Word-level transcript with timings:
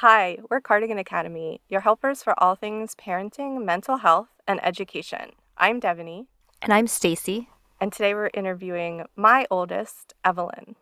Hi, 0.00 0.38
we're 0.48 0.60
Cardigan 0.60 0.98
Academy, 0.98 1.60
your 1.68 1.80
helpers 1.80 2.22
for 2.22 2.32
all 2.40 2.54
things 2.54 2.94
parenting, 2.94 3.64
mental 3.64 3.96
health, 3.96 4.28
and 4.46 4.64
education. 4.64 5.32
I'm 5.56 5.80
Devany, 5.80 6.26
And 6.62 6.72
I'm 6.72 6.86
Stacy. 6.86 7.48
and 7.80 7.92
today 7.92 8.14
we're 8.14 8.30
interviewing 8.32 9.06
my 9.16 9.44
oldest, 9.50 10.14
Evelyn. 10.24 10.76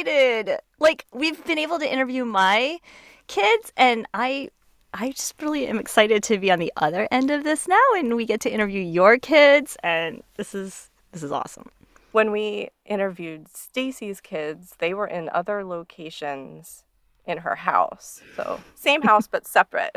Excited. 0.00 0.58
Like 0.78 1.06
we've 1.12 1.42
been 1.44 1.58
able 1.58 1.78
to 1.78 1.90
interview 1.90 2.24
my 2.24 2.78
kids 3.26 3.72
and 3.76 4.06
I 4.14 4.50
I 4.92 5.10
just 5.12 5.40
really 5.40 5.66
am 5.68 5.78
excited 5.78 6.22
to 6.24 6.38
be 6.38 6.50
on 6.50 6.58
the 6.58 6.72
other 6.76 7.06
end 7.12 7.30
of 7.30 7.44
this 7.44 7.68
now 7.68 7.80
and 7.96 8.16
we 8.16 8.26
get 8.26 8.40
to 8.40 8.50
interview 8.50 8.82
your 8.82 9.18
kids 9.18 9.76
and 9.82 10.22
this 10.36 10.54
is 10.54 10.90
this 11.12 11.22
is 11.22 11.32
awesome. 11.32 11.70
When 12.12 12.32
we 12.32 12.70
interviewed 12.86 13.46
Stacy's 13.54 14.20
kids, 14.20 14.74
they 14.78 14.94
were 14.94 15.06
in 15.06 15.28
other 15.32 15.64
locations 15.64 16.82
in 17.24 17.38
her 17.38 17.54
house. 17.54 18.20
So, 18.36 18.60
same 18.74 19.02
house 19.02 19.28
but 19.28 19.46
separate. 19.46 19.94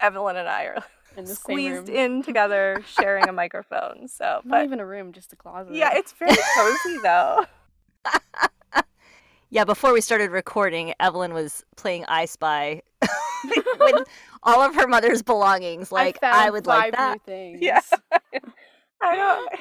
Evelyn 0.00 0.36
and 0.36 0.48
I 0.48 0.64
are 0.64 0.84
in 1.16 1.24
the 1.24 1.34
squeezed 1.34 1.86
same 1.86 1.94
room. 1.96 2.16
in 2.16 2.22
together 2.24 2.82
sharing 3.00 3.28
a 3.28 3.32
microphone. 3.32 4.08
So, 4.08 4.40
Not 4.44 4.48
but 4.48 4.64
even 4.64 4.80
a 4.80 4.86
room, 4.86 5.12
just 5.12 5.32
a 5.32 5.36
closet. 5.36 5.74
yeah, 5.74 5.90
it's 5.94 6.12
very 6.12 6.36
cozy 6.56 6.98
though. 7.02 7.44
Yeah, 9.50 9.64
before 9.64 9.92
we 9.92 10.00
started 10.00 10.32
recording, 10.32 10.92
Evelyn 10.98 11.32
was 11.32 11.64
playing 11.76 12.04
I 12.08 12.24
Spy 12.24 12.82
with 13.78 14.08
all 14.42 14.60
of 14.60 14.74
her 14.74 14.88
mother's 14.88 15.22
belongings. 15.22 15.92
Like 15.92 16.18
I, 16.22 16.48
I, 16.48 16.50
would 16.50 16.64
five 16.64 16.76
like 16.76 16.96
that. 16.96 17.20
New 17.26 17.32
things. 17.32 17.58
Yeah. 17.62 17.80
I 19.00 19.14
don't 19.14 19.60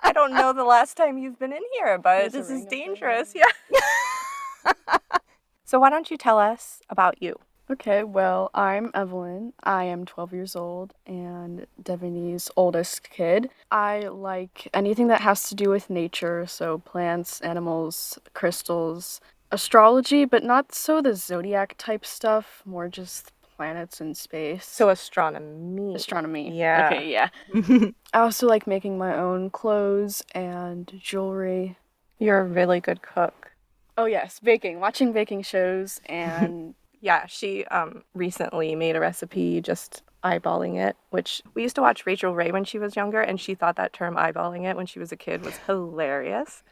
I 0.00 0.12
don't 0.12 0.34
know 0.34 0.52
the 0.52 0.64
last 0.64 0.96
time 0.96 1.18
you've 1.18 1.38
been 1.38 1.52
in 1.52 1.62
here, 1.74 1.98
but 1.98 2.32
There's 2.32 2.48
this 2.48 2.50
is 2.50 2.64
dangerous. 2.66 3.34
Yeah. 3.34 4.72
so 5.64 5.80
why 5.80 5.90
don't 5.90 6.10
you 6.10 6.16
tell 6.16 6.38
us 6.38 6.80
about 6.88 7.20
you? 7.20 7.36
Okay, 7.68 8.04
well, 8.04 8.50
I'm 8.54 8.92
Evelyn. 8.94 9.52
I 9.64 9.84
am 9.84 10.04
12 10.04 10.32
years 10.32 10.54
old 10.54 10.94
and 11.04 11.66
Devany's 11.82 12.48
oldest 12.56 13.10
kid. 13.10 13.50
I 13.72 14.02
like 14.02 14.68
anything 14.72 15.08
that 15.08 15.22
has 15.22 15.48
to 15.48 15.56
do 15.56 15.68
with 15.70 15.90
nature, 15.90 16.46
so 16.46 16.78
plants, 16.78 17.40
animals, 17.40 18.20
crystals, 18.34 19.20
astrology, 19.50 20.24
but 20.24 20.44
not 20.44 20.72
so 20.72 21.02
the 21.02 21.16
zodiac 21.16 21.74
type 21.76 22.06
stuff, 22.06 22.62
more 22.64 22.86
just 22.86 23.32
planets 23.56 24.00
and 24.00 24.16
space. 24.16 24.64
So 24.64 24.88
astronomy. 24.88 25.96
astronomy. 25.96 26.56
Yeah. 26.56 26.88
Okay, 26.92 27.10
yeah. 27.10 27.30
I 28.14 28.20
also 28.20 28.46
like 28.46 28.68
making 28.68 28.96
my 28.96 29.18
own 29.18 29.50
clothes 29.50 30.22
and 30.36 30.92
jewelry. 31.02 31.76
You're 32.20 32.40
a 32.40 32.44
really 32.44 32.78
good 32.78 33.02
cook. 33.02 33.50
Oh 33.98 34.04
yes, 34.04 34.38
baking, 34.38 34.78
watching 34.78 35.12
baking 35.12 35.42
shows 35.42 36.00
and 36.06 36.74
Yeah, 37.00 37.26
she 37.26 37.64
um 37.66 38.02
recently 38.14 38.74
made 38.74 38.96
a 38.96 39.00
recipe 39.00 39.60
just 39.60 40.02
eyeballing 40.24 40.76
it, 40.76 40.96
which 41.10 41.42
we 41.54 41.62
used 41.62 41.76
to 41.76 41.82
watch 41.82 42.04
Rachael 42.04 42.34
Ray 42.34 42.50
when 42.50 42.64
she 42.64 42.78
was 42.78 42.96
younger 42.96 43.20
and 43.20 43.40
she 43.40 43.54
thought 43.54 43.76
that 43.76 43.92
term 43.92 44.16
eyeballing 44.16 44.64
it 44.68 44.76
when 44.76 44.86
she 44.86 44.98
was 44.98 45.12
a 45.12 45.16
kid 45.16 45.44
was 45.44 45.56
hilarious. 45.66 46.62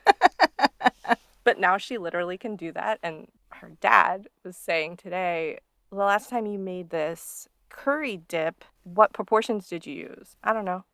but 1.45 1.59
now 1.59 1.77
she 1.77 1.99
literally 1.99 2.37
can 2.37 2.57
do 2.57 2.73
that 2.73 2.99
and 3.03 3.29
her 3.51 3.73
dad 3.81 4.29
was 4.45 4.57
saying 4.57 4.97
today, 4.97 5.59
the 5.91 5.97
last 5.97 6.31
time 6.31 6.47
you 6.47 6.59
made 6.59 6.91
this 6.91 7.49
curry 7.69 8.17
dip, 8.17 8.65
what 8.83 9.12
proportions 9.12 9.69
did 9.69 9.87
you 9.87 9.95
use? 9.95 10.37
I 10.43 10.53
don't 10.53 10.65
know. 10.65 10.85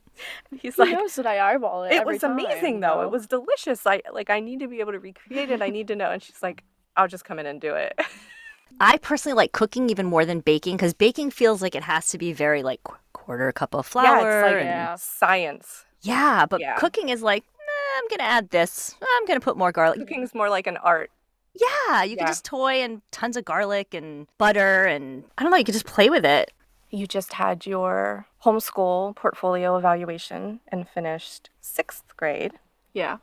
He's 0.61 0.75
he 0.77 0.83
like 0.83 0.93
knows 0.93 1.15
that 1.17 1.27
I 1.27 1.55
eyeball 1.55 1.85
it. 1.85 1.93
it 1.93 2.07
was 2.07 2.23
amazing 2.23 2.75
time, 2.75 2.81
though. 2.81 2.97
though. 2.97 3.03
It 3.03 3.11
was 3.11 3.27
delicious. 3.27 3.87
I 3.87 4.03
like 4.13 4.31
I 4.31 4.41
need 4.41 4.61
to 4.61 4.69
be 4.69 4.81
able 4.81 4.93
to 4.93 4.99
recreate 4.99 5.51
it. 5.51 5.63
I 5.63 5.71
need 5.71 5.89
to 5.89 5.97
know. 5.97 6.11
And 6.11 6.23
she's 6.23 6.43
like, 6.43 6.65
I'll 6.97 7.09
just 7.09 7.25
come 7.25 7.39
in 7.39 7.47
and 7.47 7.61
do 7.61 7.75
it. 7.75 7.99
I 8.81 8.99
personally 8.99 9.37
like 9.37 9.53
cooking 9.53 9.89
even 9.91 10.07
more 10.07 10.25
than 10.25 10.41
baking 10.41 10.77
because 10.77 10.95
baking 10.95 11.31
feels 11.31 11.63
like 11.63 11.75
it 11.75 11.83
has 11.85 12.09
to 12.09 12.19
be 12.19 12.33
very 12.33 12.63
like 12.63 12.83
qu- 12.83 12.97
quarter 13.13 13.53
cup 13.53 13.75
of 13.75 13.87
flour. 13.87 14.31
yeah, 14.31 14.37
it's 14.39 14.47
like 14.47 14.57
and- 14.57 14.65
Yeah. 14.67 14.95
science. 14.97 15.85
yeah, 16.03 16.47
but 16.47 16.61
Yeah. 16.61 16.77
cooking 16.77 17.09
is 17.09 17.23
like, 17.23 17.45
"Nah, 17.45 17.99
I'm 17.99 18.09
gonna 18.09 18.29
add 18.29 18.51
this. 18.51 18.97
I'm 19.17 19.27
gonna 19.27 19.41
put 19.41 19.57
more 19.57 19.71
garlic. 19.73 19.99
Cooking's 20.01 20.35
more 20.35 20.49
like 20.51 20.67
an 20.67 20.77
art. 20.79 21.11
Yeah, 21.55 22.03
you 22.03 22.17
can 22.17 22.27
just 22.27 22.45
toy 22.45 22.83
and 22.83 23.01
tons 23.13 23.37
of 23.37 23.45
garlic 23.45 23.95
and 23.95 24.27
butter 24.39 24.85
and 24.87 25.23
I 25.39 25.43
don't 25.45 25.53
know. 25.53 25.57
You 25.57 25.65
can 25.65 25.73
just 25.73 25.87
play 25.87 26.11
with 26.11 26.25
it. 26.25 26.51
You 26.91 27.07
just 27.07 27.35
had 27.35 27.67
your 27.67 28.27
homeschool 28.45 29.15
portfolio 29.15 29.77
evaluation 29.77 30.61
and 30.69 30.89
finished 30.89 31.51
sixth 31.61 32.17
grade. 32.17 32.55
Yeah. 32.93 33.19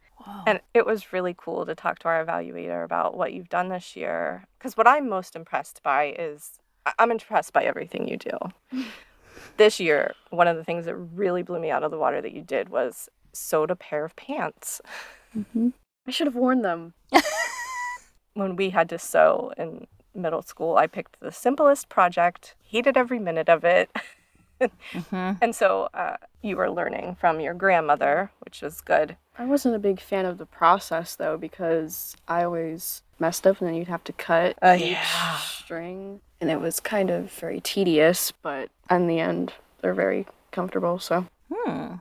And 0.48 0.60
it 0.74 0.86
was 0.86 1.14
really 1.14 1.36
cool 1.38 1.66
to 1.66 1.76
talk 1.76 2.00
to 2.00 2.08
our 2.08 2.26
evaluator 2.26 2.84
about 2.84 3.18
what 3.18 3.34
you've 3.34 3.50
done 3.50 3.70
this 3.70 3.96
year. 3.96 4.46
Because 4.58 4.78
what 4.78 4.88
I'm 4.88 5.10
most 5.10 5.36
impressed 5.36 5.82
by 5.84 6.16
is 6.18 6.60
I'm 6.98 7.12
impressed 7.12 7.54
by 7.54 7.64
everything 7.64 8.08
you 8.08 8.18
do. 8.18 8.38
this 9.58 9.80
year, 9.80 10.14
one 10.30 10.48
of 10.48 10.58
the 10.58 10.64
things 10.64 10.86
that 10.86 10.96
really 10.96 11.44
blew 11.44 11.60
me 11.60 11.72
out 11.72 11.84
of 11.84 11.92
the 11.92 11.98
water 11.98 12.22
that 12.22 12.34
you 12.34 12.42
did 12.42 12.70
was 12.70 13.10
sewed 13.34 13.72
a 13.72 13.76
pair 13.76 14.04
of 14.04 14.16
pants. 14.16 14.82
Mm-hmm. 15.38 15.70
I 16.08 16.12
should 16.12 16.28
have 16.28 16.36
worn 16.36 16.62
them. 16.62 16.94
When 18.34 18.56
we 18.56 18.70
had 18.70 18.88
to 18.90 18.98
sew 18.98 19.52
in 19.58 19.88
middle 20.16 20.42
school, 20.42 20.78
I 20.78 20.88
picked 20.88 21.20
the 21.20 21.34
simplest 21.34 21.90
project, 21.90 22.56
hated 22.64 22.96
every 22.96 23.20
minute 23.20 23.50
of 23.50 23.66
it. 23.66 23.90
Mhm. 24.94 25.38
And 25.42 25.56
so 25.56 25.90
uh, 25.94 26.18
you 26.42 26.56
were 26.58 26.70
learning 26.70 27.16
from 27.20 27.40
your 27.40 27.54
grandmother, 27.54 28.32
which 28.46 28.62
was 28.62 28.82
good. 28.82 29.18
I 29.38 29.46
wasn't 29.46 29.76
a 29.76 29.80
big 29.80 30.00
fan 30.00 30.26
of 30.26 30.38
the 30.38 30.46
process 30.46 31.16
though 31.16 31.38
because 31.38 32.16
I 32.28 32.44
always 32.44 33.02
messed 33.20 33.46
up 33.48 33.60
and 33.60 33.68
then 33.68 33.76
you'd 33.76 33.88
have 33.88 34.04
to 34.06 34.14
cut 34.14 34.58
Uh, 34.62 34.76
each 34.78 34.92
yeah. 34.92 35.38
string 35.38 36.22
and 36.40 36.50
it 36.50 36.60
was 36.60 36.80
kind 36.80 37.10
of 37.10 37.32
very 37.32 37.60
tedious, 37.62 38.32
but 38.42 38.70
in 38.90 39.08
the 39.08 39.20
end 39.20 39.54
they're 39.82 39.94
very 39.94 40.26
comfortable, 40.52 41.00
so 41.00 41.26
Hmm. 41.54 41.96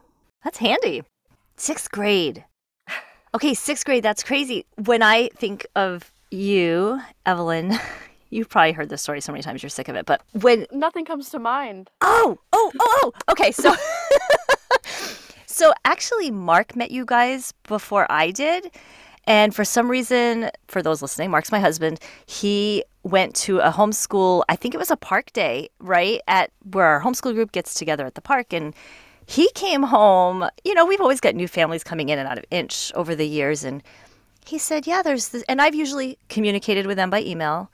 That's 0.44 0.58
handy. 0.58 1.02
Sixth 1.56 1.90
grade. 1.90 2.44
Okay, 3.32 3.54
sixth 3.54 3.84
grade. 3.84 4.02
That's 4.02 4.24
crazy. 4.24 4.66
When 4.84 5.02
I 5.04 5.28
think 5.36 5.64
of 5.76 6.10
you, 6.32 7.00
Evelyn, 7.24 7.78
you've 8.30 8.48
probably 8.48 8.72
heard 8.72 8.88
this 8.88 9.02
story 9.02 9.20
so 9.20 9.32
many 9.32 9.42
times 9.42 9.62
you're 9.62 9.70
sick 9.70 9.88
of 9.88 9.96
it. 9.96 10.06
But 10.06 10.22
when 10.32 10.66
nothing 10.72 11.04
comes 11.04 11.30
to 11.30 11.38
mind. 11.38 11.90
oh 12.00 12.38
oh 12.52 12.72
oh 12.78 13.12
oh 13.28 13.32
okay 13.32 13.52
so 13.52 13.74
so 15.46 15.72
actually 15.84 16.30
Mark 16.30 16.74
met 16.74 16.90
you 16.90 17.04
guys 17.04 17.52
before 17.66 18.10
I 18.10 18.30
did, 18.30 18.70
and 19.26 19.54
for 19.54 19.64
some 19.64 19.90
reason, 19.90 20.50
for 20.68 20.82
those 20.82 21.02
listening, 21.02 21.30
Mark's 21.30 21.52
my 21.52 21.60
husband. 21.60 22.00
He 22.26 22.84
went 23.02 23.34
to 23.36 23.58
a 23.58 23.70
homeschool. 23.70 24.42
I 24.48 24.56
think 24.56 24.74
it 24.74 24.78
was 24.78 24.90
a 24.90 24.96
park 24.96 25.32
day, 25.32 25.68
right 25.78 26.20
at 26.26 26.50
where 26.72 26.86
our 26.86 27.00
homeschool 27.00 27.34
group 27.34 27.52
gets 27.52 27.74
together 27.74 28.06
at 28.06 28.14
the 28.14 28.20
park, 28.20 28.52
and 28.52 28.74
he 29.26 29.50
came 29.54 29.84
home. 29.84 30.48
You 30.64 30.74
know, 30.74 30.86
we've 30.86 31.00
always 31.00 31.20
got 31.20 31.34
new 31.34 31.48
families 31.48 31.84
coming 31.84 32.08
in 32.08 32.18
and 32.18 32.28
out 32.28 32.38
of 32.38 32.44
Inch 32.50 32.92
over 32.94 33.14
the 33.14 33.26
years, 33.26 33.62
and 33.62 33.82
he 34.46 34.58
said, 34.58 34.86
"Yeah, 34.86 35.02
there's," 35.02 35.28
this, 35.28 35.44
and 35.48 35.60
I've 35.60 35.74
usually 35.74 36.18
communicated 36.28 36.86
with 36.86 36.96
them 36.96 37.10
by 37.10 37.20
email. 37.22 37.70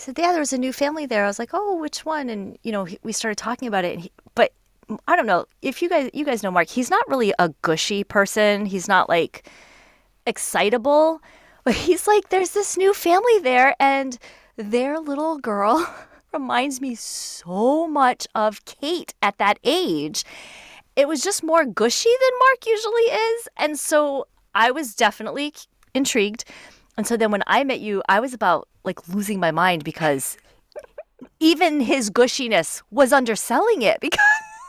Said, 0.00 0.18
"Yeah, 0.18 0.32
there 0.32 0.40
was 0.40 0.54
a 0.54 0.58
new 0.58 0.72
family 0.72 1.04
there." 1.04 1.24
I 1.24 1.26
was 1.26 1.38
like, 1.38 1.50
"Oh, 1.52 1.76
which 1.76 2.06
one?" 2.06 2.30
And 2.30 2.58
you 2.62 2.72
know, 2.72 2.88
we 3.02 3.12
started 3.12 3.36
talking 3.36 3.68
about 3.68 3.84
it. 3.84 3.98
He, 3.98 4.12
but 4.34 4.52
I 5.06 5.14
don't 5.14 5.26
know 5.26 5.44
if 5.60 5.82
you 5.82 5.90
guys, 5.90 6.10
you 6.14 6.24
guys 6.24 6.42
know 6.42 6.50
Mark. 6.50 6.68
He's 6.68 6.88
not 6.88 7.06
really 7.06 7.34
a 7.38 7.50
gushy 7.60 8.02
person. 8.02 8.64
He's 8.64 8.88
not 8.88 9.10
like 9.10 9.46
excitable, 10.26 11.20
but 11.64 11.74
he's 11.74 12.06
like, 12.06 12.30
"There's 12.30 12.52
this 12.52 12.78
new 12.78 12.94
family 12.94 13.40
there, 13.40 13.76
and 13.78 14.18
their 14.56 14.98
little 14.98 15.36
girl 15.38 15.86
reminds 16.32 16.80
me 16.80 16.94
so 16.94 17.86
much 17.86 18.26
of 18.34 18.64
Kate 18.64 19.12
at 19.20 19.36
that 19.36 19.58
age." 19.64 20.24
It 20.96 21.08
was 21.08 21.22
just 21.22 21.42
more 21.44 21.64
gushy 21.66 22.10
than 22.20 22.38
Mark 22.46 22.66
usually 22.66 23.02
is, 23.02 23.48
and 23.58 23.78
so 23.78 24.26
I 24.54 24.70
was 24.70 24.94
definitely 24.94 25.52
intrigued. 25.94 26.44
And 26.96 27.06
so 27.06 27.16
then 27.16 27.30
when 27.30 27.42
I 27.46 27.64
met 27.64 27.80
you, 27.80 28.02
I 28.08 28.20
was 28.20 28.34
about 28.34 28.68
like 28.84 29.08
losing 29.08 29.40
my 29.40 29.50
mind 29.50 29.84
because 29.84 30.36
even 31.38 31.80
his 31.80 32.10
gushiness 32.10 32.82
was 32.90 33.12
underselling 33.12 33.82
it 33.82 34.00
because 34.00 34.18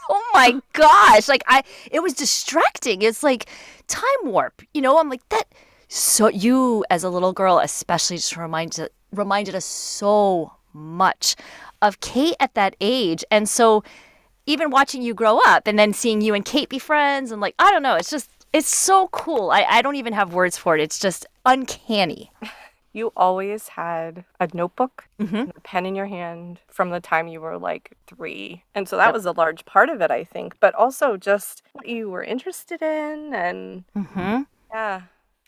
oh 0.10 0.32
my 0.34 0.62
gosh, 0.74 1.28
like 1.28 1.44
I 1.48 1.64
it 1.90 2.02
was 2.02 2.14
distracting. 2.14 3.02
It's 3.02 3.24
like 3.24 3.48
time 3.88 4.24
warp. 4.24 4.62
You 4.74 4.82
know, 4.82 5.00
I'm 5.00 5.10
like 5.10 5.28
that. 5.30 5.46
So 5.88 6.28
you, 6.28 6.86
as 6.90 7.04
a 7.04 7.10
little 7.10 7.34
girl, 7.34 7.60
especially, 7.60 8.18
just 8.18 8.38
reminded 8.38 8.90
reminded 9.12 9.56
us 9.56 9.66
so 9.66 10.54
much 10.74 11.36
of 11.82 12.00
Kate 12.00 12.36
at 12.40 12.54
that 12.54 12.76
age, 12.80 13.26
and 13.32 13.50
so 13.50 13.84
even 14.46 14.70
watching 14.72 15.02
you 15.02 15.14
grow 15.14 15.40
up 15.46 15.68
and 15.68 15.78
then 15.78 15.94
seeing 15.94 16.22
you 16.22 16.34
and 16.34 16.44
Kate 16.46 16.70
be 16.70 16.80
friends 16.80 17.32
and 17.32 17.42
like 17.42 17.56
I 17.60 17.72
don't 17.72 17.84
know, 17.84 17.96
it's 17.96 18.10
just 18.10 18.30
it's 18.54 18.74
so 18.74 19.08
cool. 19.10 19.52
I, 19.52 19.64
I 19.64 19.82
don't 19.82 19.96
even 19.96 20.14
have 20.14 20.34
words 20.34 20.58
for 20.58 20.76
it. 20.76 20.82
It's 20.82 21.00
just 21.00 21.26
uncanny. 21.46 22.32
You 22.94 23.12
always 23.16 23.70
had 23.70 24.26
a 24.40 24.48
notebook, 24.54 25.08
Mhm. 25.20 25.34
and 25.44 25.54
a 25.56 25.60
pen 25.62 25.86
in 25.86 25.96
your 25.96 26.08
hand 26.08 26.60
from 26.68 26.90
the 26.90 27.00
time 27.00 27.28
you 27.28 27.40
were 27.42 27.58
like 27.58 27.94
three. 28.08 28.64
And 28.76 28.88
so 28.88 28.98
that 28.98 29.14
was 29.14 29.26
a 29.26 29.32
large 29.32 29.66
part 29.66 29.90
of 29.90 30.02
it, 30.02 30.12
I 30.12 30.24
think, 30.24 30.60
but 30.60 30.76
also 30.76 31.16
just 31.18 31.64
what 31.74 31.88
you 31.88 32.10
were 32.10 32.24
interested 32.24 32.82
in. 32.82 33.34
And 33.34 33.86
Mm-hmm. 33.96 34.42
yeah, 34.74 35.02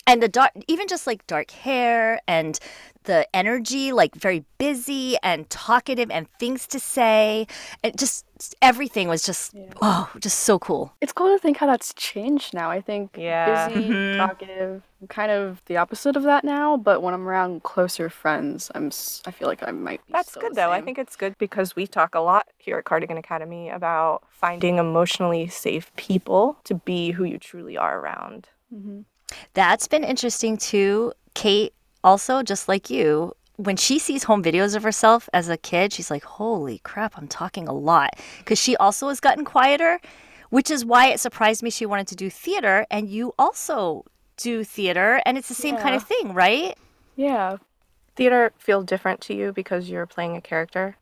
and 0.08 0.22
the 0.22 0.28
dark 0.28 0.52
even 0.68 0.88
just 0.88 1.08
like 1.08 1.26
dark 1.28 1.52
hair 1.52 2.20
and 2.28 2.60
the 3.06 3.28
energy 3.36 3.92
like 3.92 4.16
very 4.16 4.46
busy 4.58 5.18
and 5.24 5.50
talkative 5.50 6.10
and 6.10 6.26
things 6.40 6.66
to 6.68 6.80
say 6.80 7.46
and 7.84 7.98
just 7.98 8.26
everything 8.62 9.08
was 9.10 9.24
just 9.26 9.54
Yeah. 9.54 9.66
oh 9.82 10.10
just 10.20 10.40
so 10.40 10.58
cool 10.60 10.94
It's 11.02 11.12
cool 11.14 11.28
to 11.36 11.40
think 11.40 11.58
how 11.58 11.68
that's 11.68 11.94
changed 11.96 12.54
now. 12.54 12.70
I 12.72 12.80
think 12.82 13.16
Yeah. 13.18 13.68
busy, 13.70 13.90
Mhm. 13.90 14.18
talkative, 14.18 14.84
I'm 15.02 15.08
kind 15.08 15.32
of 15.32 15.62
the 15.66 15.76
opposite 15.78 16.16
of 16.16 16.24
that 16.24 16.44
now. 16.46 16.78
But 16.78 17.02
when 17.02 17.14
I'm 17.14 17.28
around 17.28 17.64
closer 17.64 18.10
friends, 18.10 18.72
I'm 18.74 18.88
s- 18.88 19.22
I 19.26 19.32
feel 19.32 19.48
like 19.50 19.68
I 19.68 19.72
might 19.72 20.06
be. 20.08 20.14
that's 20.14 20.30
still 20.32 20.42
good 20.44 20.52
the 20.54 20.56
though. 20.62 20.72
I 20.72 20.82
think 20.82 20.98
it's 20.98 21.16
good 21.18 21.38
because 21.38 21.76
we 21.76 21.88
talk 21.88 22.16
a 22.16 22.20
lot 22.22 22.48
here 22.58 22.78
at 22.78 22.86
Cardigan 22.86 23.18
Academy 23.18 23.70
about 23.70 24.24
finding 24.30 24.78
emotionally 24.78 25.48
safe 25.48 25.94
people 25.98 26.58
to 26.64 26.76
be 26.76 27.12
who 27.12 27.24
you 27.26 27.38
truly 27.38 27.78
are 27.78 28.00
around. 28.00 28.48
Mhm. 28.74 29.04
That's 29.54 29.88
been 29.88 30.04
interesting 30.04 30.58
too 30.58 31.14
kate 31.34 31.74
also 32.04 32.44
just 32.44 32.68
like 32.68 32.90
you 32.90 33.34
when 33.58 33.76
she 33.78 34.00
sees 34.00 34.24
home 34.24 34.44
videos 34.44 34.76
of 34.76 34.84
herself 34.84 35.30
as 35.34 35.50
a 35.50 35.58
kid 35.58 35.94
she's 35.94 36.12
like 36.12 36.24
holy 36.24 36.80
crap 36.80 37.18
i'm 37.18 37.28
talking 37.28 37.68
a 37.68 37.74
lot 37.74 38.12
because 38.40 38.60
she 38.60 38.76
also 38.78 39.10
has 39.10 39.20
gotten 39.20 39.46
quieter 39.46 40.00
which 40.50 40.70
is 40.70 40.86
why 40.86 41.08
it 41.08 41.20
surprised 41.20 41.64
me 41.64 41.70
she 41.70 41.86
wanted 41.86 42.08
to 42.08 42.16
do 42.16 42.30
theater 42.30 42.86
and 42.92 43.10
you 43.10 43.34
also 43.40 44.04
do 44.38 44.64
theater 44.64 45.22
and 45.26 45.38
it's 45.38 45.48
the 45.48 45.54
same 45.54 45.78
kind 45.78 45.96
of 45.96 46.04
thing 46.04 46.34
right 46.34 46.78
Yeah. 47.16 47.58
Theater 48.16 48.54
feel 48.60 48.84
different 48.84 49.22
to 49.22 49.34
you 49.34 49.52
because 49.54 49.90
you're 49.90 50.06
playing 50.06 50.36
a 50.36 50.42
character. 50.42 50.98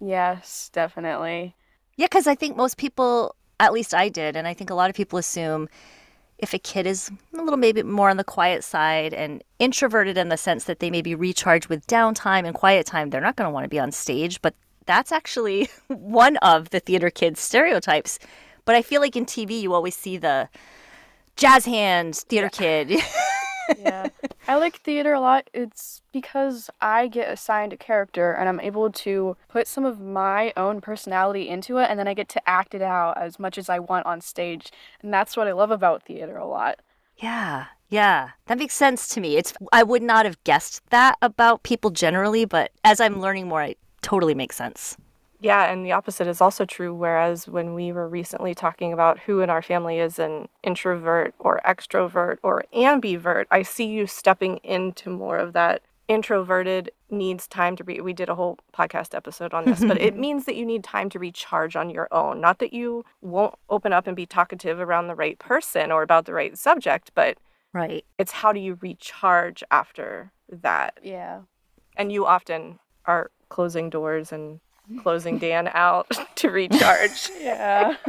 Yes, 0.00 0.70
definitely. 0.72 1.56
Yeah, 1.96 2.06
because 2.06 2.26
I 2.28 2.34
think 2.36 2.56
most 2.56 2.76
people, 2.76 3.34
at 3.58 3.72
least 3.72 3.94
I 3.94 4.08
did, 4.08 4.36
and 4.36 4.46
I 4.46 4.54
think 4.54 4.70
a 4.70 4.74
lot 4.74 4.90
of 4.90 4.94
people 4.96 5.18
assume 5.18 5.68
if 6.38 6.52
a 6.52 6.58
kid 6.58 6.86
is 6.86 7.10
a 7.32 7.42
little 7.42 7.56
maybe 7.56 7.82
more 7.82 8.10
on 8.10 8.16
the 8.16 8.24
quiet 8.24 8.62
side 8.62 9.14
and 9.14 9.42
introverted 9.58 10.18
in 10.18 10.28
the 10.28 10.36
sense 10.36 10.64
that 10.64 10.80
they 10.80 10.90
may 10.90 11.02
be 11.02 11.14
recharged 11.14 11.68
with 11.68 11.86
downtime 11.86 12.44
and 12.44 12.54
quiet 12.54 12.86
time, 12.86 13.10
they're 13.10 13.20
not 13.20 13.36
going 13.36 13.48
to 13.48 13.52
want 13.52 13.64
to 13.64 13.68
be 13.68 13.78
on 13.78 13.90
stage. 13.90 14.42
But 14.42 14.54
that's 14.84 15.12
actually 15.12 15.68
one 15.88 16.36
of 16.38 16.70
the 16.70 16.80
theater 16.80 17.10
kids' 17.10 17.40
stereotypes. 17.40 18.18
But 18.64 18.74
I 18.74 18.82
feel 18.82 19.00
like 19.00 19.16
in 19.16 19.26
TV, 19.26 19.60
you 19.60 19.72
always 19.72 19.96
see 19.96 20.16
the 20.16 20.48
jazz 21.36 21.64
hands 21.64 22.22
theater 22.24 22.50
kid. 22.50 22.92
yeah. 23.78 24.08
I 24.48 24.56
like 24.56 24.80
theater 24.82 25.12
a 25.12 25.20
lot. 25.20 25.48
It's 25.52 26.02
because 26.12 26.70
I 26.80 27.08
get 27.08 27.30
assigned 27.30 27.72
a 27.72 27.76
character 27.76 28.32
and 28.32 28.48
I'm 28.48 28.60
able 28.60 28.90
to 28.92 29.36
put 29.48 29.66
some 29.66 29.84
of 29.84 30.00
my 30.00 30.52
own 30.56 30.80
personality 30.80 31.48
into 31.48 31.78
it 31.78 31.90
and 31.90 31.98
then 31.98 32.08
I 32.08 32.14
get 32.14 32.28
to 32.30 32.48
act 32.48 32.74
it 32.74 32.82
out 32.82 33.18
as 33.18 33.38
much 33.38 33.58
as 33.58 33.68
I 33.68 33.78
want 33.78 34.06
on 34.06 34.20
stage. 34.20 34.70
And 35.02 35.12
that's 35.12 35.36
what 35.36 35.48
I 35.48 35.52
love 35.52 35.70
about 35.70 36.04
theater 36.04 36.36
a 36.36 36.46
lot. 36.46 36.80
yeah, 37.18 37.66
yeah, 37.88 38.30
that 38.46 38.58
makes 38.58 38.74
sense 38.74 39.08
to 39.08 39.20
me. 39.20 39.36
It's 39.36 39.52
I 39.72 39.82
would 39.82 40.02
not 40.02 40.26
have 40.26 40.42
guessed 40.44 40.82
that 40.90 41.16
about 41.22 41.62
people 41.62 41.90
generally, 41.90 42.44
but 42.44 42.72
as 42.84 43.00
I'm 43.00 43.20
learning 43.20 43.48
more, 43.48 43.62
it 43.62 43.78
totally 44.02 44.34
makes 44.34 44.56
sense. 44.56 44.96
Yeah, 45.40 45.70
and 45.70 45.84
the 45.84 45.92
opposite 45.92 46.26
is 46.26 46.40
also 46.40 46.64
true. 46.64 46.94
Whereas 46.94 47.46
when 47.46 47.74
we 47.74 47.92
were 47.92 48.08
recently 48.08 48.54
talking 48.54 48.92
about 48.92 49.18
who 49.20 49.40
in 49.40 49.50
our 49.50 49.62
family 49.62 49.98
is 49.98 50.18
an 50.18 50.48
introvert 50.62 51.34
or 51.38 51.60
extrovert 51.64 52.38
or 52.42 52.64
ambivert, 52.74 53.44
I 53.50 53.62
see 53.62 53.86
you 53.86 54.06
stepping 54.06 54.58
into 54.58 55.10
more 55.10 55.38
of 55.38 55.52
that 55.52 55.82
introverted 56.08 56.90
needs 57.10 57.46
time 57.48 57.76
to 57.76 57.84
be. 57.84 58.00
We 58.00 58.12
did 58.12 58.28
a 58.28 58.34
whole 58.34 58.58
podcast 58.72 59.14
episode 59.14 59.52
on 59.52 59.64
this, 59.64 59.80
but 59.84 60.00
it 60.00 60.16
means 60.26 60.44
that 60.46 60.54
you 60.56 60.64
need 60.64 60.84
time 60.84 61.10
to 61.10 61.18
recharge 61.18 61.76
on 61.76 61.90
your 61.90 62.08
own. 62.12 62.40
Not 62.40 62.58
that 62.60 62.72
you 62.72 63.04
won't 63.20 63.54
open 63.68 63.92
up 63.92 64.06
and 64.06 64.14
be 64.16 64.24
talkative 64.26 64.78
around 64.80 65.08
the 65.08 65.14
right 65.14 65.38
person 65.38 65.90
or 65.92 66.02
about 66.02 66.24
the 66.26 66.32
right 66.34 66.56
subject, 66.56 67.10
but 67.14 67.38
Right. 67.72 68.04
it's 68.18 68.32
how 68.32 68.52
do 68.52 68.60
you 68.60 68.78
recharge 68.80 69.62
after 69.70 70.32
that? 70.48 70.98
Yeah. 71.02 71.40
And 71.96 72.10
you 72.10 72.24
often 72.24 72.78
are 73.04 73.30
closing 73.48 73.90
doors 73.90 74.32
and 74.32 74.60
closing 75.02 75.38
Dan 75.38 75.68
out 75.74 76.06
to 76.36 76.50
recharge. 76.50 77.30
Yeah. 77.40 77.96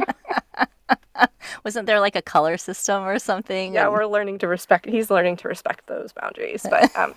Wasn't 1.64 1.86
there 1.86 2.00
like 2.00 2.14
a 2.16 2.22
color 2.22 2.56
system 2.56 3.02
or 3.04 3.18
something? 3.18 3.74
Yeah, 3.74 3.84
And- 3.84 3.92
we're 3.92 4.06
learning 4.06 4.38
to 4.38 4.48
respect. 4.48 4.86
He's 4.86 5.10
learning 5.10 5.36
to 5.38 5.48
respect 5.48 5.86
those 5.86 6.12
boundaries. 6.12 6.64
But 6.68 6.94
um, 6.96 7.14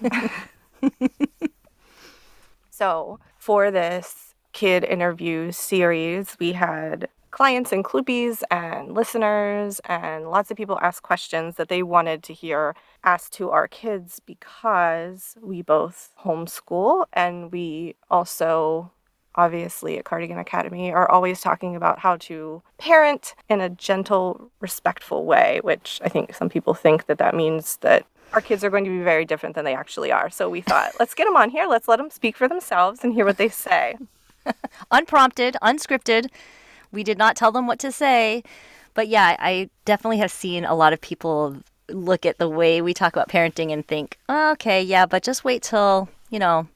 so 2.70 3.20
for 3.38 3.72
this 3.72 4.34
kid 4.54 4.84
interview 4.84 5.52
series, 5.52 6.36
we 6.40 6.54
had 6.54 7.08
clients 7.32 7.72
and 7.72 7.86
kloopies 7.86 8.42
and 8.52 8.94
listeners 8.94 9.80
and 9.86 10.30
lots 10.30 10.52
of 10.52 10.58
people 10.58 10.78
ask 10.82 11.02
questions 11.04 11.56
that 11.56 11.70
they 11.70 11.82
wanted 11.84 12.24
to 12.24 12.34
hear 12.34 12.76
asked 13.04 13.32
to 13.34 13.50
our 13.52 13.68
kids 13.68 14.20
because 14.26 15.36
we 15.42 15.62
both 15.62 16.10
homeschool 16.26 17.06
and 17.14 17.52
we 17.52 17.96
also 18.10 18.92
obviously 19.36 19.98
at 19.98 20.06
Cardigan 20.06 20.38
Academy 20.38 20.92
are 20.92 21.10
always 21.10 21.42
talking 21.42 21.76
about 21.76 22.00
how 22.00 22.18
to 22.18 22.62
parent 22.78 23.36
in 23.50 23.62
a 23.62 23.70
gentle, 23.70 24.52
respectful 24.60 25.26
way, 25.26 25.60
which 25.64 26.00
I 26.04 26.10
think 26.10 26.34
some 26.34 26.50
people 26.50 26.74
think 26.74 27.06
that 27.06 27.18
that 27.20 27.36
means 27.36 27.78
that 27.78 28.06
our 28.34 28.42
kids 28.42 28.64
are 28.64 28.70
going 28.70 28.86
to 28.86 28.90
be 28.90 29.04
very 29.04 29.26
different 29.26 29.56
than 29.56 29.66
they 29.66 29.76
actually 29.76 30.12
are. 30.12 30.30
So 30.30 30.50
we 30.50 30.62
thought, 30.62 30.94
let's 31.00 31.14
get 31.14 31.26
them 31.26 31.36
on 31.36 31.50
here, 31.50 31.68
let's 31.68 31.88
let 31.88 31.98
them 31.98 32.10
speak 32.10 32.38
for 32.38 32.48
themselves 32.48 33.04
and 33.04 33.14
hear 33.14 33.26
what 33.26 33.38
they 33.38 33.50
say. 33.50 33.96
unprompted, 34.92 35.56
unscripted. 35.62 36.28
We 36.92 37.04
did 37.04 37.18
not 37.18 37.36
tell 37.36 37.52
them 37.52 37.68
what 37.68 37.80
to 37.80 37.92
say. 37.92 38.44
But 38.94 39.08
yeah, 39.08 39.36
I 39.40 39.70
definitely 39.86 40.18
have 40.18 40.32
seen 40.32 40.66
a 40.66 40.76
lot 40.76 40.94
of 40.94 41.00
people 41.00 41.58
look 41.90 42.26
at 42.26 42.38
the 42.38 42.50
way 42.50 42.82
we 42.82 42.94
talk 42.94 43.14
about 43.14 43.30
parenting 43.30 43.72
and 43.72 43.86
think, 43.86 44.18
oh, 44.28 44.52
okay, 44.54 44.82
yeah, 44.82 45.06
but 45.06 45.24
just 45.24 45.44
wait 45.44 45.62
till, 45.62 46.10
you 46.30 46.40
know, 46.40 46.68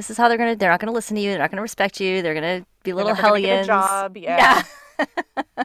this 0.00 0.08
is 0.08 0.16
how 0.16 0.28
they're 0.28 0.38
going 0.38 0.54
to, 0.54 0.58
they're 0.58 0.70
not 0.70 0.80
going 0.80 0.86
to 0.88 0.94
listen 0.94 1.14
to 1.16 1.20
you. 1.20 1.28
They're 1.30 1.38
not 1.38 1.50
going 1.50 1.56
to 1.58 1.62
respect 1.62 2.00
you. 2.00 2.22
They're 2.22 2.32
going 2.32 2.60
to 2.60 2.66
be 2.84 2.94
little 2.94 3.10
never 3.10 3.20
gonna 3.20 3.40
get 3.42 3.46
a 3.50 3.50
hellions. 3.50 3.66
job, 3.66 4.16
yeah. 4.16 4.62
Yeah. 4.98 5.64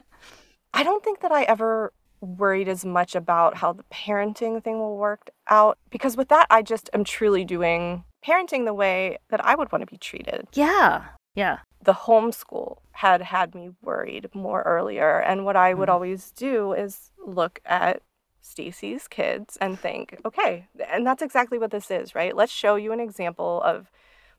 I 0.74 0.82
don't 0.82 1.02
think 1.02 1.20
that 1.20 1.32
I 1.32 1.44
ever 1.44 1.92
worried 2.20 2.68
as 2.68 2.84
much 2.84 3.14
about 3.14 3.56
how 3.56 3.72
the 3.72 3.84
parenting 3.84 4.62
thing 4.62 4.78
will 4.78 4.98
work 4.98 5.30
out 5.48 5.78
because 5.90 6.16
with 6.18 6.28
that, 6.28 6.46
I 6.50 6.60
just 6.60 6.90
am 6.92 7.02
truly 7.04 7.44
doing 7.46 8.04
parenting 8.26 8.66
the 8.66 8.74
way 8.74 9.16
that 9.30 9.42
I 9.44 9.54
would 9.54 9.72
want 9.72 9.82
to 9.82 9.86
be 9.86 9.96
treated. 9.96 10.46
Yeah. 10.52 11.04
Yeah. 11.34 11.58
the 11.82 11.92
homeschool 11.92 12.78
had 12.92 13.20
had 13.22 13.54
me 13.54 13.70
worried 13.82 14.28
more 14.34 14.62
earlier 14.62 15.20
and 15.20 15.44
what 15.44 15.54
i 15.54 15.72
would 15.74 15.88
Mhm. 15.88 15.92
always 15.92 16.30
do 16.32 16.72
is 16.72 17.12
look 17.24 17.60
at 17.66 18.00
stacy's 18.40 19.06
kids 19.06 19.58
and 19.60 19.78
think 19.78 20.18
okay 20.24 20.66
and 20.90 21.06
that's 21.06 21.20
exactly 21.22 21.58
what 21.58 21.70
this 21.70 21.90
is 21.90 22.14
right 22.14 22.34
let's 22.34 22.50
show 22.52 22.74
you 22.76 22.90
an 22.92 23.00
example 23.00 23.60
of 23.62 23.90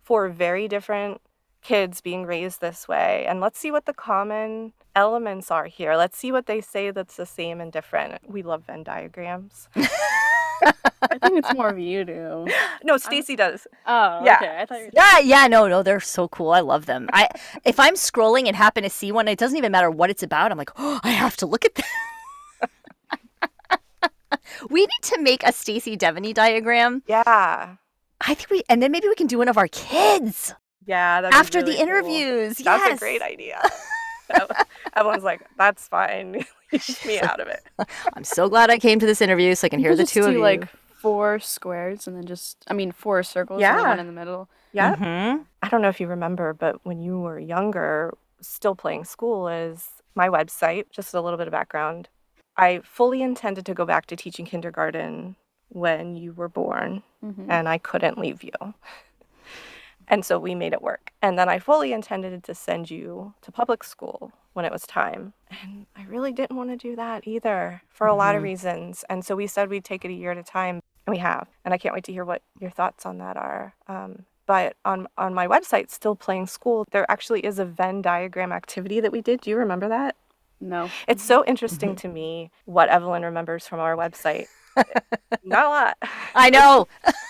four 0.08 0.30
very 0.30 0.68
different 0.76 1.20
kids 1.62 2.00
being 2.02 2.24
raised 2.26 2.62
this 2.62 2.88
way 2.88 3.26
and 3.28 3.42
let's 3.42 3.60
see 3.60 3.72
what 3.72 3.86
the 3.86 3.94
common 3.94 4.72
elements 4.96 5.52
are 5.52 5.66
here 5.66 5.96
let's 5.98 6.18
see 6.18 6.32
what 6.32 6.46
they 6.46 6.62
say 6.62 6.92
that's 6.92 7.18
the 7.18 7.26
same 7.26 7.60
and 7.60 7.72
different 7.74 8.14
we 8.36 8.42
love 8.42 8.64
venn 8.68 8.84
diagrams 8.84 9.68
I 11.12 11.20
think 11.22 11.38
it's 11.40 11.54
more 11.54 11.70
of 11.70 11.78
you 11.78 12.04
do. 12.06 12.48
no 12.84 12.98
stacy 12.98 13.36
does 13.36 13.68
Oh, 13.86 14.24
Yeah. 14.26 14.38
okay. 14.38 14.58
I 14.62 14.66
thought 14.66 14.80
you 14.80 14.86
were 14.86 14.92
Yeah, 14.94 15.20
yeah, 15.20 15.48
no, 15.48 15.68
no, 15.68 15.84
they're 15.84 16.00
so 16.00 16.28
cool. 16.30 16.52
I 16.52 16.62
love 16.62 16.86
them. 16.88 17.10
I 17.14 17.28
if 17.64 17.80
I'm 17.80 17.94
scrolling 17.96 18.48
and 18.48 18.56
happen 18.56 18.82
to 18.84 18.90
see 18.90 19.12
one, 19.12 19.28
it 19.28 19.38
doesn't 19.38 19.58
even 19.58 19.72
matter 19.72 19.92
what 19.92 20.10
it's 20.10 20.24
about. 20.24 20.52
I'm 20.52 20.58
like, 20.58 20.72
oh, 20.78 21.00
I 21.10 21.12
have 21.12 21.38
to 21.38 21.46
look 21.46 21.64
at 21.66 21.76
that. 21.76 21.86
we 24.70 24.82
need 24.82 25.04
to 25.04 25.22
make 25.22 25.44
a 25.44 25.52
Stacy 25.52 25.96
Devany 25.98 26.34
diagram. 26.34 27.04
yeah 27.08 27.76
I 28.22 28.34
think 28.34 28.50
we, 28.50 28.64
and 28.70 28.82
then 28.82 28.92
maybe 28.92 29.08
we 29.08 29.16
can 29.16 29.28
do 29.28 29.38
one 29.38 29.48
of 29.48 29.58
our 29.58 29.68
kids 29.70 30.54
yeah 30.86 31.22
that'd 31.22 31.34
be 31.34 31.38
after 31.38 31.60
really 31.60 31.72
the 31.74 31.78
cool. 31.78 31.88
interviews. 31.88 32.58
That's 32.58 32.84
yes. 32.86 32.98
a 32.98 33.00
great 33.00 33.22
idea. 33.22 33.62
Everyone's 34.96 35.24
like, 35.24 35.42
that's 35.58 35.88
fine. 35.88 36.46
Leave 36.72 37.06
me 37.06 37.20
out 37.20 37.40
of 37.40 37.48
it. 37.48 37.62
I'm 38.14 38.24
so 38.24 38.50
glad 38.50 38.70
I 38.70 38.78
came 38.78 39.00
to 39.00 39.06
this 39.06 39.22
interview 39.22 39.56
so 39.56 39.66
I 39.66 39.70
can 39.70 39.80
You 39.80 39.86
hear 39.86 39.92
could 39.92 40.00
the 40.00 40.04
just 40.04 40.14
two 40.14 40.22
do 40.22 40.28
of 40.28 40.34
you. 40.34 40.42
like 40.42 40.68
four 41.02 41.40
squares 41.40 42.08
and 42.08 42.16
then 42.18 42.26
just 42.26 42.58
I 42.68 42.74
mean 42.74 42.92
four 42.92 43.24
circles 43.24 43.58
and 43.58 43.62
Yeah. 43.62 43.78
then 43.78 43.88
one 43.88 44.00
in 44.00 44.08
the 44.08 44.14
middle. 44.14 44.50
Yeah. 44.74 44.96
Mhm. 44.96 45.46
I 45.62 45.70
don't 45.70 45.82
know 45.82 45.90
if 45.90 46.00
you 46.00 46.08
remember, 46.08 46.54
but 46.54 46.84
when 46.86 47.00
you 47.02 47.20
were 47.20 47.40
younger, 47.40 48.14
still 48.42 48.76
playing 48.76 49.06
school 49.06 49.48
is 49.48 49.90
my 50.16 50.28
website. 50.30 50.86
Just 50.92 51.14
a 51.14 51.22
little 51.22 51.38
bit 51.38 51.48
of 51.48 51.52
background. 51.52 52.10
I 52.58 52.82
fully 52.84 53.22
intended 53.22 53.66
to 53.68 53.74
go 53.74 53.86
back 53.86 54.08
to 54.08 54.16
teaching 54.16 54.46
kindergarten 54.46 55.36
when 55.70 56.16
you 56.16 56.34
were 56.34 56.50
born, 56.50 57.04
Mhm. 57.24 57.46
and 57.50 57.68
I 57.70 57.78
couldn't 57.78 58.18
leave 58.18 58.44
you. 58.44 58.74
And 60.08 60.24
so 60.24 60.40
we 60.40 60.56
made 60.56 60.72
it 60.74 60.82
work. 60.82 61.12
And 61.22 61.38
then 61.38 61.50
I 61.50 61.60
fully 61.60 61.92
intended 61.92 62.42
to 62.46 62.56
send 62.56 62.90
you 62.90 63.34
to 63.42 63.52
public 63.52 63.84
school 63.84 64.32
when 64.54 64.64
it 64.64 64.72
was 64.72 64.88
time. 64.88 65.34
And 65.62 65.86
I 65.98 66.04
really 66.04 66.32
didn't 66.32 66.56
want 66.56 66.70
to 66.70 66.78
do 66.78 66.96
that 66.96 67.28
either 67.28 67.82
for 67.90 68.08
a 68.08 68.16
lot 68.16 68.34
of 68.36 68.40
Mhm. 68.42 68.46
reasons. 68.46 69.04
And 69.10 69.26
so 69.26 69.36
we 69.36 69.48
said 69.48 69.70
we'd 69.70 69.84
take 69.84 70.06
it 70.06 70.10
a 70.12 70.14
year 70.14 70.32
at 70.32 70.38
a 70.38 70.44
time, 70.44 70.82
and 71.06 71.14
we 71.14 71.18
have. 71.18 71.50
And 71.66 71.74
I 71.74 71.78
can't 71.78 71.94
wait 71.94 72.06
to 72.06 72.14
hear 72.14 72.24
what 72.24 72.42
your 72.58 72.72
thoughts 72.72 73.06
on 73.06 73.18
that 73.18 73.36
are. 73.36 73.74
Um, 73.88 74.26
but 74.46 74.78
on, 74.86 75.08
on 75.18 75.34
my 75.34 75.46
website, 75.46 75.90
Still 75.90 76.16
Playing 76.16 76.48
School, 76.48 76.86
there 76.92 77.10
actually 77.12 77.42
is 77.46 77.60
a 77.60 77.66
Venn 77.66 78.02
diagram 78.02 78.54
activity 78.54 79.02
that 79.02 79.12
we 79.12 79.22
did. 79.22 79.42
Do 79.42 79.50
you 79.50 79.58
remember 79.58 79.90
that? 79.90 80.16
No. 80.62 80.90
It's 81.08 81.22
so 81.22 81.44
interesting 81.46 81.96
to 81.98 82.08
me 82.08 82.50
what 82.64 82.88
Evelyn 82.90 83.24
remembers 83.26 83.68
from 83.68 83.80
our 83.82 83.96
website. 83.98 84.48
Not 85.44 85.66
a 85.66 85.70
lot. 85.70 85.98
I 86.36 86.50
know. 86.50 86.88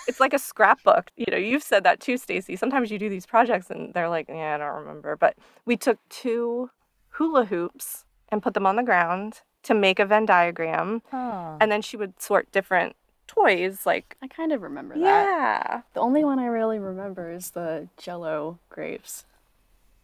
It's 0.08 0.20
like 0.20 0.34
a 0.34 0.40
scrapbook. 0.40 1.12
You 1.16 1.26
know, 1.32 1.38
you've 1.38 1.64
said 1.64 1.84
that 1.84 2.00
too, 2.00 2.18
Stacy. 2.18 2.56
Sometimes 2.56 2.92
you 2.92 2.98
do 3.00 3.10
these 3.10 3.26
projects 3.26 3.70
and 3.70 3.94
they're 3.94 4.10
like, 4.10 4.28
yeah, 4.30 4.56
I 4.56 4.58
don't 4.58 4.76
remember. 4.82 5.16
But 5.16 5.36
we 5.66 5.78
took 5.78 6.00
two 6.10 6.70
hula 7.10 7.46
hoops 7.46 8.06
and 8.30 8.42
put 8.42 8.54
them 8.54 8.66
on 8.66 8.76
the 8.76 8.84
ground 8.84 9.42
to 9.64 9.74
make 9.74 10.00
a 10.00 10.06
Venn 10.06 10.26
diagram. 10.26 11.02
Oh. 11.12 11.58
And 11.60 11.72
then 11.72 11.82
she 11.82 11.98
would 11.98 12.22
sort 12.22 12.52
different 12.52 12.96
toys 13.28 13.86
like 13.86 14.16
I 14.22 14.28
kind 14.28 14.52
of 14.54 14.62
remember 14.62 14.96
that. 14.96 15.02
yeah. 15.04 15.82
The 15.94 16.00
only 16.00 16.24
one 16.24 16.40
I 16.40 16.46
really 16.46 16.80
remember 16.80 17.32
is 17.32 17.52
the 17.52 17.88
Jello 17.98 18.60
grapes. 18.70 19.26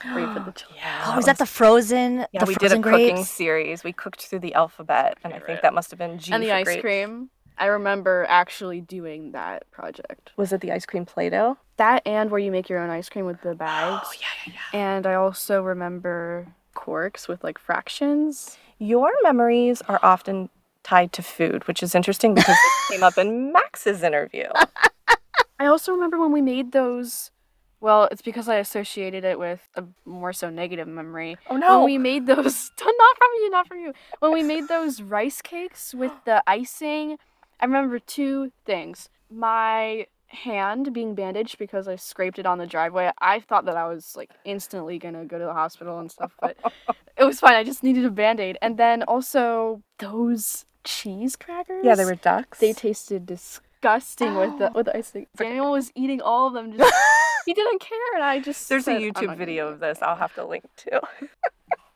Where 0.03 0.19
you 0.19 0.27
put 0.33 0.45
the 0.45 0.51
Jello. 0.81 1.15
Oh, 1.15 1.17
is 1.17 1.25
that 1.25 1.37
the 1.37 1.45
frozen? 1.45 2.25
Yeah, 2.33 2.41
the 2.41 2.45
we 2.45 2.55
did 2.55 2.71
frozen 2.71 2.79
a 2.79 2.83
cooking 2.83 3.23
series. 3.23 3.83
We 3.85 3.93
cooked 3.93 4.25
through 4.25 4.39
the 4.39 4.53
alphabet, 4.53 5.17
and 5.23 5.33
I 5.33 5.39
think 5.39 5.61
that 5.61 5.73
must 5.73 5.91
have 5.91 5.97
been 5.97 6.19
G 6.19 6.33
and 6.33 6.43
the 6.43 6.49
for 6.49 6.53
ice 6.55 6.65
grape. 6.65 6.81
cream. 6.81 7.29
I 7.57 7.65
remember 7.65 8.25
actually 8.29 8.81
doing 8.81 9.31
that 9.31 9.69
project. 9.71 10.31
Was 10.37 10.53
it 10.53 10.61
the 10.61 10.71
ice 10.71 10.85
cream 10.85 11.05
Play-Doh? 11.05 11.57
That 11.77 12.01
and 12.05 12.29
where 12.29 12.39
you 12.39 12.51
make 12.51 12.69
your 12.69 12.79
own 12.79 12.89
ice 12.89 13.09
cream 13.09 13.25
with 13.25 13.41
the 13.41 13.49
oh, 13.51 13.55
bags. 13.55 14.07
Oh 14.07 14.13
yeah, 14.19 14.27
yeah, 14.45 14.53
yeah. 14.73 14.79
And 14.79 15.07
I 15.07 15.15
also 15.15 15.61
remember 15.61 16.47
corks 16.73 17.27
with 17.27 17.43
like 17.43 17.57
fractions. 17.57 18.57
Your 18.79 19.11
memories 19.23 19.81
are 19.87 19.99
often 20.03 20.49
tied 20.83 21.13
to 21.13 21.23
food, 21.23 21.67
which 21.67 21.81
is 21.81 21.95
interesting 21.95 22.33
because 22.33 22.55
it 22.55 22.73
came 22.93 23.03
up 23.03 23.17
in 23.17 23.51
Max's 23.51 24.03
interview. 24.03 24.47
I 25.59 25.65
also 25.67 25.93
remember 25.93 26.19
when 26.19 26.31
we 26.31 26.41
made 26.41 26.71
those. 26.71 27.31
Well, 27.79 28.07
it's 28.11 28.21
because 28.21 28.47
I 28.47 28.55
associated 28.55 29.25
it 29.25 29.37
with 29.37 29.67
a 29.75 29.83
more 30.05 30.31
so 30.31 30.49
negative 30.49 30.87
memory. 30.87 31.37
Oh 31.49 31.57
no! 31.57 31.79
When 31.79 31.85
we 31.85 31.97
made 31.97 32.27
those, 32.27 32.71
not 32.81 33.17
from 33.17 33.29
you, 33.35 33.49
not 33.49 33.67
from 33.67 33.79
you. 33.79 33.93
When 34.19 34.31
we 34.31 34.43
made 34.43 34.67
those 34.67 35.01
rice 35.01 35.41
cakes 35.41 35.93
with 35.93 36.11
the 36.25 36.43
icing, 36.47 37.17
I 37.59 37.65
remember 37.65 37.99
two 37.99 38.51
things. 38.65 39.09
My 39.29 40.07
hand 40.27 40.93
being 40.93 41.13
bandaged 41.15 41.57
because 41.59 41.87
I 41.87 41.95
scraped 41.95 42.39
it 42.39 42.45
on 42.45 42.57
the 42.57 42.65
driveway. 42.65 43.11
I 43.19 43.39
thought 43.39 43.65
that 43.65 43.77
I 43.77 43.87
was 43.87 44.15
like 44.15 44.31
instantly 44.45 44.97
gonna 44.99 45.25
go 45.25 45.37
to 45.37 45.45
the 45.45 45.53
hospital 45.53 45.99
and 45.99 46.11
stuff, 46.11 46.33
but 46.41 46.57
it 47.17 47.23
was 47.23 47.39
fine. 47.39 47.53
I 47.53 47.63
just 47.63 47.83
needed 47.83 48.05
a 48.05 48.09
band 48.11 48.39
aid. 48.39 48.57
And 48.61 48.77
then 48.77 49.03
also 49.03 49.81
those 49.99 50.65
cheese 50.83 51.35
crackers. 51.35 51.85
yeah, 51.85 51.95
they 51.95 52.05
were 52.05 52.15
ducks. 52.15 52.59
They 52.59 52.73
tasted 52.73 53.25
disgusting 53.25 54.35
with 54.35 54.57
the 54.59 54.71
with 54.75 54.87
the 54.87 54.97
icing. 54.97 55.27
Daniel 55.37 55.71
was 55.71 55.91
eating 55.95 56.21
all 56.21 56.47
of 56.47 56.53
them. 56.53 56.75
Just 56.77 56.93
he 57.45 57.53
didn't 57.53 57.79
care, 57.79 58.15
and 58.15 58.23
I 58.23 58.39
just 58.39 58.67
There's 58.69 58.83
a 58.83 58.85
said, 58.85 58.95
"I'm 58.95 59.01
YouTube 59.13 59.37
video 59.37 59.67
of 59.67 59.79
this. 59.79 59.99
I'll 60.01 60.15
have 60.15 60.33
to 60.35 60.45
link 60.45 60.63
to. 60.77 61.01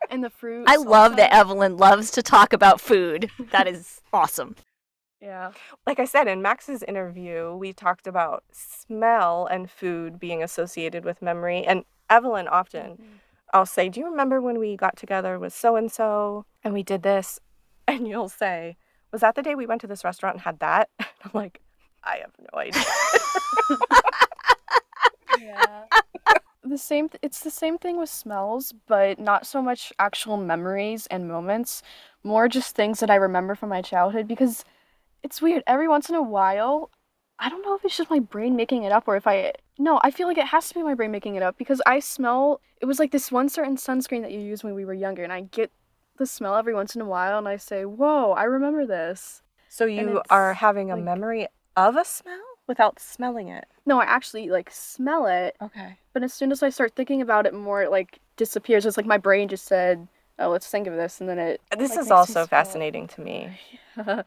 And 0.09 0.23
the 0.23 0.29
fruit. 0.29 0.65
I 0.67 0.77
love 0.77 1.17
that. 1.17 1.33
Evelyn 1.33 1.75
loves 1.75 2.11
to 2.11 2.21
talk 2.21 2.53
about 2.53 2.79
food. 2.79 3.29
That 3.51 3.67
is 3.67 3.99
awesome. 4.13 4.55
Yeah. 5.21 5.51
Like 5.85 5.99
I 5.99 6.05
said 6.05 6.27
in 6.27 6.41
Max's 6.41 6.83
interview, 6.83 7.55
we 7.55 7.73
talked 7.73 8.07
about 8.07 8.43
smell 8.51 9.47
and 9.47 9.69
food 9.69 10.19
being 10.19 10.43
associated 10.43 11.03
with 11.03 11.21
memory. 11.21 11.65
And 11.65 11.85
Evelyn 12.09 12.47
often, 12.47 12.91
mm-hmm. 12.91 13.03
I'll 13.53 13.65
say, 13.65 13.89
"Do 13.89 13.99
you 13.99 14.05
remember 14.09 14.41
when 14.41 14.59
we 14.59 14.75
got 14.77 14.95
together 14.95 15.39
with 15.39 15.53
so 15.53 15.75
and 15.75 15.91
so 15.91 16.45
and 16.63 16.73
we 16.73 16.83
did 16.83 17.03
this?" 17.03 17.39
And 17.89 18.05
you'll 18.05 18.29
say, 18.29 18.75
"Was 19.13 19.21
that 19.21 19.35
the 19.35 19.41
day 19.41 19.55
we 19.55 19.65
went 19.65 19.79
to 19.81 19.87
this 19.87 20.03
restaurant 20.03 20.35
and 20.35 20.41
had 20.41 20.59
that?" 20.59 20.89
I'm 20.99 21.31
like, 21.33 21.61
"I 22.03 22.17
have 22.17 22.33
no 22.51 22.59
idea." 22.59 22.83
Yeah. 25.39 25.83
the 26.63 26.77
same. 26.77 27.09
Th- 27.09 27.19
it's 27.21 27.41
the 27.41 27.51
same 27.51 27.77
thing 27.77 27.97
with 27.97 28.09
smells, 28.09 28.73
but 28.87 29.19
not 29.19 29.47
so 29.47 29.61
much 29.61 29.93
actual 29.99 30.37
memories 30.37 31.07
and 31.07 31.27
moments. 31.27 31.81
More 32.23 32.47
just 32.49 32.75
things 32.75 32.99
that 32.99 33.09
I 33.09 33.15
remember 33.15 33.55
from 33.55 33.69
my 33.69 33.81
childhood 33.81 34.27
because 34.27 34.65
it's 35.27 35.41
weird. 35.41 35.61
Every 35.67 35.87
once 35.89 36.07
in 36.09 36.15
a 36.15 36.21
while, 36.21 36.89
I 37.37 37.49
don't 37.49 37.61
know 37.61 37.75
if 37.75 37.83
it's 37.85 37.97
just 37.97 38.09
my 38.09 38.19
brain 38.19 38.55
making 38.55 38.83
it 38.83 38.91
up 38.91 39.07
or 39.07 39.15
if 39.17 39.27
I. 39.27 39.53
No, 39.77 39.99
I 40.03 40.09
feel 40.09 40.27
like 40.27 40.37
it 40.37 40.47
has 40.47 40.69
to 40.69 40.73
be 40.73 40.81
my 40.81 40.95
brain 40.95 41.11
making 41.11 41.35
it 41.35 41.43
up 41.43 41.57
because 41.57 41.81
I 41.85 41.99
smell. 41.99 42.61
It 42.81 42.85
was 42.85 42.97
like 42.97 43.11
this 43.11 43.31
one 43.31 43.49
certain 43.49 43.75
sunscreen 43.75 44.21
that 44.21 44.31
you 44.31 44.39
used 44.39 44.63
when 44.63 44.73
we 44.73 44.85
were 44.85 44.93
younger, 44.93 45.23
and 45.23 45.33
I 45.33 45.41
get 45.41 45.69
the 46.17 46.25
smell 46.25 46.55
every 46.55 46.73
once 46.73 46.95
in 46.95 47.01
a 47.01 47.05
while, 47.05 47.37
and 47.37 47.47
I 47.47 47.57
say, 47.57 47.83
"Whoa, 47.85 48.31
I 48.31 48.43
remember 48.45 48.85
this." 48.85 49.41
So 49.69 49.85
you 49.85 50.21
are 50.29 50.53
having 50.53 50.89
a 50.91 50.95
like- 50.95 51.03
memory 51.03 51.47
of 51.75 51.97
a 51.97 52.05
smell 52.05 52.39
without 52.65 52.99
smelling 52.99 53.49
it. 53.49 53.65
No, 53.85 53.99
I 53.99 54.05
actually 54.05 54.49
like 54.49 54.71
smell 54.71 55.27
it, 55.27 55.55
Okay. 55.61 55.97
But 56.13 56.23
as 56.23 56.33
soon 56.33 56.51
as 56.51 56.63
I 56.63 56.69
start 56.69 56.95
thinking 56.95 57.21
about 57.21 57.45
it 57.45 57.53
more, 57.53 57.83
it 57.83 57.91
like 57.91 58.19
disappears. 58.37 58.85
It's 58.85 58.97
like 58.97 59.05
my 59.05 59.17
brain 59.19 59.47
just 59.49 59.65
said, 59.65 60.07
"Oh, 60.39 60.49
let's 60.49 60.67
think 60.69 60.87
of 60.87 60.95
this," 60.95 61.19
and 61.19 61.29
then 61.29 61.37
it. 61.37 61.61
This 61.77 61.91
like, 61.91 61.99
is 61.99 62.11
also 62.11 62.31
smell 62.33 62.43
it. 62.45 62.49
fascinating 62.49 63.07
to 63.09 63.21
me. 63.21 63.59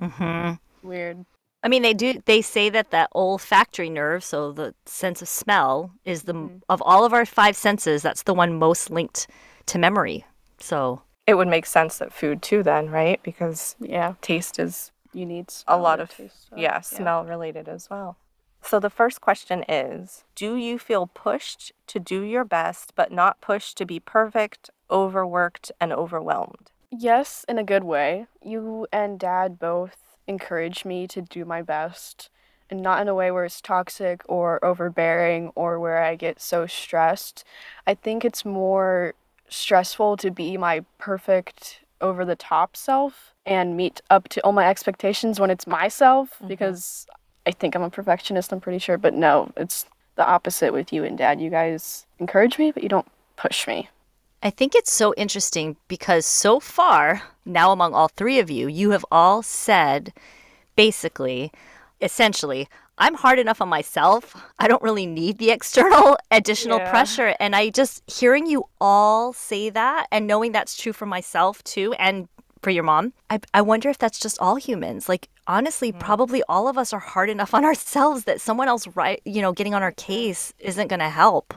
hmm 0.00 0.52
Weird. 0.82 1.24
I 1.62 1.68
mean, 1.68 1.82
they 1.82 1.92
do. 1.92 2.20
They 2.24 2.40
say 2.40 2.70
that 2.70 2.90
that 2.92 3.10
olfactory 3.14 3.90
nerve, 3.90 4.22
so 4.22 4.52
the 4.52 4.74
sense 4.86 5.20
of 5.22 5.28
smell, 5.28 5.90
is 6.04 6.22
the 6.22 6.34
Mhm. 6.34 6.62
of 6.68 6.80
all 6.82 7.04
of 7.04 7.12
our 7.12 7.26
five 7.26 7.56
senses. 7.56 8.02
That's 8.02 8.22
the 8.22 8.34
one 8.34 8.58
most 8.58 8.90
linked 8.90 9.26
to 9.66 9.78
memory. 9.78 10.24
So 10.60 11.02
It 11.26 11.34
would 11.34 11.48
make 11.48 11.66
sense 11.66 11.98
that 11.98 12.12
food 12.12 12.40
too, 12.42 12.62
then, 12.62 12.88
right? 12.90 13.20
Because 13.22 13.76
Yeah, 13.80 14.14
taste 14.22 14.58
is 14.58 14.92
you 15.12 15.26
need 15.26 15.52
a 15.66 15.76
lot 15.76 16.00
of 16.00 16.10
taste 16.10 16.46
stuff. 16.46 16.58
yeah 16.58 16.80
smell 16.80 17.24
related 17.24 17.68
as 17.68 17.90
well. 17.90 18.16
So 18.62 18.80
the 18.80 18.90
first 18.90 19.20
question 19.20 19.64
is: 19.68 20.24
Do 20.34 20.54
you 20.56 20.78
feel 20.78 21.06
pushed 21.06 21.72
to 21.88 21.98
do 22.00 22.22
your 22.22 22.44
best, 22.44 22.94
but 22.94 23.10
not 23.12 23.40
pushed 23.40 23.76
to 23.78 23.84
be 23.84 24.00
perfect, 24.00 24.70
overworked, 24.90 25.70
and 25.80 25.92
overwhelmed? 25.92 26.70
Yes, 26.90 27.44
in 27.48 27.58
a 27.58 27.64
good 27.64 27.84
way. 27.84 28.26
You 28.42 28.86
and 28.92 29.18
Dad 29.18 29.58
both 29.58 29.96
encourage 30.26 30.84
me 30.84 31.06
to 31.08 31.20
do 31.22 31.44
my 31.44 31.62
best, 31.62 32.30
and 32.70 32.82
not 32.82 33.00
in 33.00 33.08
a 33.08 33.14
way 33.14 33.30
where 33.30 33.44
it's 33.44 33.60
toxic 33.60 34.22
or 34.28 34.62
overbearing 34.64 35.52
or 35.54 35.78
where 35.78 36.02
I 36.02 36.16
get 36.16 36.40
so 36.40 36.66
stressed. 36.66 37.44
I 37.86 37.94
think 37.94 38.24
it's 38.24 38.44
more 38.44 39.14
stressful 39.48 40.16
to 40.18 40.30
be 40.30 40.56
my 40.58 40.84
perfect 40.98 41.80
over 42.00 42.24
the 42.24 42.36
top 42.36 42.76
self 42.76 43.32
and 43.46 43.76
meet 43.76 44.02
up 44.10 44.28
to 44.28 44.40
all 44.42 44.52
my 44.52 44.68
expectations 44.68 45.40
when 45.40 45.50
it's 45.50 45.66
myself 45.66 46.38
Mhm. 46.42 46.48
because 46.48 47.06
I 47.46 47.50
think 47.52 47.74
I'm 47.74 47.82
a 47.82 47.90
perfectionist, 47.90 48.52
I'm 48.52 48.60
pretty 48.60 48.78
sure, 48.78 48.98
but 48.98 49.14
no, 49.14 49.50
it's 49.56 49.86
the 50.16 50.26
opposite 50.26 50.72
with 50.72 50.92
you 50.92 51.04
and 51.04 51.16
dad. 51.16 51.40
You 51.40 51.48
guys 51.50 52.06
encourage 52.18 52.58
me, 52.58 52.70
but 52.70 52.82
you 52.82 52.88
don't 52.90 53.08
push 53.36 53.66
me. 53.66 53.88
I 54.42 54.50
think 54.50 54.74
it's 54.74 54.92
so 54.92 55.14
interesting 55.16 55.76
because 55.88 56.24
so 56.24 56.60
far, 56.60 57.22
now 57.44 57.72
among 57.72 57.94
all 57.94 58.08
three 58.08 58.38
of 58.38 58.50
you, 58.50 58.68
you 58.68 58.90
have 58.90 59.04
all 59.10 59.42
said 59.42 60.12
basically, 60.76 61.50
essentially, 62.00 62.68
I'm 62.98 63.14
hard 63.14 63.38
enough 63.38 63.60
on 63.60 63.68
myself. 63.68 64.36
I 64.58 64.68
don't 64.68 64.82
really 64.82 65.06
need 65.06 65.38
the 65.38 65.50
external 65.50 66.16
additional 66.30 66.78
Yeah. 66.78 66.90
pressure. 66.90 67.34
And 67.40 67.56
I 67.56 67.70
just 67.70 68.08
hearing 68.08 68.46
you 68.46 68.64
all 68.80 69.32
say 69.32 69.70
that 69.70 70.06
and 70.12 70.26
knowing 70.26 70.52
that's 70.52 70.76
true 70.76 70.92
for 70.92 71.06
myself 71.06 71.62
too 71.64 71.94
and 71.94 72.28
for 72.62 72.70
your 72.70 72.82
mom, 72.82 73.12
I, 73.30 73.40
I 73.54 73.62
wonder 73.62 73.88
if 73.88 73.98
that's 73.98 74.18
just 74.18 74.38
all 74.40 74.56
humans. 74.56 75.08
Like, 75.08 75.28
honestly, 75.46 75.92
mm. 75.92 75.98
probably 76.00 76.42
all 76.48 76.66
of 76.66 76.76
us 76.76 76.92
are 76.92 76.98
hard 76.98 77.30
enough 77.30 77.54
on 77.54 77.64
ourselves 77.70 78.24
that 78.24 78.40
someone 78.40 78.68
else, 78.68 78.86
right, 78.88 79.20
you 79.24 79.42
know, 79.42 79.52
getting 79.52 79.74
on 79.74 79.82
our 79.82 79.92
case 79.92 80.52
isn't 80.58 80.88
going 80.88 81.00
to 81.00 81.08
help. 81.08 81.54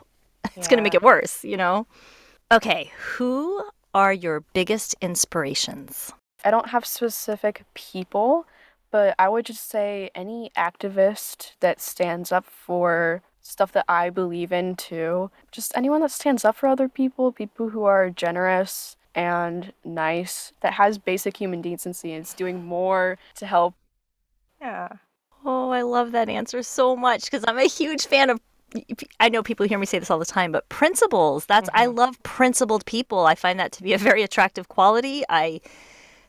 It's 0.56 0.68
going 0.68 0.78
to 0.78 0.84
make 0.84 0.96
it 0.96 1.02
worse, 1.04 1.44
you 1.44 1.58
know? 1.58 1.88
Okay, 2.52 2.92
who 3.16 3.64
are 3.94 4.12
your 4.12 4.42
biggest 4.54 4.94
inspirations? 5.00 6.12
I 6.44 6.52
don't 6.52 6.68
have 6.72 6.86
specific 6.86 7.64
people, 7.76 8.46
but 8.92 9.16
I 9.18 9.30
would 9.30 9.46
just 9.46 9.70
say 9.70 10.12
any 10.14 10.52
activist 10.58 11.54
that 11.62 11.80
stands 11.80 12.30
up 12.30 12.46
for 12.46 13.22
stuff 13.42 13.72
that 13.72 13.86
I 13.88 14.10
believe 14.10 14.52
in 14.52 14.76
too. 14.76 15.32
Just 15.54 15.72
anyone 15.78 16.02
that 16.02 16.12
stands 16.12 16.44
up 16.44 16.58
for 16.58 16.68
other 16.68 16.90
people, 16.90 17.32
people 17.32 17.70
who 17.70 17.86
are 17.86 18.10
generous 18.10 18.98
and 19.16 19.72
nice, 19.86 20.52
that 20.60 20.74
has 20.74 20.98
basic 20.98 21.38
human 21.38 21.62
decency 21.62 22.12
and 22.12 22.26
is 22.26 22.34
doing 22.34 22.66
more 22.66 23.18
to 23.36 23.46
help. 23.46 23.76
Yeah. 24.60 24.90
Oh, 25.46 25.70
I 25.70 25.84
love 25.84 26.12
that 26.12 26.28
answer 26.28 26.64
so 26.64 26.98
much 26.98 27.24
because 27.24 27.46
I'm 27.48 27.58
a 27.58 27.64
huge 27.64 28.08
fan 28.08 28.30
of. 28.30 28.42
I 29.20 29.30
know 29.30 29.44
people 29.44 29.68
hear 29.68 29.80
me 29.80 29.86
say 29.86 30.00
this 30.00 30.10
all 30.10 30.20
the 30.20 30.26
time, 30.26 30.52
but 30.52 30.68
principles. 30.70 31.46
That's 31.46 31.70
I 31.74 31.86
mm-hmm. 31.86 31.98
love 31.98 32.24
principled 32.24 32.86
people. 32.86 33.26
I 33.26 33.36
find 33.36 33.60
that 33.60 33.72
to 33.74 33.84
be 33.84 33.94
a 33.94 33.98
very 33.98 34.24
attractive 34.24 34.70
quality. 34.70 35.24
I 35.30 35.62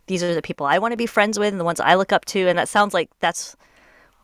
these 0.06 0.22
are 0.22 0.34
the 0.34 0.42
people 0.42 0.66
I 0.66 0.78
want 0.78 0.92
to 0.92 0.96
be 0.96 1.06
friends 1.06 1.38
with 1.38 1.48
and 1.48 1.60
the 1.60 1.64
ones 1.64 1.80
I 1.80 1.94
look 1.94 2.12
up 2.12 2.24
to. 2.26 2.48
And 2.48 2.58
that 2.58 2.68
sounds 2.68 2.94
like 2.94 3.10
that's 3.20 3.56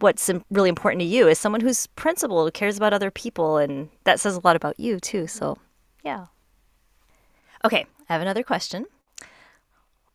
what's 0.00 0.30
really 0.50 0.68
important 0.68 1.00
to 1.00 1.06
you 1.06 1.28
is 1.28 1.38
someone 1.38 1.60
who's 1.60 1.86
principled, 1.88 2.46
who 2.46 2.52
cares 2.52 2.76
about 2.76 2.92
other 2.92 3.10
people. 3.10 3.58
And 3.58 3.88
that 4.04 4.20
says 4.20 4.36
a 4.36 4.40
lot 4.44 4.56
about 4.56 4.78
you, 4.78 5.00
too. 5.00 5.26
So, 5.26 5.58
yeah. 6.04 6.26
Okay, 7.64 7.86
I 8.08 8.12
have 8.12 8.22
another 8.22 8.42
question. 8.42 8.86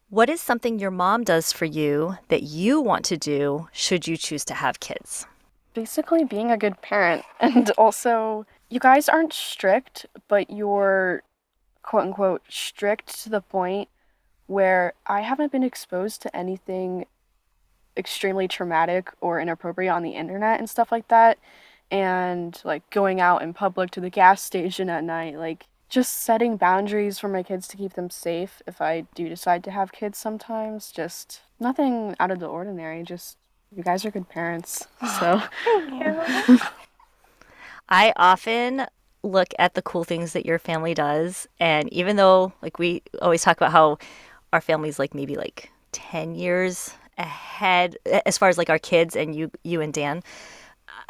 What 0.10 0.30
is 0.30 0.42
something 0.42 0.78
your 0.78 0.92
mom 0.92 1.24
does 1.24 1.52
for 1.52 1.66
you 1.66 2.18
that 2.28 2.44
you 2.44 2.80
want 2.80 3.04
to 3.06 3.18
do 3.18 3.68
should 3.72 4.08
you 4.08 4.16
choose 4.16 4.46
to 4.46 4.54
have 4.54 4.80
kids? 4.80 5.26
Basically, 5.74 6.24
being 6.24 6.52
a 6.52 6.58
good 6.58 6.82
parent. 6.82 7.24
And 7.40 7.70
also, 7.72 8.46
you 8.70 8.80
guys 8.80 9.10
aren't 9.10 9.34
strict, 9.34 10.06
but 10.28 10.50
you're 10.50 11.24
quote 11.82 12.04
unquote 12.04 12.42
strict 12.48 13.22
to 13.24 13.30
the 13.30 13.42
point 13.42 13.90
where 14.48 14.94
I 15.06 15.22
haven't 15.22 15.52
been 15.52 15.64
exposed 15.64 16.22
to 16.22 16.36
anything 16.36 17.06
extremely 17.96 18.48
traumatic 18.48 19.12
or 19.22 19.40
inappropriate 19.40 19.94
on 19.94 20.04
the 20.04 20.12
internet 20.12 20.60
and 20.60 20.70
stuff 20.70 20.92
like 20.92 21.08
that. 21.10 21.38
And 21.92 22.60
like 22.64 22.90
going 22.90 23.22
out 23.22 23.42
in 23.44 23.54
public 23.54 23.92
to 23.92 24.02
the 24.02 24.10
gas 24.10 24.42
station 24.42 24.90
at 24.90 25.04
night, 25.04 25.38
like 25.38 25.68
just 25.90 26.24
setting 26.24 26.58
boundaries 26.58 27.20
for 27.20 27.28
my 27.28 27.44
kids 27.44 27.68
to 27.68 27.78
keep 27.78 27.94
them 27.94 28.10
safe 28.10 28.64
if 28.66 28.82
I 28.82 29.06
do 29.14 29.30
decide 29.30 29.64
to 29.66 29.72
have 29.72 29.92
kids 29.92 30.18
sometimes. 30.18 30.92
Just 30.92 31.42
nothing 31.60 32.16
out 32.20 32.32
of 32.32 32.40
the 32.40 32.48
ordinary. 32.48 33.04
Just 33.04 33.38
you 33.76 33.84
guys 33.84 34.06
are 34.06 34.12
good 34.12 34.30
parents. 34.30 34.88
So 35.20 35.42
I 37.90 38.14
often 38.16 38.88
look 39.22 39.50
at 39.60 39.74
the 39.74 39.82
cool 39.82 40.04
things 40.04 40.34
that 40.34 40.46
your 40.46 40.60
family 40.60 40.94
does. 40.94 41.48
And 41.60 41.92
even 41.94 42.16
though, 42.16 42.54
like, 42.62 42.80
we 42.80 43.02
always 43.22 43.44
talk 43.44 43.58
about 43.58 43.72
how 43.72 43.98
our 44.52 44.62
family's 44.62 45.00
like 45.00 45.14
maybe 45.14 45.36
like 45.36 45.72
10 45.92 46.36
years 46.36 46.94
ahead 47.18 47.98
as 48.26 48.38
far 48.38 48.50
as 48.50 48.58
like 48.58 48.70
our 48.70 48.80
kids 48.80 49.16
and 49.16 49.36
you, 49.36 49.52
you 49.64 49.82
and 49.82 49.94
Dan, 49.94 50.24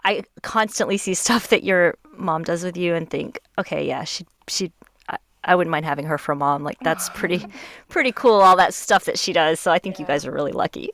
I 0.04 0.24
constantly 0.42 0.98
see 0.98 1.14
stuff 1.26 1.50
that 1.50 1.64
your 1.64 1.96
mom 2.18 2.44
does 2.44 2.64
with 2.64 2.78
you 2.78 2.96
and 2.96 3.10
think, 3.10 3.40
okay, 3.58 3.86
yeah, 3.88 4.04
she, 4.04 4.26
she, 4.48 4.72
I, 5.10 5.18
I 5.44 5.56
wouldn't 5.56 5.72
mind 5.72 5.86
having 5.86 6.06
her 6.06 6.18
for 6.18 6.34
a 6.34 6.36
mom. 6.36 6.64
Like, 6.64 6.80
that's 6.82 7.10
pretty, 7.10 7.46
pretty 7.90 8.12
cool, 8.12 8.42
all 8.42 8.58
that 8.58 8.74
stuff 8.74 9.06
that 9.06 9.18
she 9.18 9.34
does. 9.34 9.60
So 9.60 9.72
I 9.72 9.80
think 9.80 10.00
you 10.00 10.06
guys 10.06 10.26
are 10.26 10.32
really 10.32 10.52
lucky. 10.52 10.92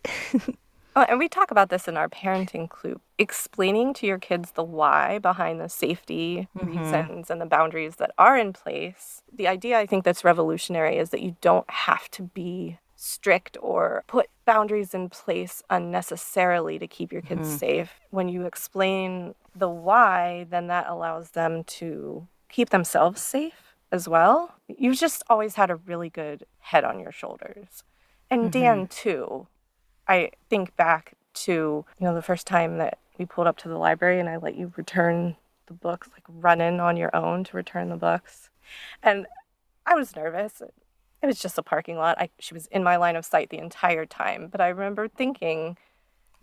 Oh, 1.00 1.06
and 1.08 1.18
we 1.18 1.29
talk 1.29 1.50
about 1.50 1.70
this 1.70 1.88
in 1.88 1.96
our 1.96 2.10
parenting 2.10 2.70
clue, 2.70 3.00
explaining 3.18 3.94
to 3.94 4.06
your 4.06 4.18
kids 4.18 4.51
the 4.51 4.65
why 4.65 5.18
behind 5.18 5.62
the 5.62 5.70
safety 5.70 6.50
mm-hmm. 6.58 6.77
reasons 6.77 7.29
and 7.29 7.39
the 7.39 7.46
boundaries 7.46 7.96
that 7.96 8.12
are 8.18 8.38
in 8.38 8.51
place. 8.51 9.22
The 9.32 9.48
idea 9.48 9.79
I 9.79 9.86
think 9.86 10.03
that's 10.03 10.25
revolutionary 10.25 10.98
is 10.98 11.12
that 11.12 11.22
you 11.22 11.38
don't 11.39 11.70
have 11.70 12.12
to 12.12 12.24
be 12.24 12.79
strict 12.98 13.58
or 13.62 14.03
put 14.08 14.27
boundaries 14.44 14.94
in 14.94 15.08
place 15.08 15.63
unnecessarily 15.70 16.77
to 16.79 16.86
keep 16.86 17.13
your 17.13 17.22
kids 17.22 17.48
mm-hmm. 17.48 17.58
safe. 17.58 17.91
When 18.10 18.27
you 18.27 18.46
explain 18.46 19.36
the 19.56 19.70
why, 19.70 20.48
then 20.50 20.68
that 20.68 20.88
allows 20.89 21.29
them 21.29 21.63
to 21.79 22.27
keep 22.50 22.72
themselves 22.72 23.22
safe 23.22 23.74
as 23.89 24.10
well. 24.10 24.53
You've 24.68 25.00
just 25.00 25.24
always 25.29 25.56
had 25.56 25.72
a 25.72 25.77
really 25.77 26.10
good 26.10 26.44
head 26.60 26.84
on 26.84 27.00
your 27.00 27.13
shoulders. 27.13 27.84
And 28.29 28.51
Dan 28.51 28.79
mm-hmm. 28.79 29.10
too. 29.10 29.48
I 30.09 30.31
think 30.49 30.75
back 30.75 31.13
to, 31.45 31.51
you 31.53 32.05
know, 32.05 32.15
the 32.15 32.21
first 32.21 32.47
time 32.47 32.79
that 32.79 32.97
we 33.17 33.25
pulled 33.25 33.47
up 33.47 33.57
to 33.59 33.69
the 33.69 33.77
library 33.77 34.19
and 34.19 34.27
I 34.27 34.37
let 34.37 34.55
you 34.55 34.73
return 34.75 35.35
the 35.67 35.73
books, 35.73 36.09
like 36.11 36.23
run 36.27 36.59
in 36.59 36.79
on 36.79 36.97
your 36.97 37.15
own 37.15 37.43
to 37.45 37.55
return 37.55 37.89
the 37.89 37.95
books. 37.95 38.49
And 39.03 39.27
I 39.85 39.95
was 39.95 40.15
nervous. 40.15 40.61
It 41.21 41.25
was 41.27 41.39
just 41.39 41.57
a 41.57 41.63
parking 41.63 41.97
lot. 41.97 42.19
I, 42.19 42.29
she 42.39 42.53
was 42.53 42.67
in 42.67 42.83
my 42.83 42.95
line 42.95 43.15
of 43.15 43.23
sight 43.25 43.49
the 43.51 43.59
entire 43.59 44.05
time. 44.05 44.47
But 44.51 44.61
I 44.61 44.69
remember 44.69 45.07
thinking, 45.07 45.77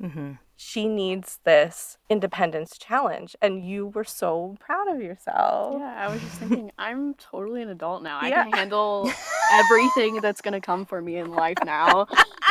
hmm 0.00 0.32
she 0.58 0.88
needs 0.88 1.38
this 1.44 1.98
independence 2.08 2.78
challenge. 2.78 3.36
And 3.42 3.62
you 3.62 3.88
were 3.88 4.04
so 4.04 4.56
proud 4.58 4.88
of 4.88 5.02
yourself. 5.02 5.76
Yeah, 5.78 5.94
I 5.98 6.08
was 6.08 6.22
just 6.22 6.36
thinking, 6.36 6.70
I'm 6.78 7.12
totally 7.14 7.60
an 7.60 7.68
adult 7.68 8.02
now. 8.02 8.18
I 8.18 8.30
Yeah. 8.30 8.44
can 8.44 8.52
handle 8.54 9.12
everything 9.52 10.20
that's 10.22 10.40
gonna 10.40 10.62
come 10.62 10.86
for 10.86 11.02
me 11.02 11.16
in 11.16 11.30
life 11.34 11.58
now. 11.64 12.06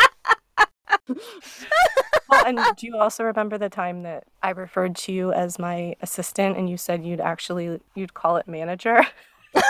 Well, 1.07 2.45
and 2.45 2.59
do 2.77 2.87
you 2.87 2.97
also 2.97 3.23
remember 3.23 3.57
the 3.57 3.69
time 3.69 4.03
that 4.03 4.23
I 4.41 4.49
referred 4.49 4.95
to 4.97 5.11
you 5.11 5.31
as 5.31 5.59
my 5.59 5.95
assistant 6.01 6.57
and 6.57 6.69
you 6.69 6.77
said 6.77 7.05
you'd 7.05 7.21
actually 7.21 7.79
you'd 7.93 8.13
call 8.13 8.37
it 8.37 8.47
manager? 8.47 9.05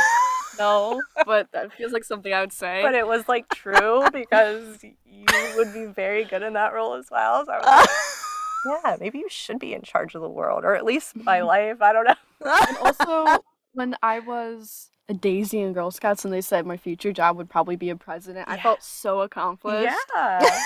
No, 0.58 1.02
but 1.26 1.52
that 1.52 1.74
feels 1.74 1.92
like 1.92 2.06
something 2.06 2.34
I 2.34 2.40
would 2.40 2.54
say. 2.54 2.82
But 2.82 2.96
it 2.96 3.06
was 3.06 3.28
like 3.28 3.50
true 3.50 4.04
because 4.14 4.82
you 4.84 5.26
would 5.58 5.74
be 5.74 5.86
very 5.86 6.24
good 6.24 6.44
in 6.44 6.54
that 6.54 6.74
role 6.74 6.94
as 6.94 7.08
well. 7.12 7.46
So 7.46 7.52
I 7.52 7.58
was 7.58 7.66
like, 7.66 8.84
yeah, 8.86 8.96
maybe 9.00 9.18
you 9.20 9.28
should 9.30 9.60
be 9.60 9.74
in 9.74 9.82
charge 9.82 10.16
of 10.16 10.22
the 10.22 10.30
world 10.30 10.64
or 10.64 10.74
at 10.76 10.86
least 10.86 11.16
my 11.16 11.42
life. 11.42 11.82
I 11.82 11.92
don't 11.92 12.06
know. 12.06 12.16
and 12.70 12.78
also, 12.78 13.44
when 13.74 13.96
I 14.02 14.20
was 14.20 14.90
a 15.10 15.14
Daisy 15.14 15.60
in 15.60 15.74
Girl 15.74 15.92
Scouts 15.92 16.24
and 16.24 16.34
they 16.34 16.40
said 16.42 16.66
my 16.66 16.78
future 16.78 17.12
job 17.12 17.36
would 17.38 17.50
probably 17.50 17.76
be 17.76 17.90
a 17.90 17.96
president, 17.96 18.48
I 18.48 18.58
felt 18.58 18.82
so 18.82 19.22
accomplished. 19.22 19.94
Yeah. 20.16 20.60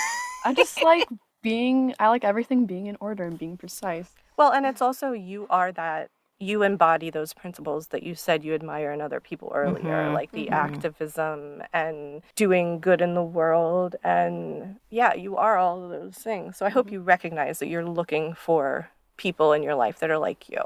I 0.44 0.54
just 0.54 0.82
like 0.82 1.08
being, 1.42 1.94
I 1.98 2.08
like 2.08 2.24
everything 2.24 2.66
being 2.66 2.86
in 2.86 2.96
order 3.00 3.24
and 3.24 3.38
being 3.38 3.56
precise. 3.56 4.10
well, 4.36 4.52
and 4.52 4.64
it's 4.64 4.80
also 4.80 5.12
you 5.12 5.46
are 5.50 5.70
that 5.72 6.08
you 6.38 6.62
embody 6.62 7.10
those 7.10 7.34
principles 7.34 7.88
that 7.88 8.02
you 8.02 8.14
said 8.14 8.42
you 8.42 8.54
admire 8.54 8.90
in 8.92 9.02
other 9.02 9.20
people 9.20 9.52
earlier, 9.54 10.06
Mhm. 10.08 10.14
like 10.14 10.30
the 10.32 10.46
Mhm. 10.46 10.52
activism 10.52 11.62
and 11.74 12.22
doing 12.36 12.80
good 12.80 13.02
in 13.02 13.12
the 13.12 13.22
world. 13.22 13.96
And 14.02 14.76
yeah, 14.88 15.12
you 15.12 15.36
are 15.36 15.58
all 15.58 15.84
of 15.84 15.90
those 15.90 16.16
things. 16.16 16.56
So 16.56 16.64
I 16.64 16.70
hope 16.70 16.90
you 16.90 17.02
recognize 17.02 17.58
that 17.58 17.66
you're 17.68 17.84
looking 17.84 18.32
for 18.32 18.88
people 19.18 19.52
in 19.52 19.62
your 19.62 19.74
life 19.74 19.98
that 19.98 20.10
are 20.10 20.16
like 20.18 20.48
you. 20.48 20.62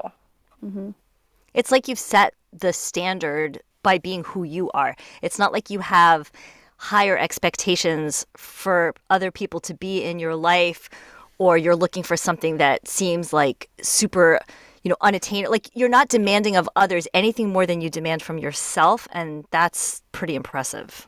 Mm-hmm. 0.63 0.91
It's 1.53 1.71
like 1.73 1.89
you've 1.89 1.99
set 1.99 2.33
the 2.53 2.71
standard 2.71 3.61
by 3.83 3.97
being 3.97 4.23
who 4.23 4.43
you 4.43 4.71
are. 4.71 4.95
It's 5.21 5.37
not 5.37 5.51
like 5.51 5.69
you 5.69 5.79
have 5.79 6.31
higher 6.77 7.17
expectations 7.17 8.25
for 8.35 8.93
other 9.09 9.31
people 9.31 9.59
to 9.61 9.73
be 9.73 10.03
in 10.03 10.19
your 10.19 10.35
life 10.35 10.89
or 11.37 11.57
you're 11.57 11.75
looking 11.75 12.03
for 12.03 12.17
something 12.17 12.57
that 12.57 12.87
seems 12.87 13.33
like 13.33 13.69
super, 13.81 14.39
you 14.83 14.89
know, 14.89 14.97
unattainable. 15.01 15.51
Like 15.51 15.69
you're 15.73 15.89
not 15.89 16.09
demanding 16.09 16.55
of 16.55 16.69
others 16.75 17.07
anything 17.13 17.49
more 17.49 17.65
than 17.65 17.81
you 17.81 17.89
demand 17.89 18.21
from 18.21 18.37
yourself 18.37 19.07
and 19.11 19.45
that's 19.51 20.01
pretty 20.11 20.35
impressive. 20.35 21.07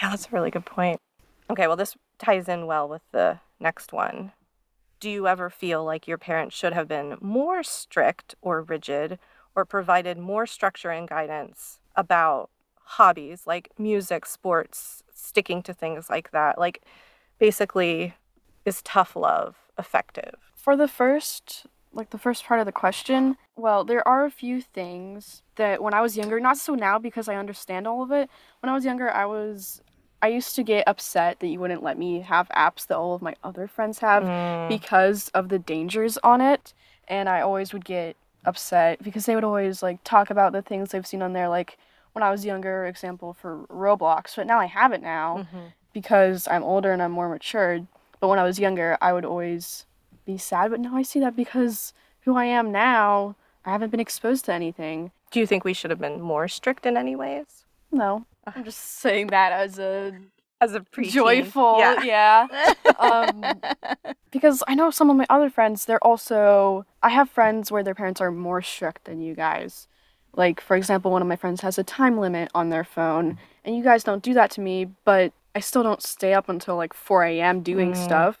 Yeah, 0.00 0.10
that's 0.10 0.26
a 0.26 0.30
really 0.30 0.50
good 0.50 0.66
point. 0.66 1.00
Okay, 1.48 1.66
well, 1.66 1.76
this 1.76 1.96
ties 2.18 2.48
in 2.48 2.66
well 2.66 2.88
with 2.88 3.02
the 3.12 3.38
next 3.60 3.92
one. 3.92 4.32
Do 4.98 5.10
you 5.10 5.28
ever 5.28 5.50
feel 5.50 5.84
like 5.84 6.08
your 6.08 6.18
parents 6.18 6.56
should 6.56 6.72
have 6.72 6.88
been 6.88 7.16
more 7.20 7.62
strict 7.62 8.34
or 8.40 8.62
rigid 8.62 9.18
or 9.54 9.64
provided 9.64 10.18
more 10.18 10.46
structure 10.46 10.90
and 10.90 11.08
guidance 11.08 11.78
about 11.94 12.50
hobbies 12.86 13.46
like 13.46 13.70
music, 13.78 14.24
sports, 14.26 15.02
sticking 15.14 15.62
to 15.64 15.74
things 15.74 16.08
like 16.08 16.30
that? 16.30 16.58
Like, 16.58 16.82
basically, 17.38 18.14
is 18.64 18.82
tough 18.82 19.14
love 19.16 19.56
effective? 19.78 20.34
For 20.54 20.76
the 20.76 20.88
first, 20.88 21.66
like 21.92 22.10
the 22.10 22.18
first 22.18 22.44
part 22.44 22.60
of 22.60 22.66
the 22.66 22.72
question, 22.72 23.36
well, 23.56 23.84
there 23.84 24.06
are 24.06 24.24
a 24.24 24.30
few 24.30 24.60
things 24.60 25.42
that 25.56 25.82
when 25.82 25.94
I 25.94 26.00
was 26.00 26.16
younger, 26.16 26.40
not 26.40 26.58
so 26.58 26.74
now 26.74 26.98
because 26.98 27.28
I 27.28 27.36
understand 27.36 27.86
all 27.86 28.02
of 28.02 28.12
it. 28.12 28.28
When 28.60 28.70
I 28.70 28.74
was 28.74 28.84
younger, 28.84 29.10
I 29.10 29.26
was, 29.26 29.80
I 30.22 30.28
used 30.28 30.54
to 30.56 30.62
get 30.62 30.84
upset 30.86 31.40
that 31.40 31.46
you 31.48 31.58
wouldn't 31.60 31.82
let 31.82 31.98
me 31.98 32.20
have 32.20 32.48
apps 32.50 32.86
that 32.86 32.96
all 32.96 33.14
of 33.14 33.22
my 33.22 33.34
other 33.44 33.66
friends 33.66 33.98
have 34.00 34.24
Mm, 34.24 34.68
because 34.68 35.28
of 35.30 35.48
the 35.48 35.58
dangers 35.58 36.18
on 36.22 36.40
it. 36.40 36.72
And 37.08 37.28
I 37.28 37.40
always 37.40 37.72
would 37.72 37.84
get 37.84 38.16
upset 38.44 39.02
because 39.02 39.26
they 39.26 39.34
would 39.34 39.44
always 39.44 39.82
like 39.82 40.02
talk 40.04 40.30
about 40.30 40.52
the 40.52 40.62
things 40.62 40.90
they've 40.90 41.06
seen 41.06 41.22
on 41.22 41.32
there. 41.32 41.48
Like 41.48 41.78
when 42.16 42.22
I 42.22 42.30
was 42.30 42.46
younger, 42.46 42.86
example 42.86 43.34
for 43.34 43.66
Roblox, 43.68 44.36
but 44.36 44.46
now 44.46 44.58
I 44.58 44.64
have 44.64 44.92
it 44.94 45.02
now 45.02 45.46
mhm. 45.52 45.72
because 45.92 46.48
I'm 46.48 46.62
older 46.64 46.90
and 46.90 47.02
I'm 47.02 47.12
more 47.12 47.28
matured. 47.28 47.86
But 48.20 48.28
when 48.28 48.38
I 48.38 48.42
was 48.42 48.58
younger, 48.58 48.96
I 49.02 49.12
would 49.12 49.26
always 49.26 49.84
be 50.24 50.38
sad. 50.38 50.70
But 50.70 50.80
now 50.80 50.96
I 50.96 51.02
see 51.02 51.20
that 51.20 51.36
because 51.36 51.92
who 52.22 52.34
I 52.34 52.46
am 52.46 52.72
now, 52.72 53.36
I 53.66 53.70
haven't 53.70 53.90
been 53.90 54.00
exposed 54.00 54.46
to 54.46 54.54
anything. 54.54 55.10
Do 55.30 55.40
you 55.40 55.46
think 55.46 55.62
we 55.62 55.74
should 55.74 55.90
have 55.90 56.00
been 56.00 56.22
more 56.22 56.48
strict 56.48 56.86
in 56.86 56.96
any 56.96 57.14
ways? 57.14 57.66
No, 57.92 58.24
I'm 58.46 58.64
just 58.64 58.80
saying 59.04 59.26
that 59.26 59.52
as 59.52 59.78
a 59.78 60.14
As 60.58 60.74
a 60.74 60.80
preteen? 60.80 61.10
joyful, 61.10 61.76
Yeah. 61.78 62.02
yeah. 62.02 62.72
Um, 62.98 63.44
because 64.30 64.62
I 64.66 64.74
know 64.74 64.90
some 64.90 65.10
of 65.10 65.16
my 65.18 65.26
other 65.28 65.50
friends, 65.50 65.84
they're 65.84 66.02
also. 66.02 66.86
I 67.02 67.10
have 67.10 67.28
friends 67.28 67.70
where 67.70 67.82
their 67.82 67.94
parents 67.94 68.22
are 68.22 68.30
more 68.32 68.62
strict 68.62 69.04
than 69.04 69.20
you 69.20 69.34
guys. 69.34 69.86
Like, 70.36 70.60
for 70.60 70.76
example, 70.76 71.10
one 71.10 71.22
of 71.22 71.28
my 71.28 71.36
friends 71.36 71.62
has 71.62 71.78
a 71.78 71.84
time 71.84 72.18
limit 72.18 72.50
on 72.54 72.68
their 72.68 72.84
phone, 72.84 73.38
and 73.64 73.74
you 73.76 73.82
guys 73.82 74.04
don't 74.04 74.22
do 74.22 74.34
that 74.34 74.50
to 74.52 74.60
me, 74.60 74.86
but 75.04 75.32
I 75.54 75.60
still 75.60 75.82
don't 75.82 76.02
stay 76.02 76.34
up 76.34 76.48
until 76.48 76.76
like 76.76 76.92
4 76.94 77.24
a.m. 77.24 77.62
doing 77.62 77.92
Mm. 77.92 77.96
stuff. 77.96 78.38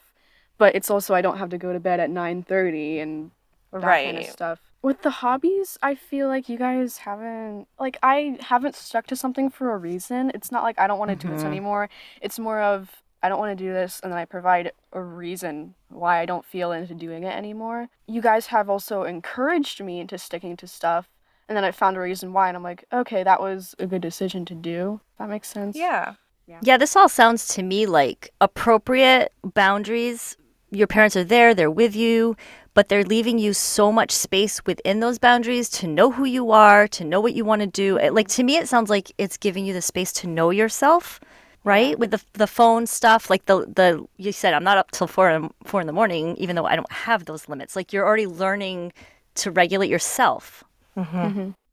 But 0.58 0.74
it's 0.74 0.90
also 0.90 1.14
I 1.14 1.22
don't 1.22 1.38
have 1.38 1.50
to 1.50 1.58
go 1.58 1.72
to 1.72 1.80
bed 1.80 1.98
at 2.00 2.10
9:30 2.10 3.00
and 3.00 3.30
that 3.72 3.80
kind 4.04 4.18
of 4.18 4.24
stuff. 4.26 4.60
With 4.82 5.02
the 5.02 5.10
hobbies, 5.10 5.76
I 5.82 5.94
feel 5.94 6.28
like 6.28 6.48
you 6.48 6.56
guys 6.58 6.98
haven't 6.98 7.66
like 7.78 7.98
I 8.02 8.38
haven't 8.40 8.74
stuck 8.74 9.06
to 9.08 9.16
something 9.16 9.50
for 9.50 9.72
a 9.72 9.76
reason. 9.78 10.30
It's 10.34 10.52
not 10.52 10.62
like 10.62 10.78
I 10.78 10.86
don't 10.86 10.98
want 10.98 11.10
to 11.10 11.16
do 11.16 11.28
this 11.28 11.42
Mhm. 11.42 11.46
anymore. 11.46 11.88
It's 12.20 12.38
more 12.38 12.60
of 12.60 13.02
I 13.22 13.28
don't 13.28 13.38
want 13.38 13.58
to 13.58 13.64
do 13.64 13.72
this, 13.72 13.98
and 14.00 14.12
then 14.12 14.18
I 14.18 14.24
provide 14.26 14.72
a 14.92 15.00
reason 15.02 15.74
why 15.88 16.20
I 16.20 16.26
don't 16.26 16.44
feel 16.44 16.70
into 16.72 16.94
doing 16.94 17.24
it 17.24 17.34
anymore. 17.34 17.88
You 18.06 18.20
guys 18.20 18.48
have 18.48 18.70
also 18.70 19.02
encouraged 19.02 19.82
me 19.82 19.98
into 19.98 20.16
sticking 20.18 20.56
to 20.58 20.66
stuff, 20.66 21.08
and 21.48 21.56
then 21.56 21.64
I 21.64 21.70
found 21.72 21.96
a 21.96 22.00
reason 22.00 22.32
why, 22.32 22.48
and 22.48 22.56
I'm 22.56 22.62
like, 22.62 22.84
okay, 22.92 23.22
that 23.22 23.40
was 23.40 23.74
a 23.78 23.86
good 23.86 24.02
decision 24.02 24.44
to 24.46 24.54
do. 24.54 25.00
That 25.18 25.28
makes 25.28 25.48
sense. 25.48 25.76
Yeah. 25.76 26.14
Yeah, 26.62 26.76
this 26.76 26.94
all 26.94 27.08
sounds 27.08 27.48
to 27.54 27.62
me 27.62 27.86
like 27.86 28.30
appropriate 28.40 29.32
boundaries. 29.42 30.36
Your 30.70 30.86
parents 30.86 31.16
are 31.16 31.24
there, 31.24 31.54
they're 31.54 31.70
with 31.70 31.94
you, 31.96 32.36
but 32.74 32.88
they're 32.88 33.04
leaving 33.04 33.38
you 33.38 33.52
so 33.52 33.90
much 33.92 34.10
space 34.12 34.64
within 34.64 35.00
those 35.00 35.18
boundaries 35.18 35.68
to 35.70 35.86
know 35.86 36.10
who 36.10 36.24
you 36.24 36.50
are, 36.52 36.86
to 36.88 37.04
know 37.04 37.20
what 37.20 37.34
you 37.34 37.44
want 37.44 37.60
to 37.62 37.66
do. 37.66 37.96
It- 37.98 38.12
Like 38.14 38.28
to 38.28 38.42
me 38.44 38.56
it 38.56 38.68
sounds 38.68 38.90
like 38.90 39.12
it's 39.18 39.36
giving 39.36 39.64
you 39.66 39.72
the 39.72 39.82
space 39.82 40.12
to 40.14 40.26
know 40.28 40.50
yourself, 40.50 41.20
right? 41.64 41.98
With 41.98 42.10
the 42.12 42.22
the 42.34 42.46
phone 42.46 42.86
stuff, 42.86 43.28
like 43.30 43.46
the 43.46 43.56
the 43.66 44.04
you 44.16 44.32
said 44.32 44.54
I'm 44.54 44.64
not 44.64 44.78
up 44.78 44.90
till 44.90 45.06
4 45.06 45.30
in, 45.30 45.50
4 45.64 45.80
in 45.80 45.86
the 45.86 45.92
morning 45.92 46.36
even 46.36 46.54
though 46.56 46.66
I 46.66 46.76
don't 46.76 46.92
have 46.92 47.24
those 47.24 47.48
limits. 47.48 47.74
Like 47.76 47.92
you're 47.92 48.06
already 48.06 48.26
learning 48.26 48.92
to 49.36 49.50
regulate 49.50 49.88
yourself. 49.90 50.64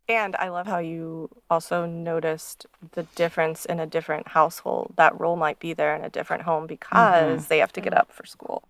And 0.10 0.36
I 0.36 0.50
love 0.50 0.68
how 0.68 0.80
you 0.80 1.30
also 1.50 1.86
noticed 1.86 2.66
the 2.92 3.04
difference 3.16 3.66
in 3.66 3.80
a 3.80 3.88
different 3.88 4.30
household. 4.30 4.94
That 4.98 5.18
role 5.20 5.38
might 5.38 5.60
be 5.60 5.74
there 5.74 5.96
in 5.96 6.04
a 6.04 6.10
different 6.10 6.44
home 6.44 6.68
because 6.68 7.48
they 7.48 7.60
have 7.60 7.72
to 7.74 7.82
get 7.82 7.94
up 7.94 8.12
for 8.12 8.26
school. 8.26 8.64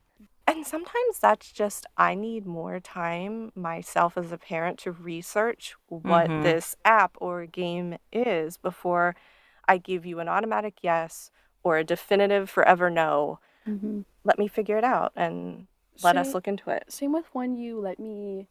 And 0.45 0.65
sometimes 0.67 1.19
that's 1.21 1.51
just, 1.51 1.85
I 1.97 2.15
need 2.15 2.45
more 2.45 2.79
time 2.79 3.51
myself 3.55 4.17
as 4.17 4.31
a 4.31 4.37
parent 4.37 4.77
to 4.79 4.91
research 4.91 5.75
what 5.87 6.29
Mhm. 6.29 6.41
this 6.43 6.75
app 6.85 7.15
or 7.19 7.45
game 7.45 7.97
is 8.11 8.57
before 8.57 9.15
I 9.67 9.77
give 9.77 10.05
you 10.05 10.19
an 10.19 10.27
automatic 10.29 10.79
yes 10.83 11.31
or 11.63 11.77
a 11.77 11.83
definitive 11.83 12.49
forever 12.49 12.89
no. 12.89 13.39
hmm 13.65 14.01
Let 14.23 14.37
me 14.37 14.47
figure 14.47 14.77
it 14.77 14.83
out 14.83 15.13
and 15.15 15.67
let 16.01 16.17
us 16.17 16.33
look 16.33 16.47
into 16.47 16.69
it. 16.69 16.91
Same 16.91 17.13
with 17.13 17.25
when 17.33 17.55
you 17.55 17.79
let 17.79 17.99
me, 17.99 18.47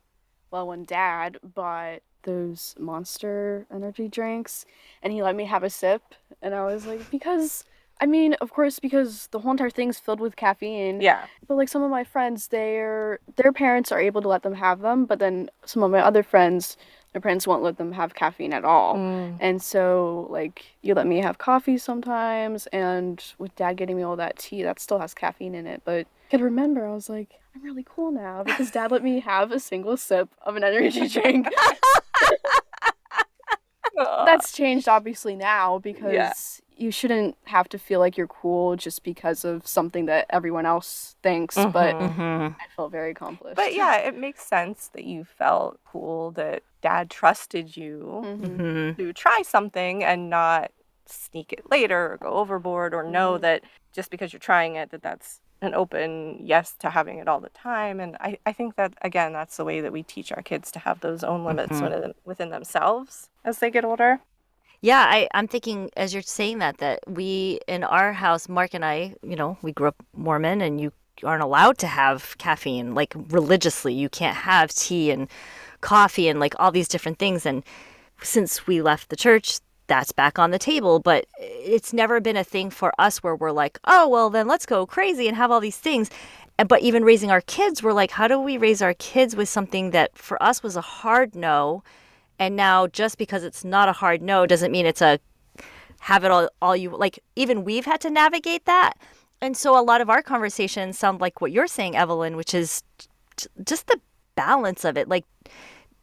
well, 0.52 0.68
when 0.68 0.84
dad 0.84 1.38
bought 1.42 2.02
those 2.22 2.76
monster 2.78 3.66
energy 3.74 4.06
drinks 4.06 4.64
and 5.02 5.12
he 5.12 5.22
let 5.22 5.34
me 5.34 5.46
have 5.46 5.64
a 5.64 5.70
sip, 5.70 6.02
and 6.40 6.54
I 6.54 6.64
was 6.64 6.86
like, 6.86 7.10
because, 7.10 7.64
I 8.00 8.06
mean, 8.06 8.34
of 8.34 8.52
course, 8.52 8.78
because 8.78 9.28
the 9.32 9.40
whole 9.40 9.52
entire 9.52 9.70
thing's 9.70 9.98
filled 9.98 10.20
with 10.20 10.36
caffeine. 10.36 11.00
Yeah. 11.00 11.24
But 11.48 11.56
like 11.56 11.68
some 11.68 11.82
of 11.82 11.90
my 11.90 12.04
friends, 12.04 12.48
their 12.48 13.18
their 13.36 13.52
parents 13.52 13.90
are 13.90 14.00
able 14.00 14.22
to 14.22 14.28
let 14.28 14.42
them 14.42 14.54
have 14.54 14.80
them, 14.80 15.06
but 15.06 15.18
then 15.18 15.50
some 15.64 15.82
of 15.82 15.90
my 15.90 16.00
other 16.00 16.22
friends, 16.22 16.76
their 17.12 17.20
parents 17.20 17.46
won't 17.46 17.62
let 17.62 17.78
them 17.78 17.92
have 17.92 18.14
caffeine 18.14 18.52
at 18.52 18.64
all. 18.64 18.96
Mm. 18.96 19.36
And 19.40 19.62
so, 19.62 20.28
like, 20.30 20.64
you 20.82 20.94
let 20.94 21.06
me 21.06 21.18
have 21.18 21.38
coffee 21.38 21.78
sometimes, 21.78 22.66
and 22.68 23.22
with 23.38 23.54
dad 23.56 23.76
getting 23.76 23.96
me 23.96 24.02
all 24.02 24.16
that 24.16 24.38
tea, 24.38 24.62
that 24.62 24.80
still 24.80 24.98
has 24.98 25.12
caffeine 25.12 25.54
in 25.54 25.66
it. 25.66 25.82
But 25.84 26.06
could 26.32 26.40
remember, 26.40 26.86
I 26.86 26.94
was 26.94 27.10
like, 27.10 27.34
I'm 27.54 27.62
really 27.62 27.84
cool 27.86 28.10
now 28.10 28.42
because 28.42 28.70
dad 28.70 28.90
let 28.90 29.02
me 29.04 29.20
have 29.20 29.52
a 29.52 29.60
single 29.60 29.98
sip 29.98 30.30
of 30.40 30.56
an 30.56 30.64
energy 30.64 31.06
drink. 31.20 31.46
That's 33.94 34.50
changed, 34.52 34.88
obviously, 34.88 35.36
now 35.36 35.78
because 35.78 36.62
you 36.74 36.90
shouldn't 36.90 37.36
have 37.44 37.68
to 37.68 37.78
feel 37.78 38.00
like 38.00 38.16
you're 38.16 38.26
cool 38.26 38.76
just 38.76 39.02
because 39.04 39.44
of 39.44 39.66
something 39.66 40.06
that 40.06 40.24
everyone 40.30 40.64
else 40.64 41.16
thinks. 41.22 41.56
But 41.56 41.96
Mhm. 41.96 42.16
Mhm. 42.16 42.56
I 42.58 42.64
felt 42.74 42.90
very 42.92 43.10
accomplished. 43.10 43.56
But 43.56 43.74
yeah, 43.74 43.96
it 43.98 44.16
makes 44.16 44.46
sense 44.46 44.88
that 44.94 45.04
you 45.04 45.24
felt 45.24 45.78
cool 45.84 46.30
that 46.32 46.62
dad 46.80 47.10
trusted 47.10 47.76
you 47.76 48.22
Mhm. 48.24 48.56
Mhm. 48.56 48.96
to 48.96 49.12
try 49.12 49.42
something 49.42 50.02
and 50.02 50.30
not 50.30 50.70
sneak 51.04 51.52
it 51.52 51.70
later 51.70 52.12
or 52.12 52.16
go 52.16 52.28
overboard 52.28 52.94
or 52.94 53.02
know 53.02 53.36
Mhm. 53.36 53.42
that 53.42 53.64
just 53.92 54.10
because 54.10 54.32
you're 54.32 54.40
trying 54.40 54.76
it 54.76 54.88
that 54.92 55.02
that's 55.02 55.41
an 55.62 55.74
open 55.74 56.38
yes 56.44 56.74
to 56.80 56.90
having 56.90 57.18
it 57.18 57.28
all 57.28 57.40
the 57.40 57.48
time 57.50 58.00
and 58.00 58.16
I, 58.20 58.38
I 58.44 58.52
think 58.52 58.76
that 58.76 58.92
again 59.02 59.32
that's 59.32 59.56
the 59.56 59.64
way 59.64 59.80
that 59.80 59.92
we 59.92 60.02
teach 60.02 60.32
our 60.32 60.42
kids 60.42 60.70
to 60.72 60.78
have 60.80 61.00
those 61.00 61.22
own 61.24 61.44
limits 61.44 61.78
Mhm. 61.78 61.82
within, 61.82 62.14
within 62.24 62.50
themselves 62.50 63.30
as 63.44 63.58
they 63.60 63.70
get 63.70 63.84
older 63.84 64.20
Yeah, 64.80 65.04
I, 65.08 65.28
I'm 65.32 65.46
thinking 65.46 65.90
as 65.96 66.12
you're 66.12 66.22
saying 66.22 66.58
that 66.58 66.78
that 66.78 66.98
we 67.06 67.60
in 67.68 67.84
our 67.84 68.12
house, 68.12 68.48
Mark 68.48 68.74
and 68.74 68.84
I, 68.84 69.14
you 69.22 69.36
know, 69.36 69.56
we 69.62 69.72
grew 69.72 69.86
up 69.88 70.02
Mormon, 70.12 70.60
and 70.60 70.80
you 70.80 70.90
aren't 71.22 71.42
allowed 71.44 71.78
to 71.78 71.86
have 71.86 72.36
caffeine 72.38 72.92
like 72.92 73.14
religiously. 73.30 73.94
You 73.94 74.08
can't 74.08 74.38
have 74.38 74.74
tea 74.74 75.12
and 75.12 75.28
coffee 75.80 76.28
and 76.28 76.40
like 76.40 76.54
all 76.58 76.72
these 76.72 76.88
different 76.88 77.18
things. 77.20 77.46
And 77.46 77.62
since 78.22 78.66
we 78.66 78.82
left 78.82 79.08
the 79.08 79.16
church, 79.16 79.60
that's 79.92 80.10
back 80.10 80.38
on 80.38 80.52
the 80.52 80.58
table. 80.58 81.00
But 81.00 81.26
it's 81.38 81.92
never 81.92 82.18
been 82.18 82.36
a 82.38 82.44
thing 82.44 82.70
for 82.70 82.94
us 82.98 83.22
where 83.22 83.36
we're 83.36 83.52
like, 83.52 83.78
oh 83.84 84.08
well, 84.08 84.30
then 84.30 84.48
let's 84.48 84.64
go 84.64 84.86
crazy 84.86 85.28
and 85.28 85.36
have 85.36 85.50
all 85.50 85.60
these 85.60 85.76
things. 85.76 86.08
But 86.66 86.80
even 86.80 87.04
raising 87.04 87.30
our 87.30 87.42
kids, 87.42 87.82
we're 87.82 87.92
like, 87.92 88.10
how 88.10 88.26
do 88.26 88.40
we 88.40 88.56
raise 88.56 88.80
our 88.80 88.94
kids 88.94 89.36
with 89.36 89.50
something 89.50 89.90
that 89.90 90.16
for 90.16 90.42
us 90.42 90.62
was 90.62 90.76
a 90.76 90.80
hard 90.80 91.34
no? 91.34 91.82
And 92.38 92.56
now 92.56 92.86
just 92.86 93.18
because 93.18 93.44
it's 93.44 93.64
not 93.64 93.90
a 93.90 93.92
hard 93.92 94.22
no 94.22 94.46
doesn't 94.46 94.72
mean 94.72 94.86
it's 94.86 95.02
a 95.02 95.18
have 96.00 96.24
it 96.24 96.30
all 96.30 96.48
all 96.62 96.74
you 96.74 96.96
like 96.96 97.18
even 97.36 97.62
we've 97.62 97.84
had 97.84 98.00
to 98.00 98.10
navigate 98.10 98.64
that. 98.64 98.94
And 99.42 99.54
so 99.58 99.78
a 99.78 99.84
lot 99.84 100.00
of 100.00 100.08
our 100.08 100.22
conversations 100.22 100.98
sound 100.98 101.20
like 101.20 101.42
what 101.42 101.52
you're 101.52 101.66
saying 101.66 101.96
Evelyn, 101.96 102.34
which 102.36 102.54
is 102.54 102.82
just 103.62 103.88
the 103.88 104.00
balance 104.36 104.86
of 104.86 104.96
it. 104.96 105.06
Like 105.06 105.26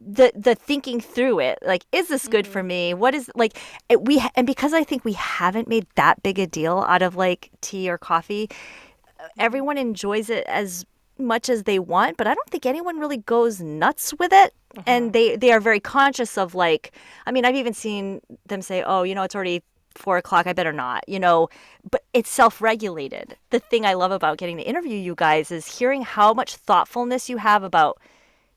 the 0.02 0.32
the 0.36 0.56
thinking 0.56 1.02
through 1.02 1.40
it 1.40 1.60
like 1.66 1.86
is 1.92 2.08
this 2.08 2.28
good 2.28 2.48
for 2.48 2.60
mm-hmm. 2.60 2.68
me? 2.68 2.94
What 2.94 3.14
is 3.14 3.30
like 3.36 3.58
it, 3.90 4.06
we 4.06 4.24
and 4.36 4.48
because 4.48 4.74
i 4.74 4.84
think 4.84 5.04
we 5.04 5.14
haven't 5.14 5.68
made 5.68 5.86
that 5.96 6.22
big 6.24 6.40
a 6.40 6.48
deal 6.48 6.80
out 6.88 7.02
of 7.02 7.16
like 7.16 7.50
tea 7.62 7.90
or 7.90 7.98
coffee 7.98 8.48
eh, 8.50 8.54
mm-hmm. 8.54 9.42
everyone 9.42 9.78
enjoys 9.78 10.30
it 10.30 10.46
as 10.48 10.86
much 11.18 11.50
as 11.50 11.64
they 11.64 11.80
want 11.80 12.16
but 12.16 12.28
i 12.28 12.34
don't 12.34 12.50
think 12.50 12.66
anyone 12.66 12.98
really 12.98 13.18
goes 13.18 13.60
nuts 13.60 14.14
with 14.20 14.32
it. 14.32 14.54
And 14.86 15.06
mm-hmm. 15.06 15.12
they 15.12 15.36
they 15.36 15.52
are 15.52 15.60
very 15.60 15.80
conscious 15.80 16.38
of 16.38 16.56
like 16.56 16.94
i 17.26 17.32
mean 17.32 17.44
i've 17.44 17.56
even 17.56 17.74
seen 17.74 18.22
them 18.48 18.62
say 18.62 18.84
oh 18.84 19.04
you 19.04 19.16
know 19.16 19.24
it's 19.24 19.36
already 19.36 19.62
four 19.96 20.18
o'clock 20.18 20.48
i 20.48 20.54
better 20.54 20.72
not 20.72 21.04
you 21.10 21.20
know? 21.20 21.50
But 21.90 22.04
it's 22.14 22.30
self-regulated. 22.30 23.36
The 23.50 23.60
thing 23.60 23.86
i 23.86 23.94
love 23.94 24.12
about 24.12 24.38
getting 24.38 24.58
to 24.58 24.64
interview 24.64 24.96
you 24.96 25.16
guys 25.16 25.52
is 25.52 25.68
hearing 25.68 26.04
how 26.04 26.34
much 26.34 26.56
thoughtfulness 26.56 27.30
you 27.30 27.38
have 27.38 27.64
about 27.64 28.00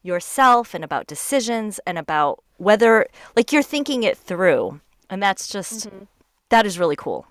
yourself 0.03 0.75
and 0.75 0.85
about 0.85 1.07
decisions 1.07 1.81
and 1.87 1.99
about 1.99 2.43
whether 2.57 3.07
like 3.37 3.53
you're 3.53 3.63
thinking 3.63 4.03
it 4.03 4.17
through 4.17 4.81
and 5.09 5.23
that's 5.23 5.49
just 5.49 5.89
mm-hmm. 5.89 6.05
that 6.49 6.67
is 6.67 6.79
really 6.79 6.97
cool. 6.97 7.27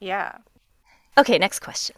Yeah. 0.00 0.38
Okay 1.16 1.38
next 1.38 1.60
question. 1.60 1.96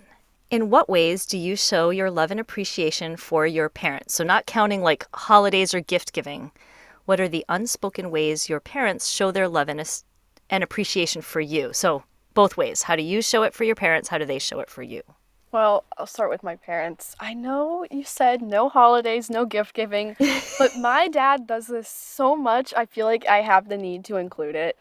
In 0.50 0.68
what 0.68 0.88
ways 0.88 1.26
do 1.26 1.38
you 1.38 1.54
show 1.54 1.90
your 1.90 2.10
love 2.10 2.30
and 2.30 2.40
appreciation 2.40 3.16
for 3.16 3.46
your 3.46 3.68
parents? 3.68 4.14
So 4.14 4.24
not 4.24 4.46
counting 4.46 4.82
like 4.82 5.06
holidays 5.14 5.72
or 5.74 5.80
gift 5.80 6.12
giving. 6.12 6.50
What 7.04 7.20
are 7.20 7.28
the 7.28 7.44
unspoken 7.48 8.10
ways 8.10 8.48
your 8.48 8.60
parents 8.60 9.08
show 9.08 9.30
their 9.30 9.48
love 9.48 9.68
and, 9.68 9.80
and 10.48 10.64
appreciation 10.64 11.22
for 11.22 11.40
you? 11.40 11.72
So 11.72 12.02
both 12.34 12.56
ways. 12.56 12.82
How 12.82 12.96
do 12.96 13.02
you 13.02 13.22
show 13.22 13.42
it 13.44 13.54
for 13.54 13.64
your 13.64 13.76
parents? 13.76 14.08
How 14.08 14.18
do 14.18 14.24
they 14.24 14.38
show 14.38 14.60
it 14.60 14.70
for 14.70 14.82
you 14.82 15.02
Well, 15.52 15.84
I'll 15.98 16.06
start 16.06 16.30
with 16.30 16.44
my 16.44 16.56
parents. 16.56 17.16
I 17.18 17.34
know 17.34 17.84
you 17.90 18.04
said 18.04 18.40
no 18.40 18.68
holidays, 18.68 19.28
no 19.28 19.44
gift 19.44 19.74
giving, 19.74 20.16
but 20.58 20.76
my 20.78 21.08
dad 21.08 21.46
does 21.46 21.66
this 21.66 21.88
so 21.88 22.36
much, 22.36 22.72
I 22.76 22.86
feel 22.86 23.06
like 23.06 23.26
I 23.26 23.40
have 23.40 23.68
the 23.68 23.76
need 23.76 24.04
to 24.06 24.16
include 24.16 24.54
it. 24.54 24.76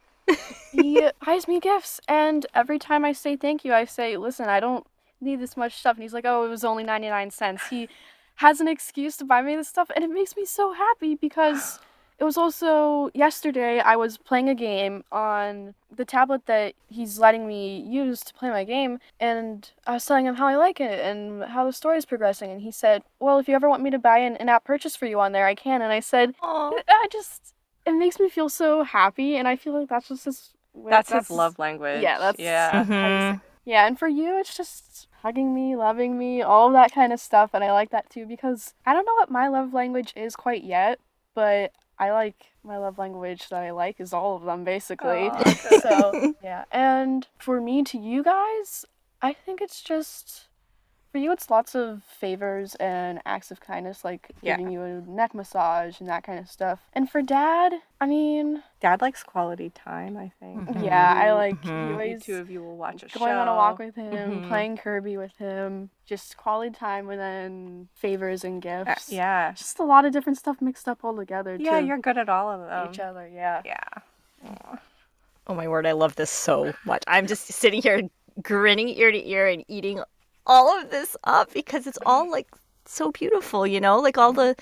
He 0.71 1.08
buys 1.25 1.47
me 1.47 1.60
gifts, 1.60 1.99
and 2.08 2.45
every 2.53 2.77
time 2.77 3.03
I 3.03 3.13
say 3.13 3.36
thank 3.36 3.65
you, 3.65 3.73
I 3.73 3.86
say, 3.86 4.15
listen, 4.15 4.47
I 4.47 4.60
don't 4.60 4.86
need 5.19 5.39
this 5.39 5.58
much 5.58 5.73
stuff. 5.73 5.95
And 5.95 6.03
he's 6.03 6.13
like, 6.13 6.25
oh, 6.25 6.45
it 6.45 6.49
was 6.49 6.63
only 6.63 6.84
99 6.84 7.32
cents. 7.32 7.63
He 7.69 7.89
has 8.36 8.62
an 8.62 8.67
excuse 8.67 9.17
to 9.17 9.25
buy 9.25 9.41
me 9.41 9.55
this 9.55 9.67
stuff, 9.67 9.89
and 9.95 10.05
it 10.05 10.12
makes 10.12 10.36
me 10.38 10.45
so 10.45 10.73
happy 10.73 11.15
because 11.15 11.79
it 12.19 12.23
was 12.23 12.38
also 12.38 13.10
yesterday 13.13 13.79
I 13.79 13.95
was 13.95 14.17
playing 14.17 14.49
a 14.49 14.55
game 14.55 15.03
on 15.12 15.73
the 15.95 16.05
tablet 16.05 16.45
that 16.47 16.73
he's 16.88 17.17
letting 17.17 17.47
me 17.47 17.79
use 17.82 18.19
to 18.21 18.34
play 18.34 18.49
my 18.49 18.63
game, 18.63 18.99
and 19.19 19.71
I 19.88 19.93
was 19.93 20.05
telling 20.05 20.25
him 20.25 20.36
how 20.36 20.47
I 20.47 20.55
like 20.55 20.79
it 20.82 20.99
and 20.99 21.43
how 21.43 21.65
the 21.65 21.73
story 21.73 21.97
is 21.97 22.05
progressing. 22.05 22.51
And 22.51 22.62
he 22.62 22.71
said, 22.71 23.03
Well, 23.19 23.39
if 23.39 23.47
you 23.47 23.55
ever 23.55 23.69
want 23.69 23.84
me 23.84 23.89
to 23.91 23.99
buy 23.99 24.19
an 24.19 24.36
in 24.36 24.49
app 24.49 24.65
purchase 24.65 24.95
for 24.95 25.05
you 25.05 25.19
on 25.19 25.32
there, 25.32 25.45
I 25.45 25.55
can. 25.55 25.82
And 25.82 25.91
I 25.91 25.99
said, 26.01 26.36
I 26.88 27.08
just, 27.12 27.53
it 27.86 27.93
makes 27.93 28.19
me 28.19 28.29
feel 28.29 28.49
so 28.49 28.84
happy, 28.84 29.36
and 29.38 29.47
I 29.47 29.55
feel 29.55 29.73
like 29.79 29.89
that's 29.89 30.10
just 30.10 30.25
his. 30.25 30.51
that's, 30.89 31.12
his 31.12 31.29
love 31.29 31.58
language 31.58 32.01
Yeah, 32.03 32.19
that's 32.19 32.39
yeah 32.39 32.84
Mhm. 32.84 33.41
yeah, 33.65 33.88
and 33.88 33.97
for 33.97 34.08
you, 34.08 34.38
it's 34.38 34.55
just 34.55 35.08
hugging 35.21 35.53
me, 35.53 35.75
loving 35.75 36.17
me, 36.17 36.41
all 36.41 36.71
that 36.71 36.91
kind 36.91 37.13
of 37.13 37.19
stuff. 37.19 37.51
And 37.53 37.63
I 37.63 37.71
like 37.71 37.91
that 37.91 38.10
too 38.10 38.25
because 38.25 38.73
I 38.86 38.93
don't 38.93 39.05
know 39.05 39.15
what 39.15 39.32
my 39.32 39.47
love 39.47 39.73
language 39.73 40.13
is 40.15 40.36
quite 40.36 40.63
yet, 40.63 40.99
but 41.34 41.71
I 41.99 42.12
like 42.12 42.45
my 42.63 42.77
love 42.77 42.97
language 42.97 43.49
that 43.49 43.62
I 43.62 43.71
like 43.71 43.99
is 43.99 44.13
all 44.13 44.35
of 44.35 44.43
them 44.43 44.63
basically. 44.63 45.29
Aw, 45.29 45.79
so, 45.81 46.33
yeah. 46.43 46.65
And 46.71 47.27
for 47.38 47.59
me 47.59 47.83
to 47.83 47.97
you 47.97 48.23
guys, 48.23 48.85
I 49.21 49.33
think 49.33 49.62
it's 49.62 49.81
just 49.81 50.48
For 51.12 51.17
you, 51.17 51.32
it's 51.32 51.50
lots 51.50 51.74
of 51.74 52.04
favors 52.04 52.76
and 52.76 53.19
acts 53.26 53.50
of 53.50 53.60
kindness, 53.60 54.06
like 54.06 54.30
Yeah. 54.43 54.58
giving 54.58 54.72
you 54.72 54.82
a 54.84 55.02
neck 55.02 55.34
massage 55.34 56.00
and 56.00 56.08
that 56.08 56.24
kind 56.24 56.38
of 56.38 56.48
stuff. 56.48 56.82
And 56.93 57.10
for 57.10 57.24
dad, 57.24 57.74
I 58.00 58.06
mean, 58.06 58.62
Dad 58.80 59.02
likes 59.02 59.24
quality 59.24 59.72
time, 59.72 60.15
I 60.15 60.32
think. 60.39 60.69
Mhm. 60.69 60.86
yeah, 60.86 61.13
I 61.17 61.34
like 61.34 61.56
Mhm. 61.62 61.65
you 61.65 61.74
You 61.88 61.91
always 61.93 62.24
two 62.24 62.38
of 62.38 62.50
you 62.52 62.62
will 62.62 62.78
watch 62.78 63.02
a 63.04 63.10
show. 63.10 63.19
going 63.19 63.34
on 63.34 63.48
a 63.48 63.56
walk 63.56 63.80
with 63.80 63.95
him, 63.95 64.43
Mhm. 64.43 64.48
playing 64.48 64.78
Kirby 64.78 65.17
with 65.17 65.36
him, 65.38 65.89
just 66.06 66.38
quality 66.38 66.72
time, 66.72 67.10
and 67.10 67.19
then 67.19 67.89
favors 67.95 68.43
and 68.43 68.63
Uh, 68.65 68.84
gifts. 68.86 69.12
yeah. 69.12 69.52
just 69.54 69.80
a 69.80 69.84
lot 69.84 70.06
of 70.06 70.12
different 70.13 70.38
stuff 70.38 70.62
mixed 70.62 70.88
up 70.88 71.04
all 71.04 71.15
together. 71.15 71.56
Yeah, 71.60 71.80
to 71.82 71.86
you're 71.86 71.98
good 71.98 72.17
at 72.19 72.30
all 72.30 72.50
of 72.52 72.62
them. 72.69 72.88
each 72.93 73.00
other. 73.00 73.28
Yeah. 73.28 73.62
Yeah. 73.65 73.80
Oh 75.48 75.56
my 75.56 75.67
word, 75.67 75.88
I 75.88 75.93
love 75.93 76.15
this 76.15 76.30
so 76.30 76.74
much. 76.86 77.04
I'm 77.08 77.26
just 77.26 77.48
sitting 77.48 77.82
here 77.82 78.02
grinning 78.43 78.89
ear 78.89 79.12
to 79.12 79.28
ear 79.28 79.48
and 79.48 79.65
eating 79.67 80.02
all 80.45 80.80
of 80.80 80.89
this 80.89 81.15
up 81.23 81.54
because 81.54 81.88
it's 81.88 81.99
all 82.06 82.30
like 82.30 82.47
so 82.86 83.12
beautiful, 83.12 83.67
you 83.67 83.80
know, 83.80 83.99
like 83.99 84.17
all 84.17 84.34
the 84.34 84.56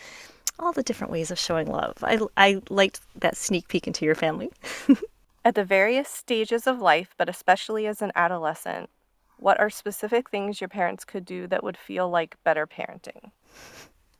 all 0.60 0.74
the 0.74 0.84
different 0.84 1.12
ways 1.12 1.32
of 1.32 1.40
showing 1.40 1.68
love. 1.68 1.96
I 2.02 2.20
I 2.36 2.62
liked 2.70 3.02
that 3.16 3.38
sneak 3.38 3.68
peek 3.68 3.88
into 3.88 4.06
your 4.06 4.16
family. 4.16 4.52
At 5.46 5.56
the 5.56 5.64
various 5.64 6.10
stages 6.10 6.68
of 6.68 6.82
life, 6.82 7.16
but 7.18 7.30
especially 7.30 7.88
as 7.88 8.02
an 8.02 8.12
adolescent, 8.16 8.90
what 9.38 9.58
are 9.62 9.70
specific 9.70 10.30
things 10.30 10.60
your 10.60 10.68
parents 10.68 11.06
could 11.06 11.24
do 11.24 11.48
that 11.48 11.64
would 11.64 11.78
feel 11.78 12.10
like 12.10 12.36
better 12.44 12.68
parenting? 12.68 13.32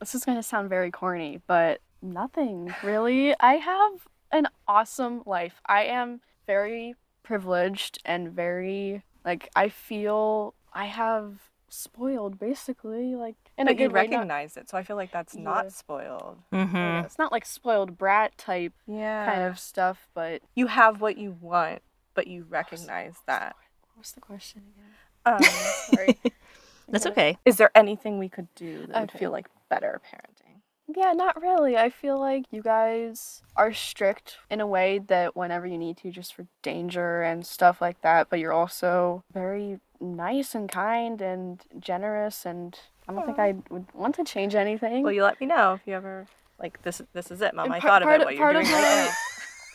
This 0.00 0.14
is 0.14 0.24
gonna 0.24 0.42
sound 0.42 0.70
very 0.70 0.90
corny, 0.90 1.42
but 1.46 1.80
nothing 2.00 2.74
really. 2.82 3.34
I 3.40 3.54
have 3.54 4.06
an 4.32 4.48
awesome 4.66 5.22
life. 5.26 5.60
I 5.66 5.84
am 5.84 6.20
very 6.46 6.94
privileged 7.22 7.98
and 8.06 8.32
very 8.32 9.02
like 9.24 9.50
I 9.54 9.68
feel 9.68 10.54
I 10.72 10.86
have 10.86 11.50
spoiled 11.70 12.38
basically 12.38 13.14
like 13.14 13.36
and 13.58 13.68
a 13.68 13.72
but 13.72 13.80
you 13.80 13.88
good 13.88 13.94
way. 13.94 14.06
not- 14.06 14.12
recognize 14.16 14.56
it, 14.56 14.68
so 14.70 14.78
I 14.78 14.82
feel 14.82 14.96
like 14.96 15.12
that's 15.12 15.34
Yeah. 15.34 15.42
not 15.42 15.72
spoiled. 15.72 16.38
Mm-hmm. 16.52 17.04
It's 17.04 17.18
not 17.18 17.30
like 17.32 17.44
spoiled 17.44 17.98
brat 17.98 18.36
type 18.38 18.72
Yeah. 18.86 19.26
kind 19.26 19.42
of 19.42 19.58
stuff, 19.58 20.08
but 20.14 20.40
You 20.54 20.68
have 20.68 21.00
what 21.00 21.18
you 21.18 21.32
want, 21.32 21.82
but 22.14 22.26
you 22.26 22.44
recognize 22.48 23.16
that. 23.26 23.54
what's 23.94 24.12
the 24.12 24.20
question 24.20 24.62
again? 24.74 24.94
Um, 25.26 25.42
Sorry. 25.94 26.18
That's 26.88 27.04
okay. 27.06 27.36
is 27.44 27.56
there 27.58 27.70
anything 27.74 28.18
we 28.18 28.28
could 28.30 28.48
do 28.54 28.86
that 28.86 29.00
would 29.00 29.10
feel 29.12 29.30
like 29.30 29.48
better 29.68 30.00
parenting? 30.10 30.62
Yeah, 30.96 31.12
not 31.12 31.42
really. 31.42 31.76
I 31.76 31.90
feel 31.90 32.18
like 32.18 32.44
you 32.50 32.62
guys 32.62 33.42
are 33.56 33.74
strict 33.74 34.38
in 34.48 34.62
a 34.62 34.66
way 34.66 34.98
that 34.98 35.36
whenever 35.36 35.66
you 35.66 35.76
need 35.76 35.98
to, 35.98 36.10
just 36.10 36.32
for 36.32 36.46
danger 36.62 37.20
and 37.22 37.44
stuff 37.44 37.82
like 37.82 38.00
that, 38.00 38.30
but 38.30 38.38
you're 38.38 38.54
also 38.54 39.22
very 39.30 39.80
nice 40.00 40.54
and 40.54 40.70
kind 40.70 41.20
and 41.20 41.60
generous, 41.78 42.44
and 42.46 42.78
I 43.08 43.12
don't 43.12 43.26
think 43.26 43.38
I 43.38 43.54
would 43.70 43.86
want 43.94 44.14
to 44.16 44.24
change 44.24 44.54
anything. 44.54 45.02
Well, 45.02 45.12
you 45.12 45.22
let 45.22 45.40
me 45.40 45.46
know 45.46 45.74
if 45.74 45.80
you 45.86 45.94
ever 45.94 46.26
like 46.58 46.82
this. 46.82 47.00
This 47.12 47.30
is 47.30 47.40
it, 47.40 47.54
mom. 47.54 47.66
And 47.66 47.74
I 47.74 47.80
par- 47.80 47.90
thought 47.90 48.02
of 48.02 48.08
it. 48.08 48.24
What 48.24 48.34
you're 48.36 48.42
part 48.52 48.54
doing 48.54 48.66
of 48.66 48.72
my- 48.72 49.10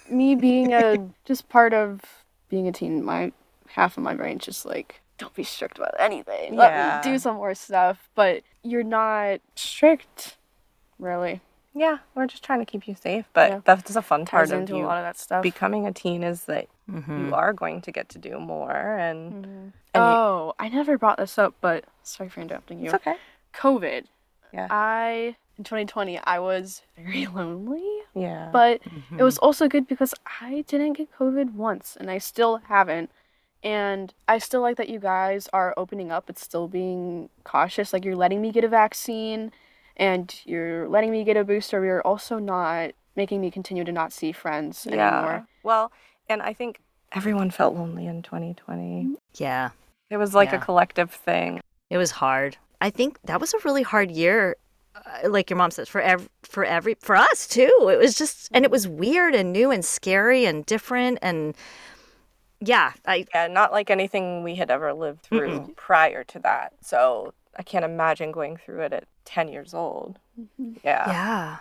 Me 0.09 0.35
being 0.35 0.73
a 0.73 1.09
just 1.25 1.47
part 1.49 1.73
of 1.73 2.01
being 2.49 2.67
a 2.67 2.71
teen, 2.71 3.03
my 3.03 3.31
half 3.69 3.97
of 3.97 4.03
my 4.03 4.13
brain's 4.13 4.45
just 4.45 4.65
like, 4.65 5.01
don't 5.17 5.33
be 5.33 5.43
strict 5.43 5.77
about 5.77 5.93
anything. 5.99 6.55
Let 6.55 6.71
Yeah. 6.71 7.01
me 7.03 7.11
do 7.13 7.17
some 7.19 7.35
more 7.37 7.55
stuff, 7.55 8.09
but 8.15 8.43
you're 8.63 8.83
not 8.83 9.39
strict, 9.55 10.37
really. 10.99 11.41
Yeah, 11.75 11.97
we're 12.13 12.27
just 12.27 12.43
trying 12.43 12.59
to 12.59 12.65
keep 12.65 12.87
you 12.87 12.95
safe, 12.95 13.25
but 13.33 13.49
Yeah. 13.51 13.59
that's 13.65 13.95
a 13.95 14.01
fun 14.01 14.25
part 14.25 14.43
Ties 14.47 14.51
of 14.51 14.59
into 14.59 14.75
a 14.75 14.77
you 14.79 14.85
lot 14.85 14.97
of 14.97 15.03
that 15.03 15.17
stuff. 15.17 15.41
becoming 15.41 15.87
a 15.87 15.91
teen 15.91 16.23
is 16.23 16.45
that 16.45 16.67
Mm-hmm. 16.91 17.27
you 17.27 17.33
are 17.33 17.53
going 17.53 17.81
to 17.81 17.91
get 17.91 18.09
to 18.09 18.19
do 18.19 18.39
more, 18.39 18.97
and 18.97 19.45
Mhm. 19.45 19.47
And 19.95 20.03
you- 20.03 20.17
oh, 20.17 20.53
I 20.59 20.69
never 20.69 20.97
brought 20.97 21.17
this 21.17 21.37
up, 21.39 21.55
but 21.61 21.85
sorry 22.03 22.29
for 22.29 22.41
interrupting 22.41 22.79
you. 22.79 22.85
it's 22.85 22.93
okay. 22.95 23.15
COVID. 23.53 24.05
Yeah. 24.51 24.67
I 24.69 25.35
in 25.57 25.63
2020 25.63 26.17
I 26.19 26.39
was 26.39 26.81
very 26.97 27.25
lonely, 27.39 27.87
Yeah, 28.13 28.49
but 28.51 28.81
Mm-hmm. 28.83 29.19
it 29.19 29.23
was 29.23 29.37
also 29.39 29.67
good 29.67 29.87
because 29.87 30.13
I 30.41 30.63
didn't 30.67 30.93
get 30.93 31.11
COVID 31.17 31.53
once 31.53 31.95
and 31.95 32.09
I 32.11 32.17
still 32.19 32.57
haven't. 32.57 33.09
And 33.63 34.13
I 34.27 34.39
still 34.39 34.61
like 34.61 34.75
that 34.77 34.89
you 34.89 34.99
guys 34.99 35.47
are 35.53 35.73
opening 35.77 36.11
up, 36.11 36.25
but 36.27 36.37
still 36.37 36.67
being 36.67 37.29
cautious. 37.45 37.93
Like 37.93 38.03
you're 38.03 38.15
letting 38.15 38.41
me 38.41 38.51
get 38.51 38.63
a 38.65 38.67
vaccine 38.67 39.51
and 39.97 40.33
you're 40.45 40.87
letting 40.87 41.11
me 41.11 41.23
get 41.23 41.37
a 41.37 41.43
booster. 41.43 41.79
but 41.79 41.85
You're 41.85 42.01
also 42.01 42.39
not 42.39 42.91
making 43.15 43.41
me 43.41 43.51
continue 43.51 43.83
to 43.83 43.91
not 43.91 44.11
see 44.11 44.31
friends 44.31 44.87
yeah. 44.89 45.17
anymore. 45.19 45.47
Well, 45.63 45.91
and 46.29 46.41
I 46.41 46.53
think 46.53 46.79
everyone 47.11 47.51
felt 47.51 47.75
lonely 47.75 48.07
in 48.07 48.21
2020. 48.23 49.15
Yeah. 49.35 49.69
It 50.09 50.17
was 50.17 50.33
like 50.33 50.49
Yeah. 50.51 50.57
a 50.57 50.61
collective 50.61 51.11
thing. 51.11 51.61
It 51.89 51.97
was 51.97 52.11
hard. 52.11 52.57
I 52.81 52.89
think 52.89 53.19
that 53.25 53.39
was 53.39 53.53
a 53.53 53.59
really 53.63 53.83
hard 53.83 54.09
year, 54.11 54.55
uh, 54.95 55.29
like 55.29 55.49
your 55.49 55.57
mom 55.57 55.71
says, 55.71 55.87
for 55.87 56.01
ev- 56.01 56.29
for 56.41 56.65
every 56.65 56.95
for 56.99 57.15
us 57.15 57.47
too. 57.47 57.89
It 57.91 57.97
was 57.99 58.15
just, 58.15 58.49
and 58.51 58.65
it 58.65 58.71
was 58.71 58.87
weird 58.87 59.35
and 59.35 59.53
new 59.53 59.71
and 59.71 59.85
scary 59.85 60.45
and 60.45 60.65
different 60.65 61.19
and 61.21 61.55
yeah, 62.59 62.93
I 63.05 63.25
Yeah, 63.33 63.47
not 63.47 63.71
like 63.71 63.89
anything 63.89 64.41
we 64.43 64.55
had 64.55 64.71
ever 64.71 64.93
lived 64.93 65.23
through 65.23 65.73
prior 65.75 66.23
to 66.25 66.39
that. 66.39 66.73
So 66.81 67.33
I 67.57 67.63
can't 67.63 67.85
imagine 67.85 68.31
going 68.31 68.57
through 68.57 68.81
it 68.81 68.93
at 68.93 69.03
10 69.25 69.47
years 69.49 69.73
old. 69.73 70.19
Mm-hmm. 70.39 70.73
Yeah. 70.83 71.07
yeah, 71.07 71.57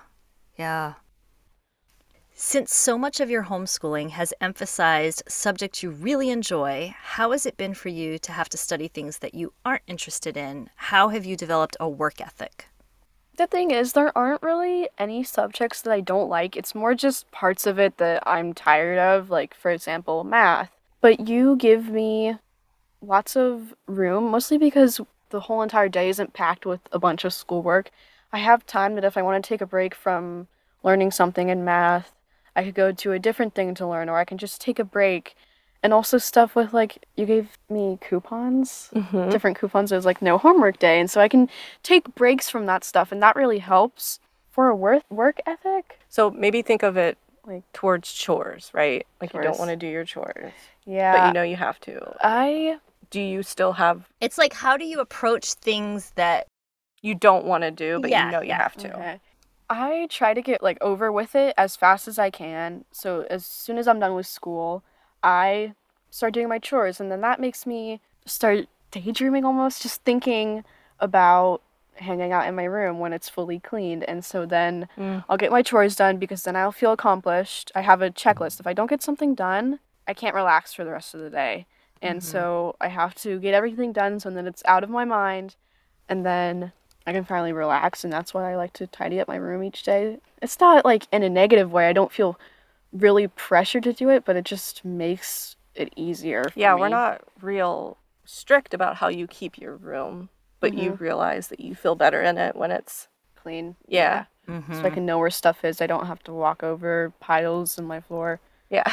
yeah. 0.58 0.94
Since 2.34 2.74
so 2.74 2.96
much 2.98 3.20
of 3.20 3.30
your 3.30 3.44
homeschooling 3.44 4.10
has 4.10 4.34
emphasized 4.40 5.22
subjects 5.28 5.82
you 5.82 5.90
really 5.90 6.30
enjoy, 6.30 6.94
how 6.98 7.30
has 7.32 7.46
it 7.46 7.56
been 7.56 7.74
for 7.74 7.88
you 7.88 8.18
to 8.18 8.32
have 8.32 8.48
to 8.48 8.56
study 8.56 8.88
things 8.88 9.18
that 9.18 9.34
you 9.34 9.52
aren't 9.64 9.82
interested 9.86 10.36
in? 10.36 10.70
How 10.74 11.08
have 11.08 11.24
you 11.24 11.36
developed 11.36 11.76
a 11.78 11.88
work 11.88 12.20
ethic? 12.20 12.68
The 13.36 13.46
thing 13.46 13.70
is, 13.70 13.92
there 13.92 14.16
aren't 14.16 14.42
really 14.42 14.88
any 14.98 15.24
subjects 15.24 15.82
that 15.82 15.92
I 15.92 16.00
don't 16.00 16.28
like. 16.28 16.56
It's 16.56 16.74
more 16.74 16.94
just 16.94 17.30
parts 17.30 17.66
of 17.66 17.78
it 17.78 17.98
that 17.98 18.22
I'm 18.26 18.52
tired 18.54 18.98
of, 18.98 19.30
like, 19.30 19.54
for 19.54 19.70
example, 19.70 20.24
math. 20.24 20.70
But 21.00 21.28
you 21.28 21.56
give 21.56 21.88
me 21.88 22.36
lots 23.00 23.36
of 23.36 23.74
room, 23.86 24.30
mostly 24.30 24.58
because 24.58 25.00
the 25.32 25.40
whole 25.40 25.62
entire 25.62 25.88
day 25.88 26.08
isn't 26.08 26.32
packed 26.32 26.64
with 26.64 26.80
a 26.92 26.98
bunch 27.00 27.24
of 27.24 27.32
schoolwork. 27.32 27.90
I 28.32 28.38
have 28.38 28.64
time 28.66 28.94
that 28.94 29.04
if 29.04 29.16
I 29.16 29.22
want 29.22 29.42
to 29.42 29.48
take 29.48 29.60
a 29.60 29.66
break 29.66 29.94
from 29.94 30.46
learning 30.84 31.10
something 31.10 31.48
in 31.48 31.64
math, 31.64 32.12
I 32.54 32.62
could 32.64 32.74
go 32.74 32.92
to 32.92 33.12
a 33.12 33.18
different 33.18 33.54
thing 33.54 33.74
to 33.74 33.86
learn, 33.86 34.08
or 34.08 34.16
I 34.18 34.24
can 34.24 34.38
just 34.38 34.60
take 34.60 34.78
a 34.78 34.84
break. 34.84 35.34
And 35.82 35.92
also 35.92 36.16
stuff 36.18 36.54
with 36.54 36.72
like 36.72 37.04
you 37.16 37.26
gave 37.26 37.58
me 37.68 37.98
coupons, 38.00 38.90
Mhm. 38.94 39.32
different 39.32 39.58
coupons. 39.58 39.90
It 39.90 39.96
was 39.96 40.06
like 40.06 40.22
no 40.22 40.38
homework 40.38 40.78
day, 40.78 41.00
and 41.00 41.10
so 41.10 41.20
I 41.20 41.28
can 41.28 41.48
take 41.82 42.14
breaks 42.14 42.48
from 42.48 42.66
that 42.66 42.84
stuff, 42.84 43.10
and 43.10 43.20
that 43.22 43.34
really 43.34 43.58
helps 43.58 44.20
for 44.50 44.68
a 44.68 44.76
work 44.76 45.02
work 45.10 45.40
ethic. 45.44 45.98
So 46.08 46.30
maybe 46.30 46.62
think 46.62 46.82
of 46.84 46.96
it 46.96 47.18
Like 47.44 47.64
towards 47.72 48.12
chores, 48.12 48.70
right? 48.72 49.04
Like 49.20 49.34
you 49.34 49.42
don't 49.42 49.58
want 49.58 49.70
to 49.70 49.76
do 49.76 49.88
your 49.88 50.04
chores, 50.04 50.52
yeah, 50.84 51.12
but 51.12 51.26
you 51.26 51.32
know 51.32 51.42
you 51.42 51.56
have 51.56 51.80
to. 51.80 52.16
I 52.20 52.78
Do 53.12 53.20
you 53.20 53.42
still 53.44 53.74
have 53.74 54.08
It's 54.20 54.38
like 54.38 54.52
how 54.54 54.76
do 54.76 54.84
you 54.84 54.98
approach 55.00 55.52
things 55.54 56.10
that 56.16 56.46
you 57.02 57.14
don't 57.14 57.44
want 57.44 57.62
to 57.62 57.70
do, 57.70 57.98
but 58.00 58.10
Yeah, 58.10 58.26
you 58.26 58.32
know 58.32 58.40
you 58.40 58.48
yeah. 58.48 58.62
have 58.62 58.76
to? 58.78 58.92
Okay. 58.94 59.20
I 59.70 60.06
try 60.10 60.34
to 60.34 60.42
get 60.42 60.62
like 60.62 60.78
over 60.80 61.10
with 61.12 61.34
it 61.34 61.54
as 61.56 61.76
fast 61.76 62.08
as 62.08 62.18
I 62.18 62.30
can. 62.30 62.84
So 62.90 63.26
as 63.30 63.46
soon 63.46 63.78
as 63.78 63.86
I'm 63.88 64.00
done 64.00 64.14
with 64.14 64.26
school, 64.26 64.82
I 65.22 65.74
start 66.10 66.34
doing 66.34 66.48
my 66.48 66.58
chores 66.58 67.00
and 67.00 67.10
then 67.10 67.20
that 67.22 67.40
makes 67.40 67.66
me 67.66 68.00
start 68.26 68.66
daydreaming 68.90 69.44
almost 69.44 69.82
just 69.82 70.02
thinking 70.02 70.64
about 71.00 71.62
hanging 71.96 72.32
out 72.32 72.46
in 72.46 72.54
my 72.54 72.64
room 72.64 72.98
when 72.98 73.12
it's 73.12 73.28
fully 73.28 73.58
cleaned 73.60 74.04
and 74.04 74.24
so 74.24 74.46
then 74.46 74.88
Mm. 74.96 75.24
I'll 75.28 75.36
get 75.36 75.50
my 75.50 75.62
chores 75.62 75.96
done 75.96 76.16
because 76.18 76.42
then 76.42 76.56
I'll 76.56 76.72
feel 76.72 76.92
accomplished. 76.92 77.70
I 77.74 77.82
have 77.82 78.00
a 78.02 78.10
checklist. 78.10 78.60
If 78.60 78.66
I 78.66 78.72
don't 78.72 78.88
get 78.90 79.02
something 79.02 79.34
done, 79.34 79.80
I 80.08 80.14
can't 80.14 80.34
relax 80.34 80.72
for 80.74 80.84
the 80.84 80.90
rest 80.92 81.14
of 81.14 81.20
the 81.20 81.30
day. 81.30 81.66
And 82.02 82.18
Mm-hmm. 82.18 82.26
so 82.28 82.76
I 82.80 82.88
have 82.88 83.14
to 83.16 83.38
get 83.38 83.54
everything 83.54 83.92
done 83.92 84.20
so 84.20 84.28
that 84.30 84.46
it's 84.46 84.62
out 84.66 84.84
of 84.84 84.90
my 84.90 85.04
mind 85.04 85.56
and 86.08 86.26
then 86.26 86.72
I 87.06 87.12
can 87.12 87.24
finally 87.24 87.52
relax 87.52 88.04
and 88.04 88.12
that's 88.12 88.34
why 88.34 88.50
I 88.52 88.56
like 88.56 88.72
to 88.74 88.86
tidy 88.86 89.20
up 89.20 89.28
my 89.28 89.36
room 89.36 89.62
each 89.62 89.82
day. 89.84 90.18
It's 90.42 90.58
not 90.60 90.84
like 90.84 91.06
in 91.12 91.22
a 91.22 91.30
negative 91.30 91.72
way. 91.72 91.88
I 91.88 91.92
don't 91.92 92.12
feel 92.12 92.38
really 92.92 93.28
pressured 93.28 93.84
to 93.84 93.92
do 93.92 94.08
it, 94.10 94.24
but 94.24 94.36
it 94.36 94.44
just 94.44 94.84
makes 94.84 95.56
it 95.74 95.92
easier 95.96 96.44
for 96.44 96.58
Yeah, 96.58 96.74
we're 96.74 96.88
not 96.88 97.22
real 97.40 97.96
strict 98.24 98.74
about 98.74 98.96
how 98.96 99.08
you 99.08 99.26
keep 99.26 99.56
your 99.58 99.76
room, 99.76 100.28
but 100.60 100.74
you 100.74 100.92
Mm-hmm. 100.92 101.02
realize 101.04 101.48
that 101.48 101.60
you 101.60 101.74
feel 101.74 101.94
better 101.94 102.20
in 102.20 102.36
it 102.36 102.56
when 102.56 102.70
it's 102.70 103.08
clean. 103.36 103.76
yeah. 103.88 104.24
Mm-hmm. 104.48 104.74
So 104.74 104.82
I 104.84 104.90
can 104.90 105.06
know 105.06 105.18
where 105.18 105.30
stuff 105.30 105.64
is. 105.64 105.80
I 105.80 105.86
don't 105.86 106.06
have 106.06 106.22
to 106.24 106.32
walk 106.32 106.64
over 106.64 107.12
piles 107.20 107.78
in 107.78 107.84
my 107.84 108.00
floor. 108.00 108.40
Yeah. 108.70 108.92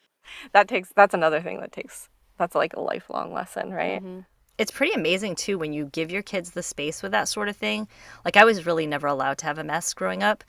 that 0.52 0.68
takes 0.68 0.92
that's 0.94 1.14
another 1.14 1.40
thing 1.40 1.60
that 1.60 1.72
takes 1.72 2.08
that's 2.40 2.56
like 2.56 2.74
a 2.74 2.80
lifelong 2.80 3.32
lesson, 3.32 3.72
right? 3.72 4.02
Mhm. 4.02 4.26
it's 4.58 4.70
pretty 4.70 4.92
amazing 4.92 5.34
too 5.36 5.56
when 5.58 5.72
you 5.72 5.86
give 5.86 6.10
your 6.10 6.22
kids 6.22 6.50
the 6.50 6.62
space 6.62 7.02
with 7.02 7.12
that 7.12 7.28
sort 7.28 7.48
of 7.48 7.56
thing. 7.56 7.88
Like 8.26 8.36
I 8.36 8.44
was 8.44 8.66
really 8.66 8.86
never 8.86 9.06
allowed 9.06 9.38
to 9.38 9.46
have 9.46 9.58
a 9.58 9.64
mess 9.64 9.94
growing 9.94 10.22
up, 10.22 10.44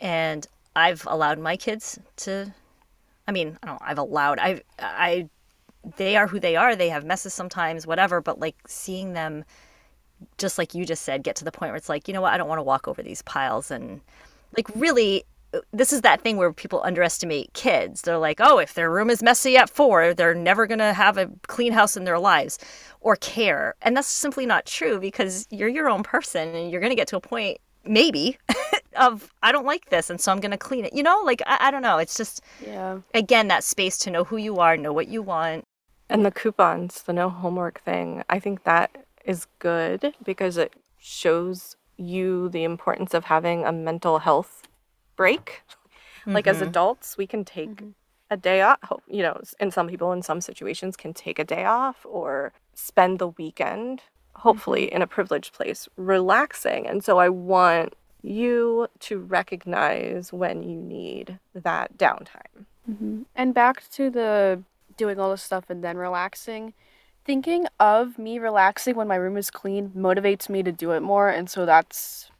and 0.00 0.46
I've 0.76 1.04
allowed 1.08 1.38
my 1.40 1.56
kids 1.56 1.98
to. 2.18 2.52
I 3.26 3.32
mean, 3.32 3.58
I 3.62 3.66
don't. 3.66 3.82
I've 3.84 3.98
allowed. 3.98 4.38
I. 4.38 4.60
I. 4.78 5.28
They 5.96 6.16
are 6.16 6.26
who 6.28 6.38
they 6.40 6.54
are. 6.56 6.76
They 6.76 6.88
have 6.90 7.04
messes 7.04 7.34
sometimes, 7.34 7.86
whatever. 7.86 8.20
But 8.20 8.38
like 8.38 8.56
seeing 8.68 9.12
them 9.14 9.44
just 10.36 10.58
like 10.58 10.74
you 10.74 10.84
just 10.84 11.02
said, 11.02 11.22
get 11.22 11.36
to 11.36 11.44
the 11.44 11.52
point 11.52 11.70
where 11.70 11.76
it's 11.76 11.88
like, 11.88 12.08
you 12.08 12.14
know 12.14 12.20
what, 12.20 12.32
I 12.32 12.38
don't 12.38 12.48
want 12.48 12.58
to 12.58 12.64
walk 12.64 12.88
over 12.88 13.02
these 13.02 13.22
piles. 13.22 13.70
And 13.70 14.00
like, 14.56 14.68
really, 14.74 15.24
this 15.72 15.92
is 15.92 16.02
that 16.02 16.20
thing 16.20 16.36
where 16.36 16.52
people 16.52 16.82
underestimate 16.84 17.52
kids. 17.54 18.02
They're 18.02 18.18
like, 18.18 18.38
oh, 18.40 18.58
if 18.58 18.74
their 18.74 18.90
room 18.90 19.10
is 19.10 19.22
messy 19.22 19.56
at 19.56 19.70
four, 19.70 20.12
they're 20.14 20.34
never 20.34 20.66
going 20.66 20.78
to 20.78 20.92
have 20.92 21.16
a 21.16 21.30
clean 21.46 21.72
house 21.72 21.96
in 21.96 22.04
their 22.04 22.18
lives 22.18 22.58
or 23.00 23.16
care. 23.16 23.74
And 23.82 23.96
that's 23.96 24.08
simply 24.08 24.46
not 24.46 24.66
true 24.66 25.00
because 25.00 25.46
you're 25.50 25.68
your 25.68 25.88
own 25.88 26.02
person 26.02 26.54
and 26.54 26.70
you're 26.70 26.80
going 26.80 26.90
to 26.90 26.96
get 26.96 27.08
to 27.08 27.16
a 27.16 27.20
point, 27.20 27.58
maybe, 27.84 28.38
of 28.96 29.32
I 29.42 29.52
don't 29.52 29.64
like 29.66 29.88
this. 29.90 30.10
And 30.10 30.20
so 30.20 30.32
I'm 30.32 30.40
going 30.40 30.50
to 30.50 30.58
clean 30.58 30.84
it. 30.84 30.92
You 30.92 31.02
know, 31.02 31.22
like, 31.24 31.42
I, 31.46 31.68
I 31.68 31.70
don't 31.70 31.82
know. 31.82 31.98
It's 31.98 32.16
just, 32.16 32.42
Yeah. 32.64 32.98
again, 33.14 33.48
that 33.48 33.64
space 33.64 33.96
to 33.98 34.10
know 34.10 34.24
who 34.24 34.36
you 34.36 34.58
are, 34.58 34.76
know 34.76 34.92
what 34.92 35.08
you 35.08 35.22
want. 35.22 35.64
And 36.10 36.24
the 36.24 36.30
coupons, 36.30 37.02
the 37.02 37.12
no 37.12 37.30
homework 37.30 37.80
thing, 37.80 38.22
I 38.28 38.38
think 38.38 38.64
that 38.64 39.04
is 39.24 39.46
good 39.58 40.14
because 40.24 40.56
it 40.56 40.74
shows 40.98 41.76
you 41.96 42.48
the 42.48 42.64
importance 42.64 43.12
of 43.14 43.24
having 43.24 43.64
a 43.64 43.72
mental 43.72 44.20
health 44.20 44.67
break. 45.18 45.60
Like 46.26 46.46
as 46.46 46.58
mm-hmm. 46.58 46.68
adults, 46.68 47.16
we 47.16 47.26
can 47.26 47.42
take 47.44 47.76
mm-hmm. 47.76 47.90
a 48.30 48.36
day 48.36 48.60
off. 48.60 48.92
You 49.06 49.22
know, 49.22 49.36
s- 49.40 49.54
and 49.60 49.72
some 49.72 49.88
people 49.88 50.12
in 50.12 50.22
some 50.22 50.40
situations 50.40 50.94
can 50.96 51.14
take 51.14 51.38
a 51.38 51.44
day 51.44 51.64
off 51.64 52.04
or 52.04 52.52
spend 52.74 53.18
the 53.18 53.28
weekend, 53.28 54.02
hopefully 54.36 54.84
mm-hmm. 54.86 54.96
in 54.96 55.02
a 55.02 55.06
privileged 55.06 55.54
place, 55.54 55.88
relaxing. 55.96 56.86
And 56.86 57.02
so 57.02 57.18
I 57.18 57.30
want 57.30 57.94
you 58.22 58.88
to 59.00 59.18
recognize 59.18 60.32
when 60.32 60.62
you 60.62 60.76
need 60.76 61.38
that 61.54 61.96
downtime. 61.96 62.66
And 63.34 63.54
back 63.54 63.88
to 63.92 64.10
the 64.10 64.62
doing 64.98 65.18
all 65.18 65.30
this 65.30 65.42
stuff 65.42 65.70
and 65.70 65.82
then 65.82 65.96
relaxing. 65.96 66.74
Thinking 67.24 67.66
of 67.78 68.18
me 68.18 68.38
relaxing 68.38 68.96
when 68.96 69.08
my 69.08 69.16
room 69.16 69.36
is 69.36 69.50
clean 69.50 69.90
motivates 69.96 70.48
me 70.48 70.62
to 70.62 70.72
do 70.72 70.92
it 70.92 71.00
more, 71.00 71.28
and 71.28 71.48
so 71.48 71.64
that's 71.66 72.30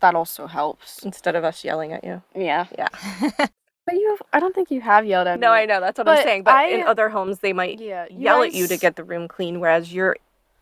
that 0.00 0.14
also 0.14 0.46
helps. 0.46 1.04
Instead 1.04 1.36
of 1.36 1.44
us 1.44 1.64
yelling 1.64 1.92
at 1.92 2.04
you. 2.04 2.22
Yeah. 2.34 2.66
Yeah. 2.76 2.88
But 3.86 3.94
you 3.94 4.10
have, 4.10 4.22
I 4.32 4.40
don't 4.40 4.54
think 4.54 4.70
you 4.70 4.82
have 4.82 5.04
yelled 5.06 5.26
at 5.26 5.40
me. 5.40 5.46
No. 5.46 5.52
I 5.52 5.64
know 5.64 5.80
that's 5.80 5.98
what 5.98 6.06
I'm 6.06 6.22
saying. 6.22 6.42
But 6.44 6.70
in 6.70 6.82
other 6.82 7.08
homes, 7.08 7.38
they 7.40 7.52
might 7.54 7.80
Yeah. 7.80 8.06
yell 8.10 8.42
at 8.42 8.52
you 8.52 8.66
to 8.68 8.76
get 8.76 8.94
the 8.94 9.02
room 9.02 9.26
clean, 9.26 9.58
whereas 9.58 9.92
you're 9.92 10.16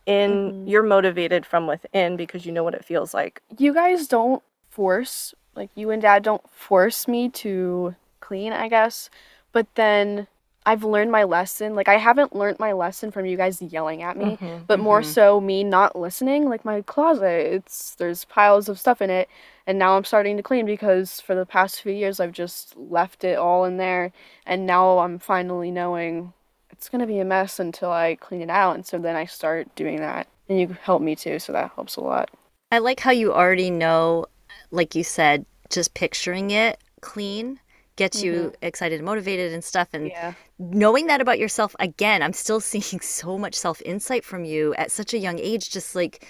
in, 0.07 0.31
Mhm. 0.64 0.70
you're 0.70 0.85
motivated 0.85 1.44
from 1.44 1.66
within 1.66 2.16
because 2.16 2.46
you 2.46 2.53
know 2.53 2.62
what 2.64 2.74
it 2.74 2.85
feels 2.85 3.12
like. 3.12 3.42
you 3.59 3.74
guys 3.74 4.07
don't 4.07 4.42
force 4.70 5.35
like 5.57 5.68
you 5.74 5.90
and 5.90 6.01
dad 6.03 6.22
don't 6.22 6.48
force 6.48 7.09
me 7.09 7.29
to 7.29 7.94
clean 8.20 8.53
i 8.53 8.68
guess 8.68 9.11
but 9.53 9.66
then 9.74 10.27
i've 10.68 10.85
learned 10.85 11.11
my 11.11 11.24
lesson 11.24 11.74
like 11.74 11.88
i 11.88 11.96
haven't 11.96 12.35
learned 12.35 12.59
my 12.59 12.72
lesson 12.72 13.11
from 13.11 13.26
you 13.26 13.37
guys 13.37 13.61
yelling 13.62 14.02
at 14.02 14.16
me 14.16 14.38
Mhm, 14.40 14.66
but 14.66 14.78
more 14.81 15.00
mhm. 15.00 15.04
so 15.04 15.40
me 15.40 15.64
not 15.64 15.96
listening 15.96 16.48
like 16.48 16.64
my 16.64 16.83
closet 16.83 17.46
it's 17.54 17.94
there's 17.96 18.24
piles 18.24 18.68
of 18.68 18.78
stuff 18.78 19.00
in 19.02 19.11
it 19.11 19.28
and 19.66 19.78
now 19.78 19.96
i'm 19.96 20.04
starting 20.04 20.37
to 20.37 20.42
clean 20.42 20.66
because 20.66 21.20
for 21.20 21.35
the 21.35 21.46
past 21.46 21.81
few 21.83 21.92
years 21.92 22.20
i've 22.20 22.33
just 22.33 22.76
left 22.76 23.24
it 23.24 23.38
all 23.38 23.64
in 23.64 23.76
there 23.78 24.12
and 24.46 24.66
now 24.66 24.98
i'm 24.98 25.18
finally 25.18 25.70
knowing 25.70 26.33
it's 26.70 26.88
going 26.88 27.00
to 27.00 27.07
be 27.07 27.18
a 27.18 27.24
mess 27.24 27.59
until 27.59 27.90
i 27.90 28.14
clean 28.16 28.42
it 28.42 28.50
out 28.50 28.74
and 28.74 28.87
so 28.87 28.98
then 28.98 29.16
i 29.16 29.24
start 29.24 29.74
doing 29.74 29.98
that 29.98 30.26
and 30.48 30.61
you 30.61 30.76
help 30.83 31.02
me 31.02 31.14
too 31.16 31.38
so 31.38 31.52
that 31.52 31.70
helps 31.74 31.96
a 31.96 32.00
lot 32.00 32.31
I 32.70 32.78
like 32.81 33.00
how 33.00 33.12
you 33.12 33.33
already 33.33 33.70
know, 33.70 34.26
like 34.70 34.94
you 34.94 35.02
said, 35.02 35.46
just 35.70 35.94
picturing 35.94 36.50
it 36.50 36.78
clean 37.00 37.61
gets 37.98 38.22
you 38.22 38.32
mm-hmm. 38.32 38.54
excited 38.62 38.96
and 38.96 39.04
motivated 39.04 39.52
and 39.52 39.62
stuff. 39.62 39.88
And 39.92 40.08
yeah 40.08 40.32
knowing 40.58 41.06
that 41.06 41.20
about 41.20 41.38
yourself, 41.38 41.74
again, 41.78 42.22
I'm 42.22 42.32
still 42.32 42.61
seeing 42.72 43.00
so 43.00 43.38
much 43.38 43.54
self 43.54 43.80
insight 43.82 44.24
from 44.24 44.44
you 44.44 44.74
at 44.74 44.90
such 44.90 45.14
a 45.14 45.18
young 45.18 45.38
age. 45.38 45.70
Just 45.70 45.94
like 45.94 46.26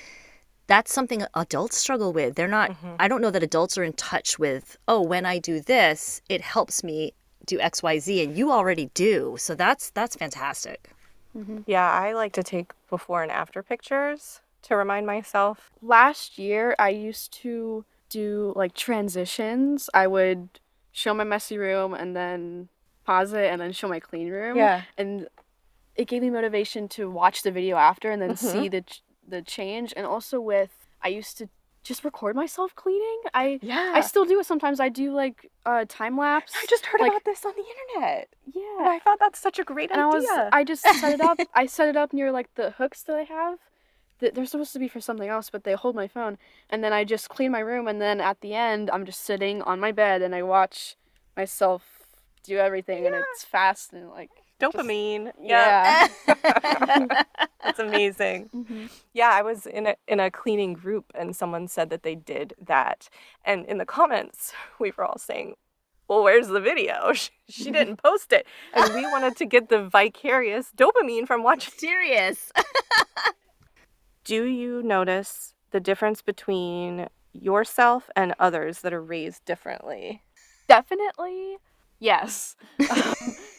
that's 0.66 0.92
something 0.92 1.24
adults 1.34 1.76
struggle 1.78 2.12
with. 2.12 2.36
They're 2.36 2.46
not, 2.46 2.70
mm-hmm. 2.70 2.94
I 2.98 3.08
don't 3.08 3.22
know 3.22 3.30
that 3.30 3.42
adults 3.42 3.78
are 3.78 3.84
in 3.84 3.94
touch 3.94 4.38
with, 4.38 4.76
oh, 4.86 5.00
when 5.00 5.24
I 5.24 5.38
do 5.38 5.60
this, 5.60 6.20
it 6.28 6.42
helps 6.42 6.84
me 6.84 7.14
do 7.46 7.58
XYZ. 7.58 8.24
And 8.24 8.36
you 8.36 8.52
already 8.52 8.90
do. 8.92 9.36
So 9.38 9.54
that's, 9.54 9.90
that's 9.90 10.14
fantastic. 10.14 10.90
Mm-hmm. 11.34 11.60
Yeah, 11.66 11.90
I 11.90 12.12
like 12.12 12.34
to 12.34 12.42
take 12.42 12.72
before 12.90 13.22
and 13.22 13.32
after 13.32 13.62
pictures 13.62 14.42
to 14.60 14.76
remind 14.76 15.06
myself. 15.06 15.70
last 15.80 16.38
year 16.38 16.76
I 16.78 16.90
used 16.90 17.32
to 17.44 17.86
do 18.10 18.52
like 18.54 18.74
transitions. 18.74 19.88
I 19.94 20.06
would 20.06 20.60
show 20.98 21.14
my 21.14 21.24
messy 21.24 21.56
room 21.56 21.94
and 21.94 22.14
then 22.16 22.68
pause 23.04 23.32
it 23.32 23.46
and 23.50 23.60
then 23.60 23.72
show 23.72 23.88
my 23.88 24.00
clean 24.00 24.28
room. 24.30 24.56
Yeah. 24.56 24.82
And 24.98 25.28
it 25.96 26.06
gave 26.08 26.22
me 26.22 26.30
motivation 26.30 26.88
to 26.96 27.08
watch 27.10 27.42
the 27.42 27.50
video 27.50 27.76
after 27.76 28.10
and 28.10 28.20
then 28.22 28.30
Mhm. 28.32 28.38
see 28.52 28.68
the 28.68 28.84
the 29.26 29.42
change 29.42 29.92
and 29.96 30.06
also 30.06 30.40
with 30.40 30.72
I 31.02 31.08
used 31.08 31.36
to 31.38 31.48
just 31.84 32.02
record 32.04 32.34
myself 32.34 32.74
cleaning. 32.74 33.20
I 33.34 33.58
Yeah. 33.62 33.92
I 33.94 34.00
still 34.00 34.24
do 34.24 34.40
it 34.40 34.46
sometimes. 34.46 34.80
I 34.80 34.88
do 34.88 35.12
like 35.12 35.50
uh 35.64 35.84
time 35.88 36.16
lapse. 36.18 36.52
I 36.62 36.66
just 36.68 36.86
heard 36.86 37.00
like- 37.00 37.12
about 37.12 37.24
this 37.24 37.44
on 37.44 37.52
the 37.60 37.64
internet. 37.74 38.28
And 38.46 38.54
Yeah. 38.56 38.88
I 38.94 38.98
thought 39.04 39.18
that's 39.20 39.38
such 39.38 39.58
a 39.58 39.64
great 39.64 39.90
And 39.92 40.00
I 40.00 40.08
idea. 40.08 40.18
was 40.20 40.48
I 40.52 40.64
just 40.64 40.82
set 40.82 41.12
it 41.12 41.20
up. 41.20 41.38
I 41.54 41.66
set 41.66 41.88
it 41.88 41.96
up 41.96 42.12
near 42.12 42.32
like 42.32 42.52
the 42.54 42.70
hooks 42.72 43.02
that 43.04 43.16
I 43.16 43.24
have. 43.24 43.58
That 44.20 44.34
they're 44.34 44.46
supposed 44.46 44.72
to 44.72 44.78
be 44.78 44.88
for 44.88 45.00
something 45.00 45.28
else, 45.28 45.50
but 45.50 45.64
they 45.64 45.74
hold 45.74 45.94
my 45.94 46.08
phone. 46.08 46.38
And 46.68 46.82
then 46.82 46.92
I 46.92 47.04
just 47.04 47.28
clean 47.28 47.52
my 47.52 47.60
room, 47.60 47.86
and 47.86 48.00
then 48.00 48.20
at 48.20 48.40
the 48.40 48.54
end, 48.54 48.90
I'm 48.90 49.04
just 49.04 49.20
sitting 49.20 49.62
on 49.62 49.80
my 49.80 49.92
bed 49.92 50.22
and 50.22 50.34
I 50.34 50.42
watch 50.42 50.96
myself 51.36 51.82
do 52.42 52.58
everything, 52.58 53.06
and 53.06 53.14
it's 53.14 53.44
fast 53.44 53.92
and 53.92 54.10
like 54.10 54.30
Dopamine. 54.60 55.32
Yeah. 55.40 56.08
yeah. 56.26 57.22
That's 57.64 57.78
amazing. 57.78 58.50
Mm-hmm. 58.54 58.86
Yeah, 59.12 59.30
I 59.30 59.42
was 59.42 59.66
in 59.66 59.86
a 59.86 59.96
in 60.06 60.20
a 60.20 60.30
cleaning 60.30 60.72
group 60.72 61.06
and 61.14 61.34
someone 61.34 61.68
said 61.68 61.90
that 61.90 62.02
they 62.02 62.14
did 62.14 62.54
that. 62.60 63.08
And 63.44 63.66
in 63.66 63.78
the 63.78 63.86
comments, 63.86 64.52
we 64.78 64.92
were 64.96 65.04
all 65.04 65.18
saying, 65.18 65.54
"Well, 66.08 66.22
where's 66.22 66.48
the 66.48 66.60
video? 66.60 67.12
She, 67.12 67.30
she 67.48 67.70
didn't 67.70 67.96
post 67.96 68.32
it." 68.32 68.46
And 68.72 68.94
we 68.94 69.02
wanted 69.02 69.36
to 69.36 69.44
get 69.44 69.68
the 69.68 69.84
vicarious 69.88 70.72
dopamine 70.76 71.26
from 71.26 71.42
watching. 71.42 71.74
Serious. 71.76 72.52
Do 74.28 74.44
you 74.44 74.82
notice 74.82 75.54
the 75.70 75.80
difference 75.80 76.20
between 76.20 77.08
yourself 77.32 78.10
and 78.14 78.34
others 78.38 78.82
that 78.82 78.92
are 78.92 79.02
raised 79.02 79.42
differently? 79.46 80.22
Definitely, 80.68 81.56
yes. 81.98 82.54
Um, 82.90 83.14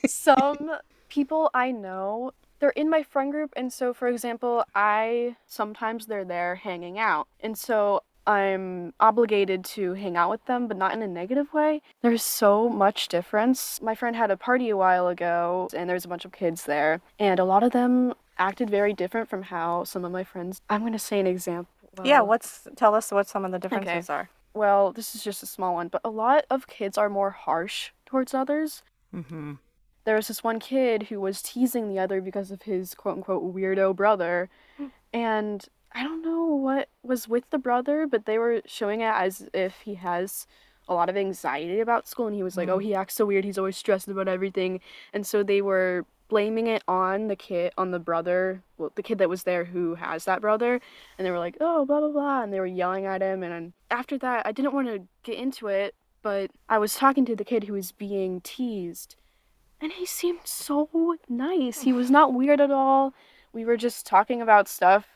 some 0.06 0.78
people 1.08 1.50
I 1.56 1.72
know, 1.72 2.34
they're 2.60 2.70
in 2.70 2.88
my 2.88 3.02
friend 3.02 3.32
group, 3.32 3.52
and 3.56 3.74
so 3.74 3.96
for 3.96 4.08
example, 4.08 4.64
I 4.76 5.38
sometimes 5.48 6.06
they're 6.06 6.24
there 6.24 6.54
hanging 6.58 7.00
out, 7.00 7.28
and 7.40 7.58
so 7.58 8.04
I'm 8.28 8.94
obligated 9.00 9.66
to 9.66 9.94
hang 9.94 10.16
out 10.16 10.30
with 10.30 10.46
them, 10.46 10.68
but 10.68 10.78
not 10.78 10.94
in 10.94 11.02
a 11.02 11.08
negative 11.08 11.52
way. 11.52 11.82
There's 12.04 12.22
so 12.22 12.70
much 12.70 13.08
difference. 13.08 13.82
My 13.82 13.96
friend 13.96 14.16
had 14.16 14.30
a 14.30 14.38
party 14.38 14.70
a 14.70 14.78
while 14.78 15.08
ago, 15.08 15.68
and 15.76 15.90
there's 15.90 16.06
a 16.06 16.10
bunch 16.10 16.26
of 16.26 16.32
kids 16.32 16.66
there, 16.66 17.02
and 17.18 17.40
a 17.40 17.44
lot 17.44 17.64
of 17.64 17.72
them 17.72 18.14
acted 18.40 18.70
very 18.70 18.94
different 18.94 19.30
from 19.30 19.44
how 19.44 19.84
some 19.84 20.04
of 20.06 20.12
my 20.12 20.24
friends. 20.24 20.62
I'm 20.70 20.84
gonna 20.84 20.98
say 20.98 21.20
an 21.20 21.28
example. 21.28 21.72
yeah, 22.04 22.22
what's 22.22 22.68
tell 22.76 22.96
us 22.96 23.12
what 23.12 23.28
some 23.28 23.46
of 23.46 23.52
the 23.52 23.60
differences 23.60 24.10
are. 24.10 24.30
well, 24.54 24.92
this 24.92 25.14
is 25.14 25.24
just 25.24 25.44
a 25.44 25.46
small 25.46 25.76
one, 25.76 25.90
but 25.90 26.02
a 26.04 26.10
lot 26.10 26.46
of 26.50 26.68
kids 26.68 26.98
are 26.98 27.10
more 27.10 27.32
harsh 27.32 27.92
towards 28.06 28.34
others. 28.34 28.82
Mm-hmm. 29.14 29.54
There 30.06 30.16
was 30.16 30.28
this 30.28 30.44
one 30.44 30.60
kid 30.60 31.04
who 31.04 31.20
was 31.20 31.42
teasing 31.42 31.90
the 31.90 32.00
other 32.00 32.22
because 32.22 32.50
of 32.52 32.64
his 32.64 32.96
quote 32.96 33.18
unquote 33.18 33.54
weirdo 33.54 33.96
brother. 33.96 34.50
And 35.14 35.66
I 35.92 36.04
don't 36.04 36.22
know 36.24 36.46
what 36.46 36.90
was 37.04 37.28
with 37.28 37.50
the 37.50 37.58
brother, 37.58 38.08
but 38.08 38.26
they 38.26 38.38
were 38.38 38.62
showing 38.66 39.02
it 39.02 39.12
as 39.14 39.50
if 39.54 39.82
he 39.82 39.96
has 39.96 40.48
a 40.90 40.94
lot 40.94 41.10
of 41.10 41.16
anxiety 41.16 41.80
about 41.80 42.08
school 42.08 42.28
and 42.28 42.36
he 42.36 42.44
was 42.44 42.58
like, 42.58 42.68
"Oh, 42.70 42.78
mm-hmm. 42.78 42.88
he 42.88 42.96
acts 42.96 43.16
so 43.16 43.26
weird. 43.26 43.46
He's 43.46 43.58
always 43.58 43.78
stressed 43.78 44.08
about 44.08 44.28
everything." 44.28 44.82
And 45.14 45.26
so 45.26 45.44
they 45.44 45.62
were 45.62 46.06
blaming 46.28 46.68
it 46.68 46.84
on 46.88 47.28
the 47.28 47.36
kid, 47.36 47.74
on 47.78 47.92
the 47.92 48.00
brother, 48.00 48.62
well, 48.78 48.92
the 48.96 49.04
kid 49.04 49.18
that 49.20 49.30
was 49.30 49.44
there 49.44 49.66
who 49.66 49.96
has 49.96 50.26
that 50.26 50.42
brother, 50.42 50.82
and 51.18 51.26
they 51.26 51.32
were 51.32 51.40
like, 51.40 51.58
"Oh, 51.62 51.86
blah 51.86 52.00
blah 52.00 52.12
blah," 52.12 52.44
and 52.44 52.52
they 52.52 52.60
were 52.60 52.66
yelling 52.66 53.06
at 53.06 53.22
him 53.22 53.44
and 53.44 53.74
after 53.92 54.18
that, 54.20 54.46
I 54.46 54.52
didn't 54.52 54.74
want 54.74 54.88
to 54.88 55.08
get 55.24 55.40
into 55.40 55.68
it, 55.68 55.96
but 56.22 56.52
I 56.68 56.78
was 56.78 56.96
talking 56.96 57.26
to 57.26 57.36
the 57.36 57.46
kid 57.46 57.64
who 57.64 57.74
was 57.74 57.92
being 57.92 58.42
teased 58.42 59.16
and 59.82 59.94
he 59.94 60.06
seemed 60.06 60.42
so 60.44 61.16
nice. 61.28 61.82
He 61.82 61.94
was 61.94 62.12
not 62.12 62.34
weird 62.34 62.62
at 62.62 62.72
all. 62.72 63.14
We 63.54 63.66
were 63.66 63.78
just 63.78 64.06
talking 64.06 64.42
about 64.42 64.68
stuff. 64.68 65.08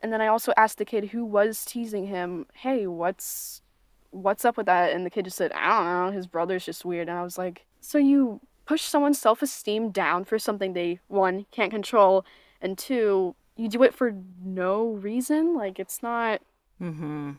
And 0.00 0.12
then 0.12 0.20
I 0.20 0.26
also 0.28 0.52
asked 0.56 0.78
the 0.78 0.84
kid 0.84 1.06
who 1.06 1.24
was 1.24 1.64
teasing 1.64 2.06
him, 2.06 2.46
"Hey, 2.54 2.86
what's 2.86 3.62
what's 4.10 4.44
up 4.44 4.56
with 4.56 4.66
that?" 4.66 4.92
And 4.92 5.04
the 5.04 5.10
kid 5.10 5.24
just 5.24 5.36
said, 5.36 5.52
"I 5.52 5.68
don't 5.68 6.06
know. 6.06 6.12
His 6.12 6.26
brother's 6.26 6.64
just 6.64 6.84
weird." 6.84 7.08
And 7.08 7.18
I 7.18 7.22
was 7.22 7.38
like, 7.38 7.66
"So 7.80 7.98
you 7.98 8.40
push 8.66 8.82
someone's 8.82 9.18
self-esteem 9.18 9.90
down 9.90 10.24
for 10.24 10.38
something 10.38 10.72
they 10.72 11.00
one 11.08 11.46
can't 11.50 11.70
control, 11.70 12.24
and 12.60 12.76
two, 12.76 13.34
you 13.56 13.68
do 13.68 13.82
it 13.82 13.94
for 13.94 14.14
no 14.44 14.88
reason? 14.92 15.54
Like 15.54 15.78
it's 15.78 16.02
not 16.02 16.40
Mm-hmm. 16.80 17.32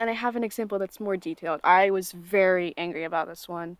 and 0.00 0.10
I 0.10 0.14
have 0.14 0.34
an 0.36 0.44
example 0.44 0.78
that's 0.78 1.00
more 1.00 1.16
detailed. 1.16 1.60
I 1.62 1.90
was 1.90 2.12
very 2.12 2.72
angry 2.78 3.04
about 3.04 3.28
this 3.28 3.46
one. 3.46 3.76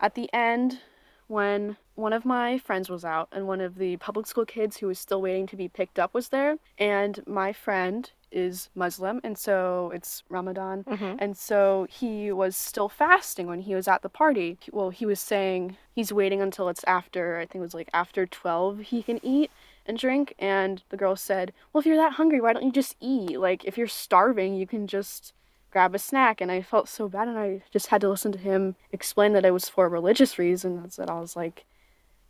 At 0.00 0.14
the 0.14 0.32
end, 0.32 0.80
when 1.26 1.76
one 1.94 2.12
of 2.12 2.24
my 2.24 2.58
friends 2.58 2.88
was 2.88 3.04
out 3.04 3.28
and 3.32 3.46
one 3.46 3.60
of 3.60 3.76
the 3.76 3.96
public 3.96 4.26
school 4.26 4.44
kids 4.44 4.76
who 4.76 4.86
was 4.86 4.98
still 4.98 5.20
waiting 5.20 5.46
to 5.48 5.56
be 5.56 5.68
picked 5.68 5.98
up 5.98 6.14
was 6.14 6.28
there, 6.28 6.56
and 6.78 7.20
my 7.26 7.52
friend 7.52 8.10
is 8.32 8.70
Muslim, 8.74 9.20
and 9.22 9.36
so 9.38 9.90
it's 9.94 10.22
Ramadan. 10.28 10.84
Mhm. 10.84 11.16
And 11.18 11.36
so 11.36 11.86
he 11.90 12.32
was 12.32 12.56
still 12.56 12.88
fasting 12.88 13.46
when 13.46 13.60
he 13.60 13.74
was 13.74 13.86
at 13.86 14.02
the 14.02 14.08
party. 14.08 14.58
Well, 14.72 14.90
he 14.90 15.06
was 15.06 15.20
saying 15.20 15.76
he's 15.94 16.12
waiting 16.12 16.40
until 16.40 16.68
it's 16.68 16.84
after, 16.84 17.36
I 17.36 17.46
think 17.46 17.56
it 17.56 17.60
was 17.60 17.74
like 17.74 17.90
after 17.92 18.26
12 18.26 18.80
he 18.80 19.02
can 19.02 19.20
eat 19.22 19.50
and 19.86 19.98
drink. 19.98 20.34
And 20.38 20.82
the 20.88 20.96
girl 20.96 21.16
said, 21.16 21.52
Well, 21.72 21.80
if 21.80 21.86
you're 21.86 21.96
that 21.96 22.14
hungry, 22.14 22.40
why 22.40 22.52
don't 22.52 22.64
you 22.64 22.72
just 22.72 22.96
eat? 23.00 23.38
Like, 23.38 23.64
if 23.64 23.76
you're 23.76 23.86
starving, 23.88 24.54
you 24.54 24.66
can 24.66 24.86
just 24.86 25.32
grab 25.70 25.94
a 25.94 25.98
snack. 25.98 26.40
And 26.40 26.50
I 26.50 26.62
felt 26.62 26.88
so 26.88 27.08
bad, 27.08 27.28
and 27.28 27.38
I 27.38 27.62
just 27.70 27.88
had 27.88 28.00
to 28.02 28.08
listen 28.08 28.32
to 28.32 28.38
him 28.38 28.76
explain 28.92 29.32
that 29.34 29.44
it 29.44 29.52
was 29.52 29.68
for 29.68 29.88
religious 29.88 30.38
reasons. 30.38 30.98
And 30.98 31.10
I 31.10 31.18
was 31.20 31.34
like, 31.36 31.64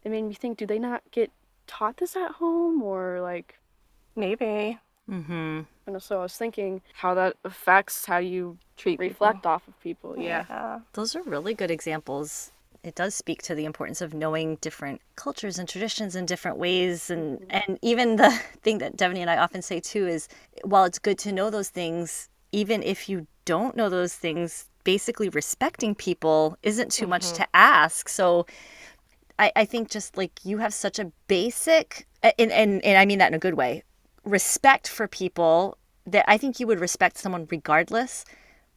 it 0.05 0.11
made 0.11 0.23
me 0.23 0.35
think, 0.35 0.59
do 0.59 0.67
they 0.67 0.79
not 0.79 1.03
get 1.11 1.31
taught 1.67 1.99
this 1.99 2.17
at 2.17 2.33
home? 2.33 2.83
Or 2.83 3.21
like, 3.21 3.59
Maybe 4.15 4.79
Mm-hmm. 5.11 5.61
and 5.87 6.03
so 6.03 6.21
I 6.21 6.23
was 6.23 6.37
thinking 6.37 6.81
how 6.95 7.15
that 7.15 7.37
affects 7.45 8.07
how 8.07 8.19
you 8.19 8.57
treat 8.77 9.01
people. 9.01 9.09
reflect 9.27 9.47
off 9.47 9.67
of 9.67 9.79
people. 9.81 10.15
Yeah. 10.17 10.45
Yeah. 10.49 10.81
Those 10.93 11.17
are 11.17 11.23
really 11.23 11.55
good 11.55 11.71
examples. 11.71 12.53
It 12.85 12.95
does 12.95 13.15
speak 13.15 13.43
to 13.43 13.55
the 13.55 13.65
importance 13.65 14.01
of 14.01 14.15
knowing 14.15 14.57
different 14.57 15.01
cultures 15.17 15.59
and 15.59 15.69
traditions 15.69 16.17
in 16.17 16.27
different 16.27 16.57
ways. 16.57 17.11
And, 17.11 17.45
and 17.51 17.79
even 17.83 18.17
the 18.17 18.31
thing 18.63 18.79
that 18.79 18.97
Devany 18.97 19.19
and 19.19 19.31
I 19.31 19.37
often 19.37 19.63
say 19.63 19.81
too 19.81 20.07
is 20.07 20.29
while 20.65 20.85
it's 20.85 20.99
good 20.99 21.19
to 21.19 21.33
know 21.33 21.51
those 21.51 21.69
things, 21.69 22.29
even 22.51 22.83
if 22.83 23.09
you 23.09 23.27
don't 23.45 23.77
know 23.77 23.89
those 23.89 24.15
things, 24.15 24.69
basically 24.85 25.29
respecting 25.29 25.95
people 25.95 26.57
isn't 26.63 26.91
too 26.91 27.07
much 27.07 27.33
to 27.33 27.47
ask. 27.55 28.09
So 28.09 28.47
I, 29.39 29.53
I 29.57 29.65
think 29.65 29.91
just 29.91 30.17
like 30.17 30.33
you 30.45 30.59
have 30.59 30.75
such 30.75 30.99
a 30.99 31.13
basic, 31.29 32.07
and, 32.23 32.51
and, 32.53 32.85
and 32.85 32.99
I 32.99 33.07
mean 33.07 33.19
that 33.19 33.29
in 33.29 33.35
a 33.35 33.39
good 33.39 33.55
way, 33.55 33.83
respect 34.25 34.89
for 34.89 35.07
people 35.09 35.77
that 36.07 36.25
I 36.29 36.37
think 36.39 36.59
you 36.61 36.67
would 36.67 36.81
respect 36.81 37.19
someone 37.19 37.47
regardless. 37.51 38.25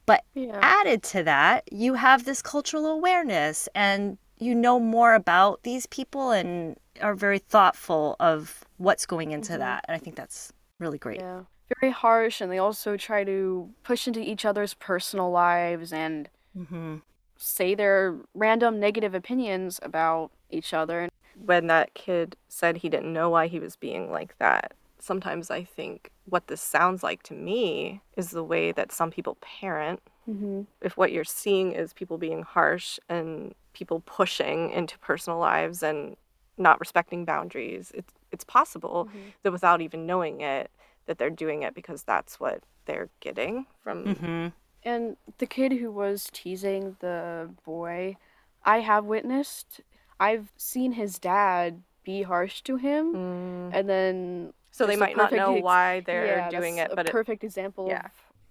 But 0.06 0.24
Yeah. 0.34 0.58
added 0.62 1.02
to 1.04 1.22
that, 1.24 1.64
you 1.72 1.94
have 1.94 2.24
this 2.24 2.40
cultural 2.42 2.86
awareness 2.86 3.68
and 3.74 4.18
you 4.38 4.54
know 4.54 4.78
more 4.78 5.14
about 5.14 5.62
these 5.62 5.86
people 5.86 6.30
and 6.30 6.76
are 7.00 7.14
very 7.14 7.38
thoughtful 7.38 8.14
of 8.20 8.64
what's 8.76 9.06
going 9.06 9.32
into 9.32 9.58
that. 9.58 9.84
And 9.88 9.94
I 9.94 9.98
think 9.98 10.14
that's 10.14 10.52
really 10.78 10.98
great. 10.98 11.20
Yeah. 11.20 11.42
Very 11.80 11.90
harsh, 11.90 12.40
and 12.40 12.52
they 12.52 12.58
also 12.58 12.96
try 12.96 13.24
to 13.24 13.70
push 13.82 14.06
into 14.06 14.20
each 14.20 14.44
other's 14.44 14.74
personal 14.74 15.30
lives 15.30 15.92
and 15.92 16.28
Mm-hmm. 16.56 16.96
say 17.36 17.74
their 17.74 18.16
random 18.34 18.78
negative 18.80 19.14
opinions 19.14 19.78
about 19.82 20.30
each 20.50 20.72
other. 20.72 21.08
When 21.44 21.66
that 21.66 21.92
kid 21.92 22.36
said 22.48 22.78
he 22.78 22.88
didn't 22.88 23.12
know 23.12 23.28
why 23.28 23.48
he 23.48 23.58
was 23.60 23.76
being 23.76 24.10
like 24.10 24.38
that, 24.38 24.72
sometimes 24.98 25.50
I 25.50 25.62
think 25.64 26.10
what 26.24 26.46
this 26.48 26.60
sounds 26.60 27.02
like 27.02 27.22
to 27.24 27.34
me 27.34 28.00
is 28.16 28.30
the 28.30 28.44
way 28.44 28.72
that 28.72 28.92
some 28.92 29.10
people 29.10 29.36
parent. 29.40 30.00
Mm-hmm. 30.28 30.62
If 30.80 30.96
what 30.96 31.12
you're 31.12 31.24
seeing 31.24 31.72
is 31.72 31.92
people 31.92 32.18
being 32.18 32.42
harsh 32.42 32.98
and 33.08 33.54
people 33.72 34.00
pushing 34.06 34.70
into 34.70 34.98
personal 34.98 35.38
lives 35.38 35.82
and 35.82 36.16
not 36.58 36.80
respecting 36.80 37.24
boundaries, 37.24 37.92
it's 37.94 38.12
it's 38.32 38.44
possible 38.44 39.08
that 39.42 39.52
without 39.52 39.80
even 39.80 40.04
knowing 40.06 40.40
it, 40.40 40.70
that 41.06 41.16
they're 41.18 41.30
doing 41.30 41.62
it 41.62 41.74
because 41.74 42.02
that's 42.02 42.40
what 42.40 42.62
they're 42.86 43.08
getting 43.20 43.66
from 43.82 44.04
Mm-hmm. 44.04 44.46
And 44.84 45.16
the 45.38 45.46
kid 45.46 45.72
who 45.72 45.90
was 45.90 46.28
teasing 46.32 46.96
the 47.00 47.50
boy, 47.64 48.16
I 48.64 48.80
have 48.80 49.04
witnessed. 49.04 49.80
I've 50.20 50.52
seen 50.56 50.92
his 50.92 51.18
dad 51.18 51.82
be 52.04 52.22
harsh 52.22 52.60
to 52.62 52.76
him, 52.76 53.12
Mm. 53.14 53.70
and 53.74 53.88
then 53.88 54.52
So 54.76 54.86
they 54.86 54.96
might 54.96 55.16
not 55.16 55.32
know 55.32 55.54
ex- 55.54 55.64
why 55.64 56.00
they're 56.00 56.26
yeah, 56.26 56.50
doing 56.50 56.76
that's 56.76 56.92
it, 56.92 56.96
but 56.96 57.06
it's 57.06 57.08
a 57.08 57.10
it, 57.10 57.12
perfect 57.12 57.44
example 57.44 57.86
yeah. 57.88 58.04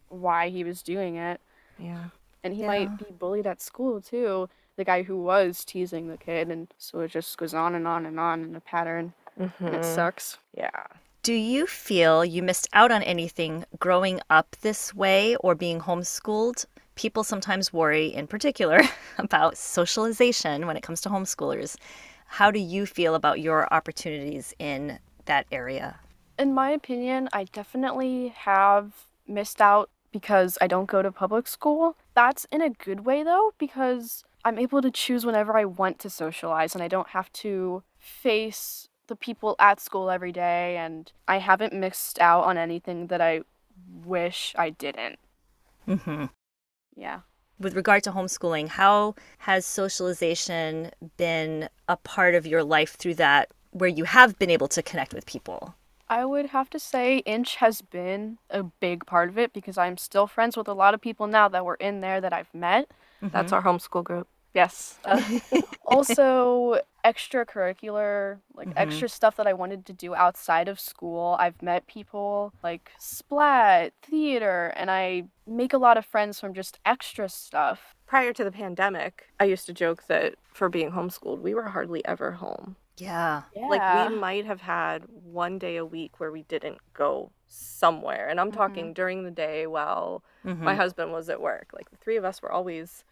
of 0.09 0.19
why 0.19 0.49
he 0.49 0.63
was 0.63 0.81
doing 0.81 1.17
it. 1.17 1.39
yeah. 1.77 2.05
And 2.43 2.53
he 2.53 2.61
Yeah. 2.61 2.67
might 2.67 2.97
be 2.97 3.05
bullied 3.11 3.45
at 3.45 3.61
school 3.61 4.01
too. 4.01 4.49
The 4.75 4.83
guy 4.83 5.03
who 5.03 5.21
was 5.21 5.63
teasing 5.63 6.07
the 6.07 6.17
kid, 6.17 6.49
and 6.49 6.67
so 6.79 7.01
it 7.01 7.11
just 7.11 7.37
goes 7.37 7.53
on 7.53 7.75
and 7.75 7.87
on 7.87 8.07
and 8.07 8.19
on 8.19 8.43
in 8.43 8.55
a 8.55 8.59
pattern. 8.59 9.13
And 9.37 9.51
it 9.59 9.63
mm-hmm. 9.63 9.83
sucks. 9.83 10.39
Yeah. 10.57 10.87
Do 11.21 11.33
you 11.33 11.67
feel 11.67 12.25
you 12.25 12.41
missed 12.41 12.69
out 12.73 12.91
on 12.91 13.03
anything 13.03 13.65
growing 13.79 14.19
up 14.29 14.55
this 14.61 14.95
way 14.95 15.35
or 15.37 15.53
being 15.53 15.79
homeschooled? 15.79 16.65
People 16.95 17.23
sometimes 17.23 17.71
worry, 17.71 18.07
in 18.07 18.25
particular, 18.25 18.81
about 19.19 19.57
socialization 19.57 20.65
when 20.65 20.77
it 20.77 20.81
comes 20.83 21.01
to 21.01 21.09
homeschoolers. 21.09 21.77
How 22.25 22.49
do 22.49 22.59
you 22.59 22.85
feel 22.87 23.13
about 23.13 23.39
your 23.41 23.71
opportunities 23.71 24.55
in 24.59 24.99
that 25.25 25.45
area? 25.51 25.99
In 26.37 26.53
my 26.53 26.71
opinion, 26.71 27.29
I 27.31 27.45
definitely 27.45 28.29
have 28.29 28.91
missed 29.27 29.61
out 29.61 29.89
because 30.11 30.57
I 30.61 30.67
don't 30.67 30.85
go 30.85 31.01
to 31.01 31.11
public 31.11 31.47
school. 31.47 31.95
That's 32.13 32.45
in 32.51 32.61
a 32.61 32.69
good 32.69 33.05
way 33.05 33.23
though, 33.23 33.53
because 33.57 34.23
I'm 34.43 34.59
able 34.59 34.81
to 34.81 34.91
choose 34.91 35.25
whenever 35.25 35.57
I 35.57 35.65
want 35.65 35.99
to 35.99 36.09
socialize 36.09 36.75
and 36.75 36.83
I 36.83 36.87
don't 36.87 37.09
have 37.09 37.31
to 37.33 37.83
face 37.97 38.89
the 39.07 39.15
people 39.15 39.55
at 39.59 39.79
school 39.79 40.09
every 40.09 40.31
day 40.31 40.77
and 40.77 41.11
I 41.27 41.39
haven't 41.39 41.73
missed 41.73 42.19
out 42.19 42.43
on 42.43 42.57
anything 42.57 43.07
that 43.07 43.21
I 43.21 43.41
wish 44.03 44.53
I 44.57 44.69
didn't. 44.71 45.19
Mm-hmm. 45.87 46.25
Yeah. 46.95 47.21
With 47.59 47.75
regard 47.75 48.03
to 48.03 48.11
homeschooling, 48.11 48.67
how 48.67 49.15
has 49.39 49.65
socialization 49.65 50.91
been 51.17 51.69
a 51.87 51.97
part 51.97 52.35
of 52.35 52.45
your 52.45 52.63
life 52.63 52.95
through 52.95 53.15
that 53.15 53.49
where 53.71 53.89
you 53.89 54.03
have 54.03 54.37
been 54.37 54.49
able 54.49 54.67
to 54.69 54.83
connect 54.83 55.13
with 55.13 55.25
people? 55.25 55.75
I 56.07 56.23
would 56.25 56.47
have 56.47 56.69
to 56.71 56.79
say 56.79 57.17
Inch 57.19 57.55
has 57.57 57.81
been 57.81 58.37
a 58.49 58.63
big 58.63 59.05
part 59.05 59.29
of 59.29 59.37
it 59.37 59.53
because 59.53 59.77
I'm 59.77 59.97
still 59.97 60.27
friends 60.27 60.55
with 60.55 60.67
a 60.67 60.73
lot 60.73 60.93
of 60.93 61.01
people 61.01 61.27
now 61.27 61.47
that 61.49 61.65
were 61.65 61.75
in 61.75 62.01
there 62.01 62.21
that 62.21 62.33
I've 62.33 62.53
met. 62.53 62.89
That's 63.21 63.51
our 63.51 63.63
homeschool 63.63 64.03
group. 64.03 64.27
Yes. 64.53 64.99
Uh, 65.03 65.19
also, 65.85 66.79
extracurricular, 67.03 68.39
like 68.53 68.69
Mhm. 68.69 68.73
extra 68.77 69.09
stuff 69.09 69.35
that 69.35 69.47
I 69.47 69.53
wanted 69.53 69.85
to 69.87 69.93
do 69.93 70.15
outside 70.15 70.67
of 70.67 70.79
school. 70.79 71.35
I've 71.39 71.61
met 71.61 71.87
people 71.87 72.53
like 72.63 72.91
Splat, 72.99 73.93
theater, 74.01 74.73
and 74.75 74.89
I 74.91 75.25
make 75.47 75.73
a 75.73 75.77
lot 75.77 75.97
of 75.97 76.05
friends 76.05 76.39
from 76.39 76.53
just 76.53 76.79
extra 76.85 77.29
stuff. 77.29 77.95
Prior 78.05 78.31
to 78.33 78.43
the 78.43 78.51
pandemic, 78.51 79.27
I 79.39 79.45
used 79.45 79.65
to 79.65 79.73
joke 79.73 80.05
that 80.07 80.35
for 80.53 80.69
being 80.69 80.91
homeschooled, 80.91 81.41
we 81.41 81.53
were 81.53 81.69
hardly 81.69 82.05
ever 82.05 82.33
home. 82.33 82.75
Yeah. 82.97 83.43
Yeah. 83.55 83.67
Like 83.67 84.09
we 84.11 84.15
might 84.17 84.45
have 84.45 84.61
had 84.61 85.03
one 85.09 85.59
day 85.59 85.77
a 85.77 85.85
week 85.85 86.19
where 86.19 86.31
we 86.31 86.43
didn't 86.43 86.77
go 86.93 87.31
somewhere. 87.47 88.27
And 88.29 88.39
I'm 88.39 88.51
Mhm. 88.51 88.55
talking 88.55 88.93
during 88.93 89.23
the 89.23 89.31
day 89.31 89.67
while 89.67 90.23
Mhm. 90.45 90.59
my 90.59 90.75
husband 90.75 91.11
was 91.11 91.29
at 91.29 91.41
work. 91.41 91.69
Like 91.73 91.89
the 91.89 91.97
three 91.97 92.15
of 92.17 92.25
us 92.25 92.41
were 92.41 92.51
always 92.51 93.03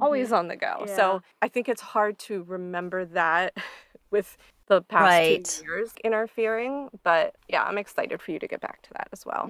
always 0.00 0.32
on 0.32 0.48
the 0.48 0.56
go. 0.56 0.84
Yeah. 0.86 0.96
So 0.96 1.22
I 1.40 1.46
think 1.48 1.68
it's 1.68 1.80
hard 1.80 2.18
to 2.20 2.42
remember 2.42 3.04
that 3.04 3.56
with 4.10 4.36
the 4.66 4.82
past 4.82 5.04
Right. 5.04 5.44
two 5.44 5.62
years 5.64 5.94
interfering. 6.02 6.90
But 7.04 7.36
yeah, 7.48 7.62
I'm 7.62 7.78
excited 7.78 8.20
for 8.20 8.32
you 8.32 8.40
to 8.40 8.48
get 8.48 8.60
back 8.60 8.82
to 8.82 8.90
that 8.94 9.08
as 9.12 9.24
well. 9.24 9.48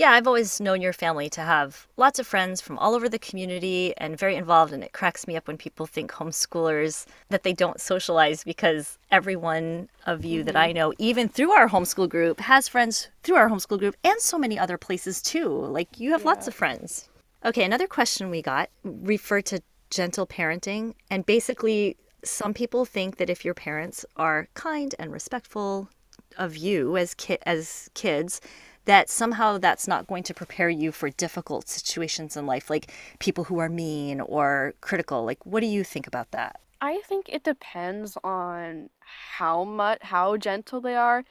Yeah, 0.00 0.12
I've 0.12 0.26
always 0.26 0.62
known 0.62 0.80
your 0.80 0.94
family 0.94 1.28
to 1.28 1.42
have 1.42 1.86
lots 1.98 2.18
of 2.18 2.26
friends 2.26 2.62
from 2.62 2.78
all 2.78 2.94
over 2.94 3.06
the 3.06 3.18
community 3.18 3.92
and 3.98 4.18
very 4.18 4.34
involved. 4.34 4.72
And 4.72 4.82
it 4.82 4.94
cracks 4.94 5.26
me 5.26 5.36
up 5.36 5.46
when 5.46 5.58
people 5.58 5.84
think 5.84 6.10
homeschoolers 6.10 7.04
that 7.28 7.42
they 7.42 7.52
don't 7.52 7.78
socialize 7.78 8.42
because 8.42 8.96
every 9.10 9.36
one 9.36 9.90
of 10.06 10.24
you 10.24 10.42
that 10.44 10.56
I 10.56 10.68
mm-hmm. 10.68 10.76
know, 10.76 10.94
even 10.96 11.28
through 11.28 11.50
our 11.50 11.68
homeschool 11.68 12.08
group, 12.08 12.40
has 12.40 12.66
friends 12.66 13.08
through 13.22 13.36
our 13.36 13.50
homeschool 13.50 13.78
group 13.78 13.94
and 14.02 14.18
so 14.20 14.38
many 14.38 14.58
other 14.58 14.78
places 14.78 15.20
too. 15.20 15.50
Like 15.50 16.00
you 16.00 16.12
have 16.12 16.24
lots 16.24 16.48
of 16.48 16.54
friends. 16.54 17.10
Okay, 17.44 17.64
another 17.64 17.86
question 17.86 18.30
we 18.30 18.40
got 18.40 18.70
referred 18.82 19.44
to 19.46 19.60
gentle 19.90 20.26
parenting. 20.26 20.94
And 21.10 21.26
basically, 21.26 21.98
some 22.24 22.54
people 22.54 22.86
think 22.86 23.18
that 23.18 23.28
if 23.28 23.44
your 23.44 23.52
parents 23.52 24.06
are 24.16 24.48
kind 24.54 24.94
and 24.98 25.12
respectful 25.12 25.90
of 26.38 26.56
you 26.56 26.96
as 26.96 27.12
ki- 27.14 27.38
as 27.44 27.90
kids 27.92 28.40
that 28.84 29.08
somehow 29.08 29.58
that's 29.58 29.86
not 29.86 30.06
going 30.06 30.22
to 30.24 30.34
prepare 30.34 30.70
you 30.70 30.92
for 30.92 31.10
difficult 31.10 31.68
situations 31.68 32.36
in 32.36 32.46
life 32.46 32.70
like 32.70 32.92
people 33.18 33.44
who 33.44 33.58
are 33.58 33.68
mean 33.68 34.20
or 34.20 34.74
critical. 34.80 35.24
Like 35.24 35.44
what 35.44 35.60
do 35.60 35.66
you 35.66 35.84
think 35.84 36.06
about 36.06 36.30
that? 36.32 36.60
I 36.80 37.00
think 37.06 37.28
it 37.28 37.44
depends 37.44 38.16
on 38.24 38.88
how 39.36 39.64
much 39.64 39.98
how 40.02 40.36
gentle 40.36 40.80
they 40.80 40.96
are 40.96 41.24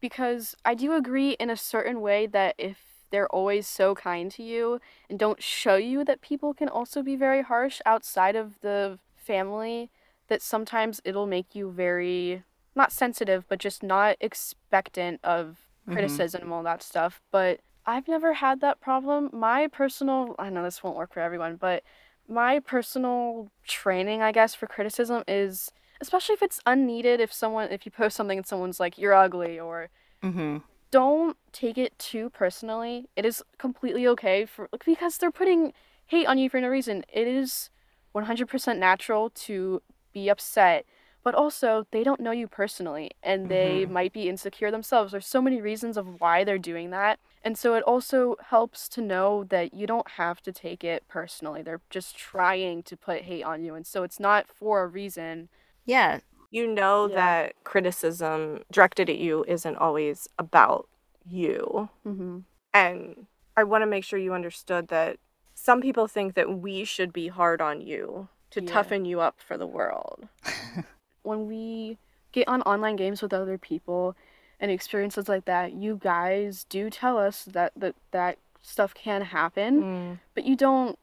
because 0.00 0.54
I 0.64 0.74
do 0.74 0.92
agree 0.94 1.32
in 1.32 1.48
a 1.48 1.56
certain 1.56 2.00
way 2.00 2.26
that 2.26 2.54
if 2.58 2.78
they're 3.10 3.28
always 3.28 3.68
so 3.68 3.94
kind 3.94 4.30
to 4.32 4.42
you 4.42 4.80
and 5.08 5.18
don't 5.18 5.42
show 5.42 5.76
you 5.76 6.04
that 6.04 6.20
people 6.20 6.52
can 6.54 6.68
also 6.68 7.02
be 7.02 7.14
very 7.14 7.42
harsh 7.42 7.80
outside 7.86 8.34
of 8.34 8.60
the 8.60 8.98
family 9.14 9.90
that 10.28 10.42
sometimes 10.42 11.00
it'll 11.04 11.26
make 11.26 11.54
you 11.54 11.70
very 11.70 12.42
not 12.74 12.92
sensitive 12.92 13.44
but 13.48 13.60
just 13.60 13.82
not 13.82 14.16
expectant 14.20 15.20
of 15.22 15.65
criticism 15.92 16.42
and 16.42 16.52
all 16.52 16.62
that 16.62 16.82
stuff 16.82 17.20
but 17.30 17.60
I've 17.86 18.08
never 18.08 18.34
had 18.34 18.60
that 18.60 18.80
problem 18.80 19.30
my 19.32 19.68
personal 19.68 20.34
I 20.38 20.50
know 20.50 20.62
this 20.62 20.82
won't 20.82 20.96
work 20.96 21.12
for 21.12 21.20
everyone 21.20 21.56
but 21.56 21.82
my 22.28 22.60
personal 22.60 23.50
training, 23.66 24.22
I 24.22 24.32
guess, 24.32 24.54
for 24.54 24.66
criticism 24.66 25.22
is 25.28 25.70
especially 26.00 26.34
if 26.34 26.42
it's 26.42 26.60
unneeded. 26.66 27.20
If 27.20 27.32
someone, 27.32 27.70
if 27.70 27.86
you 27.86 27.92
post 27.92 28.16
something 28.16 28.38
and 28.38 28.46
someone's 28.46 28.80
like, 28.80 28.98
"You're 28.98 29.14
ugly," 29.14 29.58
or 29.58 29.88
mm-hmm. 30.22 30.58
don't 30.90 31.36
take 31.52 31.78
it 31.78 31.98
too 31.98 32.30
personally. 32.30 33.08
It 33.16 33.24
is 33.24 33.42
completely 33.58 34.06
okay 34.08 34.44
for 34.44 34.68
because 34.84 35.18
they're 35.18 35.30
putting 35.30 35.72
hate 36.06 36.26
on 36.26 36.38
you 36.38 36.50
for 36.50 36.60
no 36.60 36.68
reason. 36.68 37.04
It 37.12 37.26
is 37.26 37.70
100% 38.14 38.78
natural 38.78 39.30
to 39.30 39.82
be 40.12 40.28
upset, 40.28 40.86
but 41.26 41.34
also 41.34 41.88
they 41.90 42.04
don't 42.04 42.20
know 42.20 42.30
you 42.30 42.46
personally 42.46 43.10
and 43.20 43.48
they 43.48 43.84
Mhm. 43.84 43.90
might 43.90 44.12
be 44.12 44.28
insecure 44.28 44.70
themselves. 44.70 45.10
There's 45.10 45.26
so 45.26 45.42
many 45.42 45.60
reasons 45.60 45.96
of 45.96 46.20
why 46.20 46.44
they're 46.44 46.56
doing 46.72 46.90
that. 46.90 47.18
And 47.42 47.58
so 47.58 47.74
it 47.74 47.82
also 47.82 48.36
helps 48.54 48.88
to 48.90 49.00
know 49.00 49.42
that 49.42 49.74
you 49.74 49.88
don't 49.88 50.08
have 50.22 50.40
to 50.42 50.52
take 50.52 50.84
it 50.84 51.02
personally. 51.08 51.62
They're 51.62 51.80
just 51.90 52.16
trying 52.16 52.84
to 52.84 52.96
put 52.96 53.22
hate 53.22 53.42
on 53.42 53.64
you. 53.64 53.74
And 53.74 53.84
so 53.84 54.04
it's 54.04 54.20
not 54.20 54.46
for 54.46 54.84
a 54.84 54.86
reason. 54.86 55.48
Yeah. 55.84 56.20
You 56.52 56.68
know 56.68 57.08
Yeah. 57.08 57.16
that 57.16 57.64
criticism 57.64 58.62
directed 58.70 59.10
at 59.10 59.18
you 59.18 59.44
isn't 59.48 59.78
always 59.78 60.28
about 60.38 60.88
you. 61.28 61.88
Mm-hmm. 62.06 62.38
And 62.72 63.26
I 63.56 63.64
want 63.64 63.82
to 63.82 63.86
make 63.86 64.04
sure 64.04 64.20
you 64.20 64.32
understood 64.32 64.86
that 64.88 65.18
some 65.56 65.80
people 65.80 66.06
think 66.06 66.34
that 66.34 66.52
we 66.52 66.84
should 66.84 67.12
be 67.12 67.26
hard 67.26 67.60
on 67.60 67.80
you 67.80 68.28
to 68.50 68.60
Yeah. 68.60 68.72
toughen 68.72 69.04
you 69.04 69.18
up 69.20 69.40
for 69.40 69.58
the 69.58 69.66
world. 69.66 70.28
when 71.26 71.46
we 71.46 71.98
get 72.32 72.46
on 72.48 72.62
online 72.62 72.96
games 72.96 73.20
with 73.22 73.32
other 73.32 73.58
people 73.58 74.14
and 74.60 74.70
experiences 74.70 75.28
like 75.28 75.44
that, 75.44 75.72
you 75.74 75.98
guys 76.02 76.64
do 76.68 76.88
tell 76.90 77.18
us 77.18 77.44
that 77.44 77.72
that, 77.76 77.94
that 78.12 78.38
stuff 78.62 78.94
can 78.94 79.22
happen, 79.22 79.82
Mm. 79.82 80.18
but 80.34 80.44
you 80.44 80.56
don't 80.56 80.98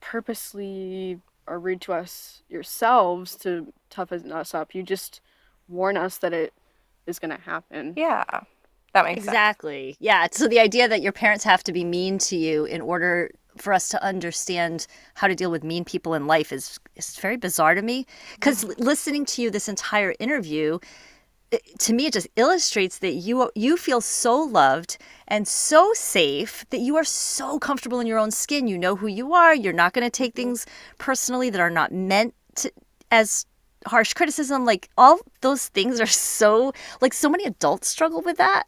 purposely 0.00 1.18
are 1.48 1.58
rude 1.58 1.80
to 1.80 1.92
us 1.92 2.42
yourselves 2.48 3.34
to 3.36 3.72
toughen 3.90 4.30
us 4.30 4.54
up. 4.54 4.74
You 4.74 4.82
just 4.82 5.20
warn 5.68 5.96
us 5.96 6.18
that 6.18 6.32
it 6.32 6.52
is 7.06 7.18
going 7.18 7.30
to 7.36 7.42
happen. 7.42 7.94
Yeah, 7.96 8.24
that 8.92 9.04
makes 9.04 9.20
sense. 9.20 9.28
Exactly. 9.28 9.96
Yeah. 9.98 10.28
So 10.30 10.46
the 10.46 10.60
idea 10.60 10.86
that 10.88 11.02
your 11.02 11.12
parents 11.12 11.44
have 11.44 11.64
to 11.64 11.72
be 11.72 11.82
mean 11.84 12.18
to 12.18 12.36
you 12.36 12.64
in 12.64 12.80
order 12.80 13.30
for 13.56 13.72
us 13.72 13.88
to 13.90 14.02
understand 14.02 14.86
how 15.14 15.28
to 15.28 15.34
deal 15.34 15.50
with 15.50 15.64
mean 15.64 15.84
people 15.84 16.14
in 16.14 16.26
life 16.26 16.52
is 16.52 16.78
is 16.96 17.16
very 17.16 17.36
bizarre 17.36 17.74
to 17.74 17.82
me. 17.82 18.06
Because 18.34 18.64
listening 18.78 19.24
to 19.26 19.42
you 19.42 19.50
this 19.50 19.68
entire 19.68 20.14
interview, 20.18 20.78
it- 21.50 21.78
to 21.80 21.92
me, 21.92 22.06
it 22.06 22.14
just 22.14 22.28
illustrates 22.36 22.98
that 22.98 23.12
you 23.12 23.50
you 23.54 23.76
feel 23.76 24.00
so 24.00 24.42
loved 24.42 24.98
and 25.28 25.46
so 25.46 25.92
safe 25.94 26.64
that 26.70 26.80
you 26.80 26.96
are 26.96 27.04
so 27.04 27.58
comfortable 27.58 28.00
in 28.00 28.06
your 28.06 28.18
own 28.18 28.30
skin. 28.30 28.68
You 28.68 28.78
know 28.78 28.96
who 28.96 29.06
you 29.06 29.34
are. 29.34 29.54
You're 29.54 29.72
not 29.72 29.92
going 29.92 30.06
to 30.06 30.10
take 30.10 30.34
things 30.34 30.66
personally 30.98 31.50
that 31.50 31.60
are 31.60 31.70
not 31.70 31.92
meant 31.92 32.34
to, 32.56 32.72
as 33.10 33.46
harsh 33.86 34.14
criticism. 34.14 34.64
Like 34.64 34.88
all 34.96 35.20
those 35.40 35.68
things 35.68 36.00
are 36.00 36.06
so 36.06 36.72
like 37.00 37.12
so 37.14 37.28
many 37.28 37.44
adults 37.44 37.88
struggle 37.88 38.22
with 38.22 38.38
that, 38.38 38.64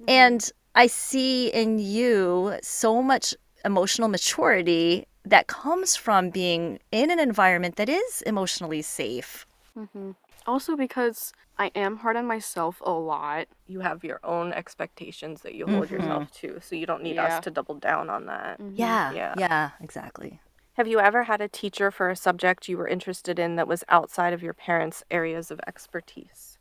mm-hmm. 0.00 0.04
and 0.08 0.50
I 0.74 0.86
see 0.86 1.48
in 1.48 1.78
you 1.78 2.56
so 2.62 3.02
much 3.02 3.34
emotional 3.64 4.08
maturity 4.08 5.06
that 5.24 5.46
comes 5.46 5.96
from 5.96 6.30
being 6.30 6.78
in 6.90 7.10
an 7.10 7.18
environment 7.20 7.76
that 7.76 7.88
is 7.88 8.22
emotionally 8.22 8.82
safe. 8.82 9.46
hmm 9.74 10.12
Also, 10.46 10.76
because 10.76 11.32
I 11.56 11.70
am 11.74 11.98
hard 11.98 12.16
on 12.16 12.26
myself 12.26 12.80
a 12.84 12.90
lot. 12.90 13.46
You 13.66 13.80
have 13.80 14.02
your 14.04 14.18
own 14.24 14.52
expectations 14.52 15.42
that 15.42 15.54
you 15.54 15.66
hold 15.68 15.88
Mhm. 15.88 15.90
yourself 15.90 16.30
to, 16.40 16.60
so 16.60 16.74
you 16.74 16.86
don't 16.86 17.02
need 17.02 17.14
Yeah. 17.14 17.26
us 17.26 17.38
to 17.40 17.50
double 17.50 17.76
down 17.76 18.10
on 18.10 18.26
that. 18.26 18.60
Mhm. 18.60 18.74
Yeah, 18.74 19.08
Yeah. 19.08 19.34
yeah, 19.34 19.72
exactly. 19.80 20.40
Have 20.74 20.86
you 20.86 21.00
ever 21.00 21.22
had 21.22 21.40
a 21.40 21.48
teacher 21.48 21.90
for 21.90 22.10
a 22.10 22.14
subject 22.16 22.68
you 22.68 22.76
were 22.76 22.86
interested 22.86 23.38
in 23.38 23.56
that 23.56 23.66
was 23.66 23.84
outside 23.88 24.34
of 24.34 24.42
your 24.42 24.52
parents' 24.52 25.02
areas 25.10 25.50
of 25.50 25.58
expertise? 25.66 26.58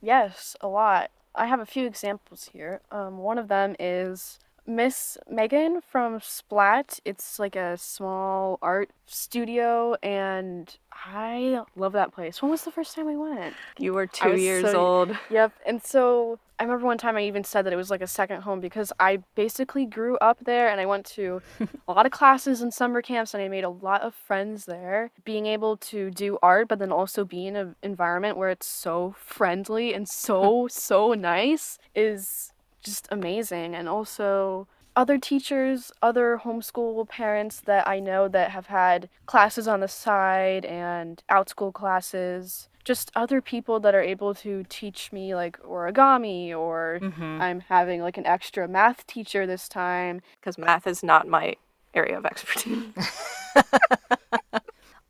Yes, 0.00 0.56
a 0.60 0.68
lot. 0.68 1.10
I 1.34 1.46
have 1.46 1.60
a 1.60 1.66
few 1.66 1.86
examples 1.86 2.46
here. 2.52 2.80
Um, 2.90 3.18
one 3.18 3.38
of 3.38 3.48
them 3.48 3.76
is 3.78 4.38
Miss 4.66 5.16
Megan 5.30 5.80
from 5.80 6.20
Splat. 6.20 7.00
It's 7.04 7.38
like 7.38 7.56
a 7.56 7.76
small 7.76 8.58
art 8.60 8.90
studio, 9.06 9.96
and 10.02 10.76
I 10.92 11.62
love 11.76 11.92
that 11.92 12.12
place. 12.12 12.42
When 12.42 12.50
was 12.50 12.62
the 12.62 12.72
first 12.72 12.94
time 12.94 13.06
we 13.06 13.16
went? 13.16 13.54
You 13.78 13.92
were 13.92 14.06
two 14.06 14.36
years 14.36 14.70
so- 14.70 14.86
old. 14.86 15.18
Yep. 15.30 15.52
And 15.64 15.82
so 15.82 16.38
I 16.58 16.64
remember 16.64 16.86
one 16.86 16.98
time 16.98 17.16
I 17.16 17.22
even 17.22 17.44
said 17.44 17.62
that 17.66 17.72
it 17.72 17.76
was 17.76 17.90
like 17.90 18.00
a 18.00 18.06
second 18.06 18.42
home 18.42 18.60
because 18.60 18.92
I 18.98 19.18
basically 19.34 19.84
grew 19.84 20.16
up 20.18 20.38
there 20.44 20.68
and 20.68 20.80
I 20.80 20.86
went 20.86 21.04
to 21.06 21.42
a 21.88 21.92
lot 21.92 22.06
of 22.06 22.12
classes 22.12 22.62
and 22.62 22.72
summer 22.72 23.02
camps 23.02 23.34
and 23.34 23.42
I 23.42 23.48
made 23.48 23.64
a 23.64 23.68
lot 23.68 24.00
of 24.00 24.14
friends 24.14 24.64
there. 24.64 25.10
Being 25.24 25.46
able 25.46 25.76
to 25.78 26.10
do 26.10 26.38
art, 26.42 26.68
but 26.68 26.78
then 26.78 26.90
also 26.90 27.24
be 27.24 27.46
in 27.46 27.56
an 27.56 27.76
environment 27.82 28.38
where 28.38 28.48
it's 28.48 28.66
so 28.66 29.14
friendly 29.18 29.92
and 29.92 30.08
so, 30.08 30.66
so 30.70 31.12
nice 31.12 31.78
is 31.94 32.52
just 32.86 33.08
amazing. 33.10 33.74
And 33.74 33.88
also, 33.88 34.66
other 34.96 35.18
teachers, 35.18 35.92
other 36.00 36.40
homeschool 36.42 37.06
parents 37.06 37.60
that 37.60 37.86
I 37.86 38.00
know 38.00 38.28
that 38.28 38.52
have 38.52 38.68
had 38.68 39.10
classes 39.26 39.68
on 39.68 39.80
the 39.80 39.88
side 39.88 40.64
and 40.64 41.22
outschool 41.30 41.74
classes, 41.74 42.70
just 42.82 43.10
other 43.14 43.42
people 43.42 43.78
that 43.80 43.94
are 43.94 44.02
able 44.02 44.34
to 44.36 44.64
teach 44.68 45.12
me 45.12 45.34
like 45.34 45.60
origami 45.62 46.56
or 46.56 46.98
Mm-hmm. 47.02 47.42
I'm 47.42 47.60
having 47.60 48.00
like 48.00 48.16
an 48.16 48.26
extra 48.26 48.66
math 48.66 49.06
teacher 49.06 49.46
this 49.46 49.68
time. 49.68 50.22
Because 50.40 50.56
math 50.56 50.86
is 50.86 51.02
not 51.02 51.28
my 51.28 51.56
area 51.94 52.16
of 52.16 52.24
expertise. 52.24 52.84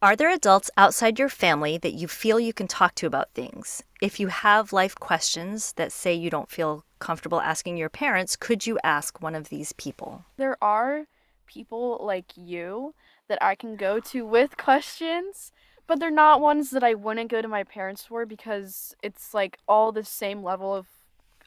Are 0.02 0.16
there 0.16 0.30
adults 0.30 0.70
outside 0.76 1.18
your 1.18 1.28
family 1.28 1.78
that 1.78 1.94
you 1.94 2.06
feel 2.06 2.38
you 2.38 2.52
can 2.52 2.68
talk 2.68 2.94
to 2.96 3.06
about 3.06 3.32
things? 3.34 3.82
If 4.00 4.20
you 4.20 4.28
have 4.28 4.72
life 4.72 4.94
questions 4.94 5.72
that 5.72 5.90
say 5.90 6.14
you 6.14 6.30
don't 6.30 6.50
feel 6.50 6.84
comfortable 6.98 7.40
asking 7.40 7.76
your 7.76 7.88
parents, 7.88 8.36
could 8.36 8.66
you 8.66 8.78
ask 8.82 9.20
one 9.22 9.34
of 9.34 9.48
these 9.48 9.72
people? 9.72 10.24
There 10.36 10.56
are 10.62 11.06
people 11.46 12.00
like 12.02 12.36
you 12.36 12.94
that 13.28 13.42
I 13.42 13.54
can 13.54 13.76
go 13.76 14.00
to 14.00 14.24
with 14.24 14.56
questions, 14.56 15.52
but 15.86 16.00
they're 16.00 16.10
not 16.10 16.40
ones 16.40 16.70
that 16.70 16.82
I 16.84 16.94
wouldn't 16.94 17.30
go 17.30 17.42
to 17.42 17.48
my 17.48 17.64
parents 17.64 18.04
for 18.04 18.26
because 18.26 18.94
it's 19.02 19.34
like 19.34 19.58
all 19.68 19.92
the 19.92 20.04
same 20.04 20.42
level 20.42 20.74
of 20.74 20.86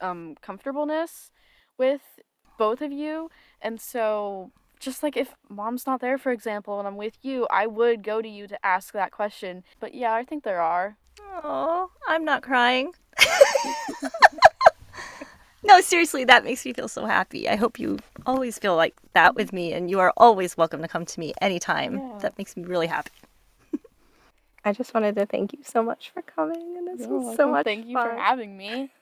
um, 0.00 0.36
comfortableness 0.40 1.30
with 1.78 2.02
both 2.58 2.82
of 2.82 2.92
you. 2.92 3.30
And 3.60 3.80
so, 3.80 4.50
just 4.78 5.02
like 5.02 5.16
if 5.16 5.34
mom's 5.48 5.86
not 5.86 6.00
there, 6.00 6.18
for 6.18 6.32
example, 6.32 6.78
and 6.78 6.88
I'm 6.88 6.96
with 6.96 7.18
you, 7.22 7.46
I 7.50 7.66
would 7.66 8.02
go 8.02 8.22
to 8.22 8.28
you 8.28 8.46
to 8.46 8.66
ask 8.66 8.92
that 8.92 9.12
question. 9.12 9.62
But 9.78 9.94
yeah, 9.94 10.14
I 10.14 10.24
think 10.24 10.44
there 10.44 10.60
are. 10.60 10.96
Oh, 11.42 11.90
I'm 12.08 12.24
not 12.24 12.42
crying. 12.42 12.92
no, 15.62 15.80
seriously, 15.80 16.24
that 16.24 16.44
makes 16.44 16.64
me 16.64 16.72
feel 16.72 16.88
so 16.88 17.04
happy. 17.06 17.48
I 17.48 17.56
hope 17.56 17.78
you 17.78 17.98
always 18.26 18.58
feel 18.58 18.76
like 18.76 18.94
that 19.12 19.34
with 19.34 19.52
me, 19.52 19.72
and 19.72 19.90
you 19.90 20.00
are 20.00 20.12
always 20.16 20.56
welcome 20.56 20.80
to 20.82 20.88
come 20.88 21.04
to 21.04 21.20
me 21.20 21.34
anytime. 21.40 21.98
Yeah. 21.98 22.18
That 22.22 22.38
makes 22.38 22.56
me 22.56 22.64
really 22.64 22.86
happy. 22.86 23.10
I 24.64 24.72
just 24.72 24.94
wanted 24.94 25.16
to 25.16 25.26
thank 25.26 25.52
you 25.52 25.58
so 25.62 25.82
much 25.82 26.10
for 26.14 26.22
coming, 26.22 26.76
and 26.78 26.88
this 26.88 27.00
You're 27.06 27.18
was 27.18 27.36
so 27.36 27.46
welcome. 27.46 27.50
much 27.50 27.64
Thank 27.64 27.86
you 27.86 27.96
for 27.96 28.10
having 28.16 28.56
me. 28.56 28.90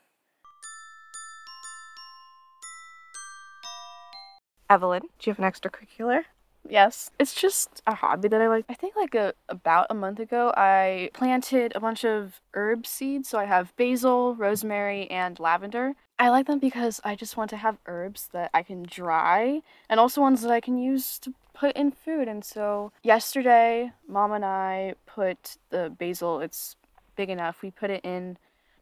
Evelyn, 4.71 5.03
do 5.03 5.31
you 5.31 5.33
have 5.35 5.39
an 5.39 5.51
extracurricular? 5.51 6.25
Yes, 6.69 7.11
it's 7.19 7.35
just 7.35 7.83
a 7.87 7.95
hobby 7.95 8.29
that 8.29 8.43
I 8.43 8.49
like. 8.49 8.67
I 8.69 8.75
think 8.75 8.95
like 8.97 9.15
a, 9.15 9.33
about 9.49 9.87
a 9.89 9.95
month 9.95 10.19
ago, 10.19 10.53
I 10.57 11.11
planted 11.15 11.73
a 11.75 11.81
bunch 11.81 12.05
of 12.05 12.43
herb 12.53 12.87
seeds. 12.87 13.29
So 13.29 13.39
I 13.39 13.47
have 13.47 13.75
basil, 13.77 14.35
rosemary, 14.35 15.11
and 15.11 15.39
lavender. 15.41 15.95
I 16.19 16.31
like 16.31 16.47
them 16.47 16.59
because 16.59 17.01
I 17.05 17.15
just 17.15 17.37
want 17.37 17.51
to 17.51 17.57
have 17.57 17.79
herbs 17.87 18.29
that 18.33 18.51
I 18.53 18.63
can 18.63 18.83
dry 18.83 19.63
and 19.89 20.01
also 20.01 20.21
ones 20.21 20.43
that 20.43 20.51
I 20.51 20.61
can 20.61 20.77
use 20.77 21.19
to 21.21 21.33
put 21.55 21.77
in 21.77 21.93
food. 21.93 22.27
And 22.27 22.45
so 22.45 22.93
yesterday, 23.03 23.93
mom 24.09 24.33
and 24.33 24.45
I 24.45 24.95
put 25.07 25.59
the 25.71 25.95
basil, 25.97 26.41
it's 26.41 26.75
big 27.15 27.31
enough, 27.31 27.63
we 27.63 27.71
put 27.71 27.91
it 27.91 28.05
in 28.05 28.37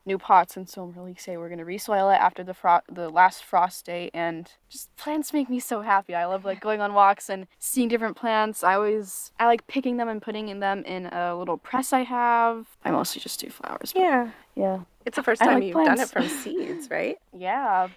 new 0.07 0.17
pots 0.19 0.57
and 0.57 0.69
so 0.69 0.85
I'm 0.85 0.93
really 0.93 1.11
excited 1.13 1.37
we're 1.39 1.49
gonna 1.49 1.65
resoil 1.65 2.09
it 2.11 2.15
after 2.15 2.45
the 2.45 2.55
fro- 2.55 2.81
the 2.91 3.09
last 3.11 3.45
frost 3.45 3.85
day 3.85 4.11
and 4.15 4.49
just 4.69 4.95
plants 4.97 5.33
make 5.33 5.51
me 5.51 5.59
so 5.61 5.83
happy. 5.83 6.15
I 6.15 6.25
love 6.27 6.45
like 6.45 6.61
going 6.61 6.81
on 6.81 6.95
walks 6.95 7.29
and 7.29 7.47
seeing 7.59 7.89
different 7.89 8.17
plants. 8.17 8.63
I 8.63 8.75
always 8.75 9.33
I 9.41 9.47
like 9.47 9.67
picking 9.67 9.97
them 9.97 10.09
and 10.09 10.23
putting 10.23 10.49
in 10.49 10.61
them 10.61 10.85
in 10.85 11.07
a 11.07 11.35
little 11.37 11.59
press 11.59 11.93
I 11.93 12.05
have. 12.05 12.67
I 12.85 12.93
mostly 12.93 13.21
just 13.21 13.41
do 13.41 13.51
flowers. 13.51 13.93
but 13.93 14.01
Yeah. 14.01 14.31
yeah. 14.55 14.79
It's 15.05 15.17
the 15.17 15.23
first 15.23 15.43
I 15.43 15.47
time 15.47 15.55
like 15.57 15.65
you've 15.65 15.85
done 15.85 16.01
it 16.01 16.09
from 16.09 16.29
seeds, 16.29 16.89
right? 16.91 17.19
Yeah. 17.33 17.89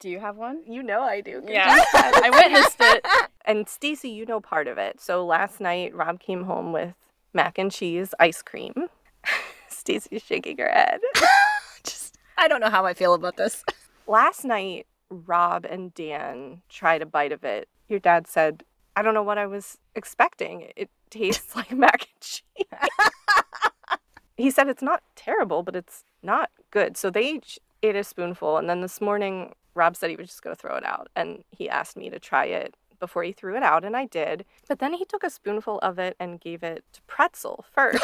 Do 0.00 0.08
you 0.08 0.20
have 0.20 0.36
one? 0.36 0.60
You 0.66 0.82
know 0.82 1.02
I 1.02 1.20
do. 1.20 1.42
Yeah. 1.46 1.82
I 1.94 2.30
witnessed 2.32 2.76
it. 2.80 3.04
And 3.44 3.68
Stacy, 3.68 4.08
you 4.10 4.24
know 4.26 4.40
part 4.40 4.68
of 4.68 4.78
it. 4.78 5.00
So 5.00 5.26
last 5.26 5.60
night, 5.60 5.94
Rob 5.94 6.20
came 6.20 6.44
home 6.44 6.72
with 6.72 6.94
mac 7.34 7.58
and 7.58 7.70
cheese 7.72 8.14
ice 8.20 8.40
cream. 8.40 8.74
Stacy's 9.68 10.22
shaking 10.22 10.58
her 10.58 10.68
head. 10.68 11.00
I 12.38 12.46
don't 12.46 12.60
know 12.60 12.70
how 12.70 12.86
I 12.86 12.94
feel 12.94 13.14
about 13.14 13.36
this. 13.36 13.64
last 14.06 14.44
night, 14.44 14.86
Rob 15.10 15.64
and 15.64 15.92
Dan 15.92 16.62
tried 16.68 17.02
a 17.02 17.06
bite 17.06 17.32
of 17.32 17.44
it. 17.44 17.68
Your 17.88 17.98
dad 17.98 18.26
said, 18.28 18.62
I 18.94 19.02
don't 19.02 19.14
know 19.14 19.22
what 19.24 19.38
I 19.38 19.46
was 19.46 19.78
expecting. 19.94 20.70
It 20.76 20.88
tastes 21.10 21.56
like 21.56 21.72
mac 21.72 22.06
and 22.12 22.20
cheese. 22.20 22.90
he 24.36 24.50
said 24.50 24.68
it's 24.68 24.82
not 24.82 25.02
terrible, 25.16 25.62
but 25.62 25.74
it's 25.74 26.04
not 26.22 26.50
good. 26.70 26.96
So 26.96 27.10
they 27.10 27.28
each 27.28 27.58
ate 27.82 27.96
a 27.96 28.04
spoonful. 28.04 28.56
And 28.56 28.70
then 28.70 28.82
this 28.82 29.00
morning, 29.00 29.54
Rob 29.74 29.96
said 29.96 30.10
he 30.10 30.16
was 30.16 30.28
just 30.28 30.42
going 30.42 30.54
to 30.54 30.60
throw 30.60 30.76
it 30.76 30.84
out. 30.84 31.08
And 31.16 31.42
he 31.50 31.68
asked 31.68 31.96
me 31.96 32.08
to 32.08 32.20
try 32.20 32.46
it 32.46 32.74
before 33.00 33.22
he 33.22 33.32
threw 33.32 33.56
it 33.56 33.62
out, 33.62 33.84
and 33.84 33.96
I 33.96 34.06
did. 34.06 34.44
But 34.68 34.80
then 34.80 34.92
he 34.94 35.04
took 35.04 35.22
a 35.22 35.30
spoonful 35.30 35.78
of 35.80 35.98
it 36.00 36.16
and 36.18 36.40
gave 36.40 36.62
it 36.64 36.84
to 36.92 37.02
Pretzel 37.02 37.64
first. 37.72 38.02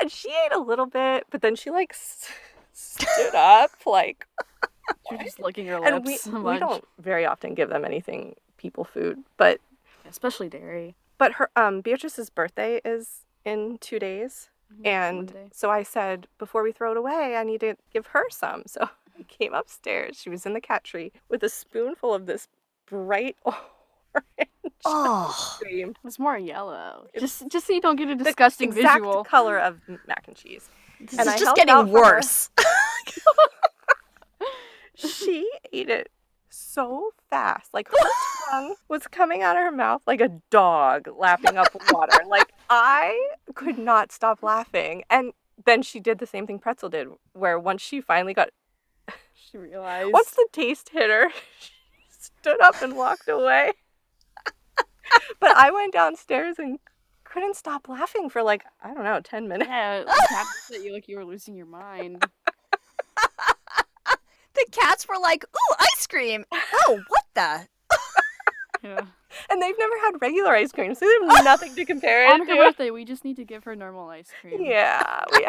And 0.00 0.10
she 0.10 0.28
ate 0.30 0.52
a 0.52 0.58
little 0.58 0.86
bit, 0.86 1.24
but 1.30 1.40
then 1.42 1.54
she 1.56 1.70
like 1.70 1.92
s- 1.92 2.28
stood 2.72 3.34
up, 3.34 3.70
like, 3.86 4.26
You're 5.10 5.18
just 5.20 5.40
licking 5.40 5.66
your 5.66 5.84
and 5.84 5.96
lips 5.96 6.06
we, 6.06 6.16
so 6.18 6.30
we 6.52 6.58
don't 6.58 6.84
very 6.98 7.26
often 7.26 7.54
give 7.54 7.68
them 7.68 7.84
anything 7.84 8.36
people 8.56 8.84
food, 8.84 9.18
but 9.36 9.60
Especially 10.08 10.48
dairy. 10.48 10.94
but 11.18 11.32
her 11.34 11.50
um 11.56 11.80
Beatrice's 11.80 12.30
birthday 12.30 12.80
is 12.84 13.24
in 13.44 13.78
two 13.78 13.98
days. 13.98 14.48
Mhm, 14.72 14.86
And 14.86 15.16
Monday. 15.26 15.48
so 15.52 15.70
I 15.70 15.82
said, 15.82 16.26
before 16.38 16.62
we 16.62 16.72
throw 16.72 16.90
it 16.92 16.96
away, 16.96 17.36
I 17.36 17.44
need 17.44 17.60
to 17.60 17.76
give 17.92 18.06
her 18.08 18.24
some. 18.30 18.62
So 18.68 18.88
I 19.18 19.22
came 19.28 19.54
upstairs. 19.54 20.16
She 20.16 20.28
was 20.30 20.44
in 20.46 20.54
the 20.54 20.60
cat 20.60 20.82
tree 20.84 21.12
with 21.28 21.42
a 21.44 21.48
spoonful 21.48 22.12
of 22.14 22.26
this 22.26 22.48
bright 22.86 23.36
orange 24.14 24.50
Oh, 24.86 25.56
cream. 25.60 25.90
It 25.90 25.96
was 26.04 26.18
more 26.18 26.36
yellow. 26.38 27.06
It's- 27.14 27.20
Just 27.38 27.50
just 27.50 27.66
so 27.66 27.72
you 27.72 27.80
don't 27.80 27.96
get 27.96 28.08
a 28.10 28.14
The 28.16 28.24
disgusting 28.24 28.68
exact 28.70 29.00
visual. 29.02 29.24
color 29.24 29.58
of 29.58 29.80
mac 30.06 30.24
and 30.28 30.36
cheese. 30.36 30.68
This 31.00 31.10
this 31.10 31.18
And 31.20 31.28
is 31.28 31.34
I 31.34 31.38
just 31.38 31.56
getting 31.56 31.72
out 31.74 31.88
for 31.90 32.04
her. 32.04 32.14
worse. 32.16 32.50
She 34.96 35.50
ate 35.72 35.88
it 35.90 36.08
so 36.48 37.10
fast. 37.28 37.74
Like 37.74 37.88
her 37.88 38.08
tongue 38.50 38.76
was 38.88 39.06
coming 39.08 39.42
out 39.42 39.56
of 39.56 39.62
her 39.64 39.72
mouth 39.72 40.02
like 40.06 40.20
a 40.20 40.28
dog 40.50 41.08
lapping 41.18 41.56
up 41.58 41.68
water. 41.90 42.20
Like 42.28 42.52
I 42.70 43.30
could 43.54 43.76
not 43.78 44.12
stop 44.12 44.42
laughing. 44.42 45.02
And 45.10 45.32
then 45.64 45.82
she 45.82 45.98
did 45.98 46.18
the 46.20 46.26
same 46.26 46.46
thing 46.46 46.58
Pretzel 46.60 46.90
did, 46.90 47.08
where 47.32 47.58
once 47.58 47.82
she 47.82 48.00
finally 48.00 48.34
got 48.34 48.50
she 49.34 49.58
realized. 49.58 50.12
Once 50.12 50.30
the 50.30 50.46
taste 50.52 50.90
hit 50.90 51.10
her, 51.10 51.30
she 51.58 51.72
stood 52.10 52.60
up 52.62 52.80
and 52.80 52.96
walked 52.96 53.28
away. 53.28 53.72
But 55.40 55.56
I 55.56 55.70
went 55.70 55.92
downstairs 55.92 56.56
and 56.58 56.78
couldn't 57.24 57.56
stop 57.56 57.88
laughing 57.88 58.28
for 58.30 58.42
like, 58.42 58.64
I 58.82 58.94
don't 58.94 59.04
know, 59.04 59.20
10 59.22 59.48
minutes. 59.48 59.68
Yeah, 59.68 60.00
the 60.00 60.26
cat 60.28 60.46
looked 60.70 60.80
at 60.80 60.84
you 60.86 60.92
like 60.92 61.08
you 61.08 61.16
were 61.16 61.24
losing 61.24 61.54
your 61.56 61.66
mind. 61.66 62.24
The 64.54 64.66
cats 64.70 65.08
were 65.08 65.18
like, 65.20 65.44
"Ooh, 65.44 65.74
ice 65.80 66.06
cream!" 66.06 66.44
Oh, 66.52 67.00
what 67.08 67.24
the? 67.34 67.66
Yeah. 68.84 69.00
And 69.50 69.60
they've 69.60 69.74
never 69.78 69.98
had 70.02 70.12
regular 70.20 70.52
ice 70.54 70.70
cream, 70.70 70.94
so 70.94 71.04
they 71.06 71.34
have 71.34 71.44
nothing 71.44 71.74
to 71.74 71.84
compare 71.84 72.24
it 72.26 72.32
On 72.32 72.40
her 72.46 72.54
to. 72.54 72.54
birthday, 72.54 72.90
we 72.90 73.04
just 73.04 73.24
need 73.24 73.34
to 73.36 73.44
give 73.44 73.64
her 73.64 73.74
normal 73.74 74.08
ice 74.10 74.30
cream. 74.40 74.62
Yeah, 74.62 75.24
we, 75.32 75.44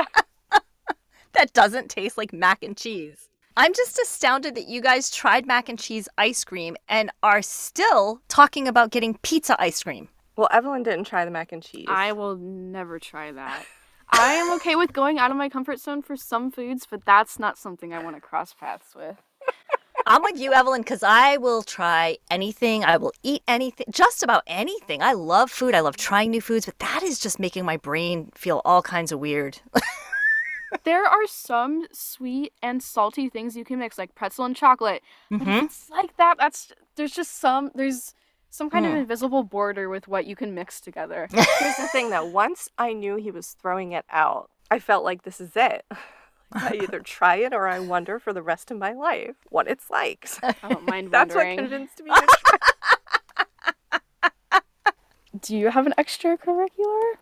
That 1.33 1.53
doesn't 1.53 1.89
taste 1.89 2.17
like 2.17 2.33
mac 2.33 2.63
and 2.63 2.75
cheese. 2.75 3.29
I'm 3.57 3.73
just 3.73 3.97
astounded 3.99 4.55
that 4.55 4.67
you 4.67 4.81
guys 4.81 5.09
tried 5.09 5.45
mac 5.45 5.69
and 5.69 5.79
cheese 5.79 6.09
ice 6.17 6.43
cream 6.43 6.75
and 6.89 7.09
are 7.23 7.41
still 7.41 8.21
talking 8.27 8.67
about 8.67 8.91
getting 8.91 9.17
pizza 9.21 9.55
ice 9.61 9.81
cream. 9.81 10.09
well, 10.35 10.49
Evelyn 10.51 10.83
didn't 10.83 11.05
try 11.05 11.23
the 11.23 11.31
mac 11.31 11.53
and 11.53 11.63
cheese. 11.63 11.85
I 11.87 12.11
will 12.11 12.35
never 12.35 12.99
try 12.99 13.31
that. 13.31 13.65
I 14.09 14.33
am 14.33 14.53
okay 14.57 14.75
with 14.75 14.91
going 14.91 15.19
out 15.19 15.31
of 15.31 15.37
my 15.37 15.47
comfort 15.47 15.79
zone 15.79 16.01
for 16.01 16.17
some 16.17 16.51
foods, 16.51 16.85
but 16.89 17.05
that's 17.05 17.39
not 17.39 17.57
something 17.57 17.93
I 17.93 18.03
want 18.03 18.17
to 18.17 18.21
cross 18.21 18.53
paths 18.53 18.93
with. 18.93 19.15
I'm 20.05 20.21
with 20.21 20.37
you, 20.37 20.53
Evelyn, 20.53 20.81
because 20.81 21.01
I 21.01 21.37
will 21.37 21.63
try 21.63 22.17
anything. 22.29 22.83
I 22.83 22.97
will 22.97 23.13
eat 23.23 23.41
anything, 23.47 23.87
just 23.89 24.21
about 24.21 24.43
anything. 24.47 25.01
I 25.01 25.13
love 25.13 25.49
food. 25.49 25.73
I 25.73 25.79
love 25.79 25.95
trying 25.97 26.29
new 26.29 26.41
foods, 26.41 26.65
but 26.65 26.77
that 26.79 27.01
is 27.01 27.19
just 27.19 27.39
making 27.39 27.65
my 27.65 27.77
brain 27.77 28.29
feel 28.35 28.61
all 28.65 28.81
kinds 28.81 29.11
of 29.11 29.19
weird. 29.19 29.59
There 30.83 31.05
are 31.05 31.27
some 31.27 31.85
sweet 31.91 32.53
and 32.61 32.81
salty 32.83 33.29
things 33.29 33.55
you 33.55 33.63
can 33.65 33.79
mix, 33.79 33.97
like 33.97 34.13
pretzel 34.15 34.45
and 34.45 34.55
chocolate. 34.55 35.01
But 35.31 35.41
if 35.41 35.47
Mhm. 35.47 35.63
it's 35.65 35.89
like 35.89 36.15
that, 36.17 36.35
that's 36.37 36.71
there's 36.95 37.11
just 37.13 37.37
some 37.39 37.71
there's 37.75 38.13
some 38.49 38.69
kind 38.69 38.85
of 38.85 38.93
Mm. 38.93 38.99
invisible 38.99 39.43
border 39.43 39.89
with 39.89 40.07
what 40.07 40.25
you 40.25 40.35
can 40.35 40.53
mix 40.53 40.79
together. 40.79 41.27
Here's 41.59 41.75
the 41.77 41.89
thing 41.91 42.09
though, 42.09 42.25
once 42.25 42.69
I 42.77 42.93
knew 42.93 43.15
he 43.17 43.31
was 43.31 43.55
throwing 43.61 43.91
it 43.91 44.05
out, 44.09 44.49
I 44.71 44.79
felt 44.79 45.03
like 45.03 45.23
this 45.23 45.41
is 45.41 45.51
it. 45.55 45.85
I 46.53 46.75
either 46.75 46.99
try 47.03 47.35
it 47.37 47.53
or 47.53 47.67
I 47.67 47.79
wonder 47.79 48.17
for 48.19 48.31
the 48.31 48.41
rest 48.41 48.71
of 48.71 48.77
my 48.77 48.93
life 48.93 49.35
what 49.49 49.67
it's 49.67 49.89
like. 49.89 50.27
So 50.27 50.39
I 50.63 50.69
don't 50.69 50.85
mind 50.85 51.11
that's 51.11 51.35
what 51.35 51.43
wondering. 51.43 51.57
convinced 51.57 52.01
me 52.03 52.11
to 52.11 52.27
try. 52.27 52.57
Do 55.41 55.57
you 55.57 55.69
have 55.69 55.85
an 55.85 55.93
extracurricular? 55.97 57.15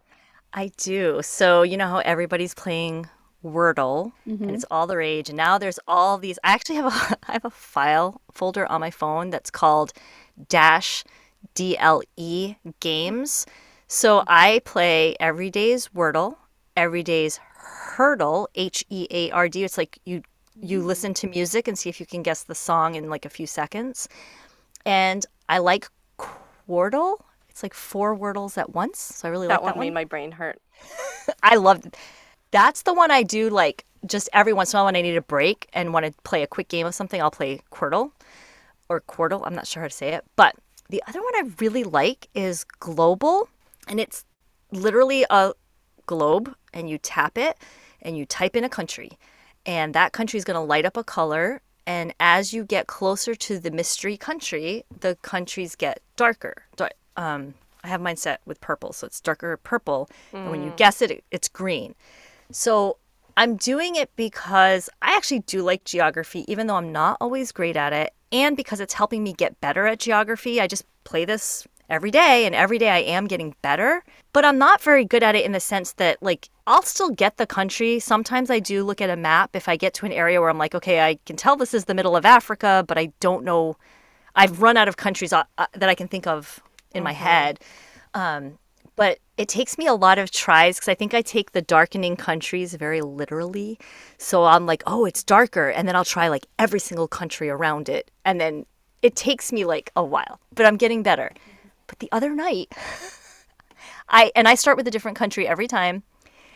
I 0.54 0.72
do. 0.78 1.22
So, 1.24 1.64
you 1.64 1.78
know 1.78 1.88
how 1.88 1.98
everybody's 2.00 2.54
playing 2.54 3.08
Wordle 3.44 4.14
and 4.26 4.40
mm-hmm. 4.40 4.50
it's 4.50 4.66
all 4.72 4.88
the 4.88 4.98
rage 4.98 5.30
and 5.30 5.38
now 5.38 5.58
there's 5.58 5.80
all 5.88 6.18
these 6.18 6.40
I 6.44 6.54
actually 6.54 6.76
have 6.76 6.86
a 6.86 7.18
I 7.28 7.34
have 7.34 7.46
a 7.46 7.50
file 7.50 8.22
folder 8.32 8.66
on 8.72 8.82
my 8.82 8.92
phone 8.92 9.30
that's 9.30 9.52
called 9.52 9.94
dash 10.50 11.04
DLE 11.56 12.56
games. 12.80 13.46
So 13.88 14.24
I 14.28 14.62
play 14.66 15.16
every 15.20 15.50
day's 15.50 15.90
Wordle, 15.90 16.38
every 16.76 17.04
day's 17.04 17.40
Heardle, 17.96 18.48
H 18.56 18.84
E 18.90 19.08
A 19.12 19.32
R 19.32 19.50
D. 19.50 19.64
It's 19.64 19.78
like 19.78 20.00
you 20.06 20.24
you 20.56 20.80
mm-hmm. 20.80 20.88
listen 20.88 21.14
to 21.16 21.28
music 21.28 21.68
and 21.68 21.78
see 21.78 21.90
if 21.90 22.00
you 22.00 22.06
can 22.06 22.24
guess 22.24 22.44
the 22.44 22.56
song 22.56 22.96
in 22.96 23.10
like 23.10 23.26
a 23.26 23.30
few 23.30 23.48
seconds. 23.48 24.08
And 24.86 25.26
I 25.50 25.60
like 25.60 25.88
Quordle. 26.18 27.18
It's 27.50 27.64
like 27.64 27.74
four 27.74 28.18
Wordles 28.18 28.58
at 28.58 28.74
once. 28.74 29.00
So 29.00 29.28
I 29.28 29.32
really 29.32 29.48
That 29.48 29.64
like 29.64 29.76
one 29.76 29.80
made 29.80 29.94
my 29.94 30.06
brain 30.06 30.32
hurt. 30.32 30.60
I 31.44 31.56
loved 31.56 31.86
it. 31.86 31.98
That's 32.54 32.84
the 32.84 32.94
one 32.94 33.10
I 33.12 33.24
do 33.24 33.50
like 33.50 33.84
just 34.06 34.30
every 34.32 34.54
once 34.54 34.72
in 34.74 34.78
a 34.78 34.80
while 34.80 34.86
when 34.86 34.96
I 34.96 35.02
need 35.02 35.18
a 35.18 35.22
break 35.22 35.68
and 35.74 35.92
want 35.92 36.06
to 36.06 36.14
play 36.24 36.44
a 36.44 36.48
quick 36.48 36.68
game 36.68 36.86
of 36.86 36.94
something, 36.94 37.20
I'll 37.20 37.32
play 37.32 37.62
Quirtle 37.72 38.12
or 38.90 39.02
Quirtle. 39.02 39.42
I'm 39.44 39.56
not 39.56 39.66
sure 39.66 39.82
how 39.82 39.88
to 39.88 39.94
say 39.94 40.10
it. 40.14 40.24
But 40.36 40.56
the 40.88 41.02
other 41.08 41.20
one 41.22 41.34
I 41.36 41.50
really 41.60 41.84
like 41.84 42.28
is 42.36 42.64
Globle. 42.80 43.50
And 43.88 44.00
it's 44.00 44.24
literally 44.72 45.26
a 45.30 45.54
globe 46.06 46.54
and 46.74 46.90
you 46.90 46.98
tap 47.00 47.38
it 47.38 47.58
and 48.04 48.18
you 48.18 48.26
type 48.26 48.56
in 48.56 48.64
a 48.64 48.70
country. 48.70 49.18
And 49.66 49.96
that 49.96 50.12
country 50.14 50.38
is 50.38 50.44
going 50.44 50.56
to 50.56 50.62
light 50.62 50.86
up 50.86 50.96
a 50.96 51.04
color. 51.04 51.62
And 51.88 52.14
as 52.20 52.54
you 52.54 52.66
get 52.66 52.86
closer 52.88 53.34
to 53.36 53.58
the 53.58 53.72
mystery 53.72 54.16
country, 54.16 54.84
the 55.00 55.16
countries 55.22 55.76
get 55.76 56.02
darker. 56.18 56.64
Dar- 56.76 56.92
Um, 57.18 57.56
I 57.84 57.88
have 57.90 58.00
mine 58.00 58.16
set 58.16 58.40
with 58.46 58.62
purple, 58.62 58.94
so 58.94 59.06
it's 59.08 59.20
darker 59.20 59.58
purple. 59.58 60.10
And 60.32 60.52
when 60.52 60.64
you 60.64 60.72
guess 60.78 61.02
it, 61.02 61.12
it, 61.12 61.24
it's 61.32 61.50
green. 61.50 61.96
So 62.52 62.98
I'm 63.36 63.56
doing 63.56 63.96
it 63.96 64.12
because 64.16 64.90
I 65.02 65.16
actually 65.16 65.40
do 65.40 65.64
like 65.64 65.84
geography, 65.86 66.46
even 66.52 66.68
though 66.68 66.76
I'm 66.76 66.92
not 66.92 67.18
always 67.20 67.52
great 67.52 67.76
at 67.76 67.94
it, 67.94 68.14
and 68.32 68.56
because 68.56 68.80
it's 68.80 68.94
helping 68.94 69.24
me 69.24 69.34
get 69.34 69.60
better 69.62 69.88
at 69.88 70.00
geography. 70.00 70.62
I 70.62 70.68
just 70.68 70.86
play 71.04 71.26
this 71.26 71.68
every 71.90 72.12
day, 72.12 72.46
and 72.46 72.56
every 72.56 72.78
day 72.78 72.90
I 72.90 73.00
am 73.00 73.28
getting 73.28 73.56
better. 73.62 74.04
But 74.32 74.46
I'm 74.46 74.58
not 74.58 74.82
very 74.82 75.06
good 75.06 75.22
at 75.22 75.36
it 75.36 75.46
in 75.46 75.52
the 75.52 75.60
sense 75.60 75.94
that, 75.94 76.22
like, 76.22 76.50
I'll 76.66 76.82
still 76.82 77.10
get 77.10 77.38
the 77.38 77.46
country. 77.46 78.00
Sometimes 78.00 78.50
I 78.50 78.60
do 78.60 78.84
look 78.84 79.02
at 79.02 79.10
a 79.10 79.16
map 79.16 79.56
if 79.56 79.68
I 79.68 79.76
get 79.76 79.94
to 79.96 80.06
an 80.06 80.12
area 80.12 80.40
where 80.40 80.50
I'm 80.50 80.58
like, 80.58 80.74
okay, 80.74 81.02
I 81.02 81.20
can 81.26 81.36
tell 81.36 81.56
this 81.56 81.74
is 81.74 81.86
the 81.86 81.94
middle 81.94 82.16
of 82.16 82.26
Africa, 82.26 82.84
but 82.88 82.98
I 82.98 83.12
don't 83.20 83.44
know. 83.44 83.78
I've 84.36 84.62
run 84.62 84.78
out 84.78 84.88
of 84.88 84.98
countries 84.98 85.34
uh, 85.34 85.44
uh, 85.58 85.68
that 85.74 85.90
I 85.90 85.94
can 85.94 86.08
think 86.08 86.26
of 86.26 86.62
in 86.96 87.04
my 87.04 87.12
head. 87.12 87.60
Um, 88.14 88.58
but 88.96 89.20
it 89.38 89.48
takes 89.48 89.78
me 89.78 89.88
a 89.88 89.94
lot 89.94 90.20
of 90.20 90.32
tries 90.32 90.78
because 90.78 90.90
I 90.90 90.96
think 90.96 91.14
I 91.14 91.22
take 91.22 91.52
the 91.52 91.62
darkening 91.62 92.16
countries 92.16 92.76
very 92.76 93.02
literally. 93.02 93.80
So 94.18 94.46
I'm 94.46 94.66
like, 94.66 94.84
oh, 94.86 95.06
it's 95.06 95.24
darker. 95.24 95.70
And 95.70 95.88
then 95.88 95.96
I'll 95.96 96.06
try 96.06 96.28
like 96.28 96.46
every 96.60 96.80
single 96.80 97.08
country 97.08 97.50
around 97.50 97.90
it. 97.90 98.12
And 98.26 98.40
then 98.40 98.66
it 99.02 99.16
takes 99.16 99.52
me 99.52 99.66
like 99.66 99.92
a 99.96 100.04
while, 100.04 100.40
but 100.54 100.66
I'm 100.66 100.78
getting 100.78 101.04
better. 101.04 101.32
But 101.88 102.00
the 102.00 102.10
other 102.12 102.34
night, 102.34 102.72
I, 104.10 104.32
and 104.36 104.48
I 104.48 104.56
start 104.56 104.78
with 104.78 104.88
a 104.88 104.92
different 104.92 105.18
country 105.18 105.48
every 105.48 105.68
time. 105.68 106.04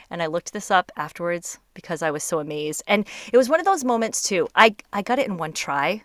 And 0.10 0.24
I 0.24 0.28
looked 0.28 0.54
this 0.54 0.72
up 0.72 0.90
afterwards 0.96 1.60
because 1.74 2.02
I 2.02 2.12
was 2.12 2.24
so 2.24 2.40
amazed. 2.40 2.82
And 2.88 3.06
it 3.34 3.36
was 3.36 3.50
one 3.50 3.60
of 3.60 3.66
those 3.66 3.84
moments 3.84 4.22
too. 4.22 4.48
I, 4.56 4.76
I 4.94 5.02
got 5.02 5.20
it 5.20 5.28
in 5.28 5.36
one 5.36 5.52
try, 5.52 6.04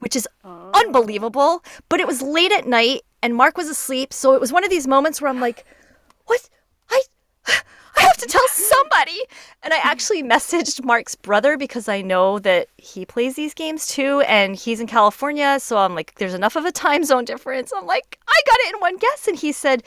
which 0.00 0.14
is 0.14 0.28
oh. 0.44 0.70
unbelievable. 0.74 1.64
But 1.88 2.00
it 2.00 2.06
was 2.06 2.20
late 2.20 2.52
at 2.52 2.66
night 2.66 3.02
and 3.22 3.34
Mark 3.34 3.56
was 3.56 3.68
asleep. 3.68 4.12
So 4.12 4.34
it 4.34 4.40
was 4.40 4.52
one 4.52 4.64
of 4.64 4.70
these 4.70 4.86
moments 4.86 5.20
where 5.20 5.30
I'm 5.30 5.40
like, 5.40 5.64
what? 6.26 6.48
I, 6.90 7.02
I 7.46 8.02
have 8.02 8.16
to 8.18 8.26
tell 8.26 8.46
somebody. 8.48 9.20
And 9.62 9.72
I 9.74 9.78
actually 9.78 10.22
messaged 10.22 10.84
Mark's 10.84 11.14
brother 11.14 11.56
because 11.56 11.88
I 11.88 12.02
know 12.02 12.38
that 12.40 12.68
he 12.76 13.04
plays 13.04 13.34
these 13.34 13.54
games 13.54 13.86
too. 13.86 14.20
And 14.22 14.56
he's 14.56 14.80
in 14.80 14.86
California. 14.86 15.58
So 15.60 15.78
I'm 15.78 15.94
like, 15.94 16.14
there's 16.16 16.34
enough 16.34 16.56
of 16.56 16.64
a 16.64 16.72
time 16.72 17.04
zone 17.04 17.24
difference. 17.24 17.72
I'm 17.76 17.86
like, 17.86 18.18
I 18.28 18.40
got 18.46 18.58
it 18.60 18.74
in 18.74 18.80
one 18.80 18.96
guess. 18.96 19.28
And 19.28 19.36
he 19.36 19.52
said, 19.52 19.82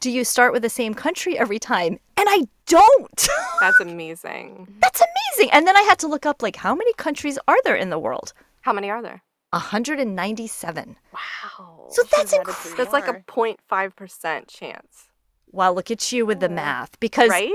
do 0.00 0.10
you 0.10 0.24
start 0.24 0.52
with 0.52 0.62
the 0.62 0.68
same 0.68 0.94
country 0.94 1.38
every 1.38 1.58
time? 1.58 1.98
And 2.16 2.28
I 2.28 2.44
don't. 2.66 3.28
That's 3.60 3.80
amazing. 3.80 4.68
That's 4.80 5.00
amazing. 5.00 5.52
And 5.52 5.66
then 5.66 5.76
I 5.76 5.82
had 5.82 5.98
to 6.00 6.06
look 6.06 6.26
up 6.26 6.42
like 6.42 6.56
how 6.56 6.74
many 6.74 6.92
countries 6.94 7.38
are 7.48 7.56
there 7.64 7.76
in 7.76 7.90
the 7.90 7.98
world? 7.98 8.32
How 8.62 8.72
many 8.72 8.90
are 8.90 9.02
there? 9.02 9.22
197. 9.56 10.96
Wow. 11.12 11.86
So 11.90 12.02
that's 12.10 12.32
three 12.32 12.76
That's 12.76 12.92
like 12.92 13.08
a 13.08 13.12
more. 13.12 13.56
0.5% 13.56 14.48
chance, 14.48 15.08
Wow, 15.52 15.72
look 15.72 15.90
at 15.90 16.12
you 16.12 16.26
with 16.26 16.40
the 16.40 16.48
math 16.48 16.98
because 17.00 17.30
right? 17.30 17.52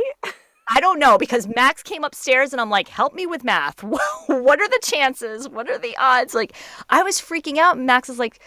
I 0.73 0.79
don't 0.79 0.99
know 0.99 1.17
because 1.17 1.47
Max 1.47 1.83
came 1.83 2.03
upstairs 2.03 2.53
and 2.53 2.61
I'm 2.61 2.69
like, 2.69 2.87
help 2.87 3.13
me 3.13 3.25
with 3.25 3.43
math. 3.43 3.83
what 3.83 4.59
are 4.61 4.69
the 4.69 4.79
chances? 4.81 5.49
What 5.49 5.69
are 5.69 5.77
the 5.77 5.95
odds? 5.97 6.33
Like, 6.33 6.53
I 6.89 7.03
was 7.03 7.19
freaking 7.19 7.57
out. 7.57 7.75
And 7.75 7.85
Max 7.85 8.09
is 8.09 8.17
like, 8.17 8.39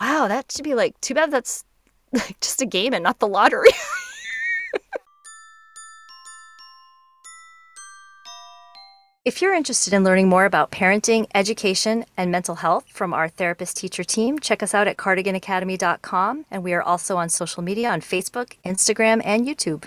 wow, 0.00 0.26
that 0.28 0.50
should 0.50 0.64
be 0.64 0.74
like, 0.74 1.00
too 1.00 1.14
bad 1.14 1.30
that's 1.30 1.64
like 2.12 2.38
just 2.40 2.60
a 2.60 2.66
game 2.66 2.92
and 2.92 3.04
not 3.04 3.20
the 3.20 3.28
lottery. 3.28 3.70
If 9.28 9.42
you're 9.42 9.52
interested 9.52 9.92
in 9.92 10.04
learning 10.04 10.30
more 10.30 10.46
about 10.46 10.70
parenting, 10.70 11.26
education, 11.34 12.06
and 12.16 12.32
mental 12.32 12.54
health 12.54 12.86
from 12.88 13.12
our 13.12 13.28
therapist 13.28 13.76
teacher 13.76 14.02
team, 14.02 14.38
check 14.38 14.62
us 14.62 14.72
out 14.72 14.88
at 14.88 14.96
cardiganacademy.com. 14.96 16.46
And 16.50 16.64
we 16.64 16.72
are 16.72 16.80
also 16.80 17.18
on 17.18 17.28
social 17.28 17.62
media 17.62 17.90
on 17.90 18.00
Facebook, 18.00 18.54
Instagram, 18.64 19.20
and 19.26 19.46
YouTube. 19.46 19.84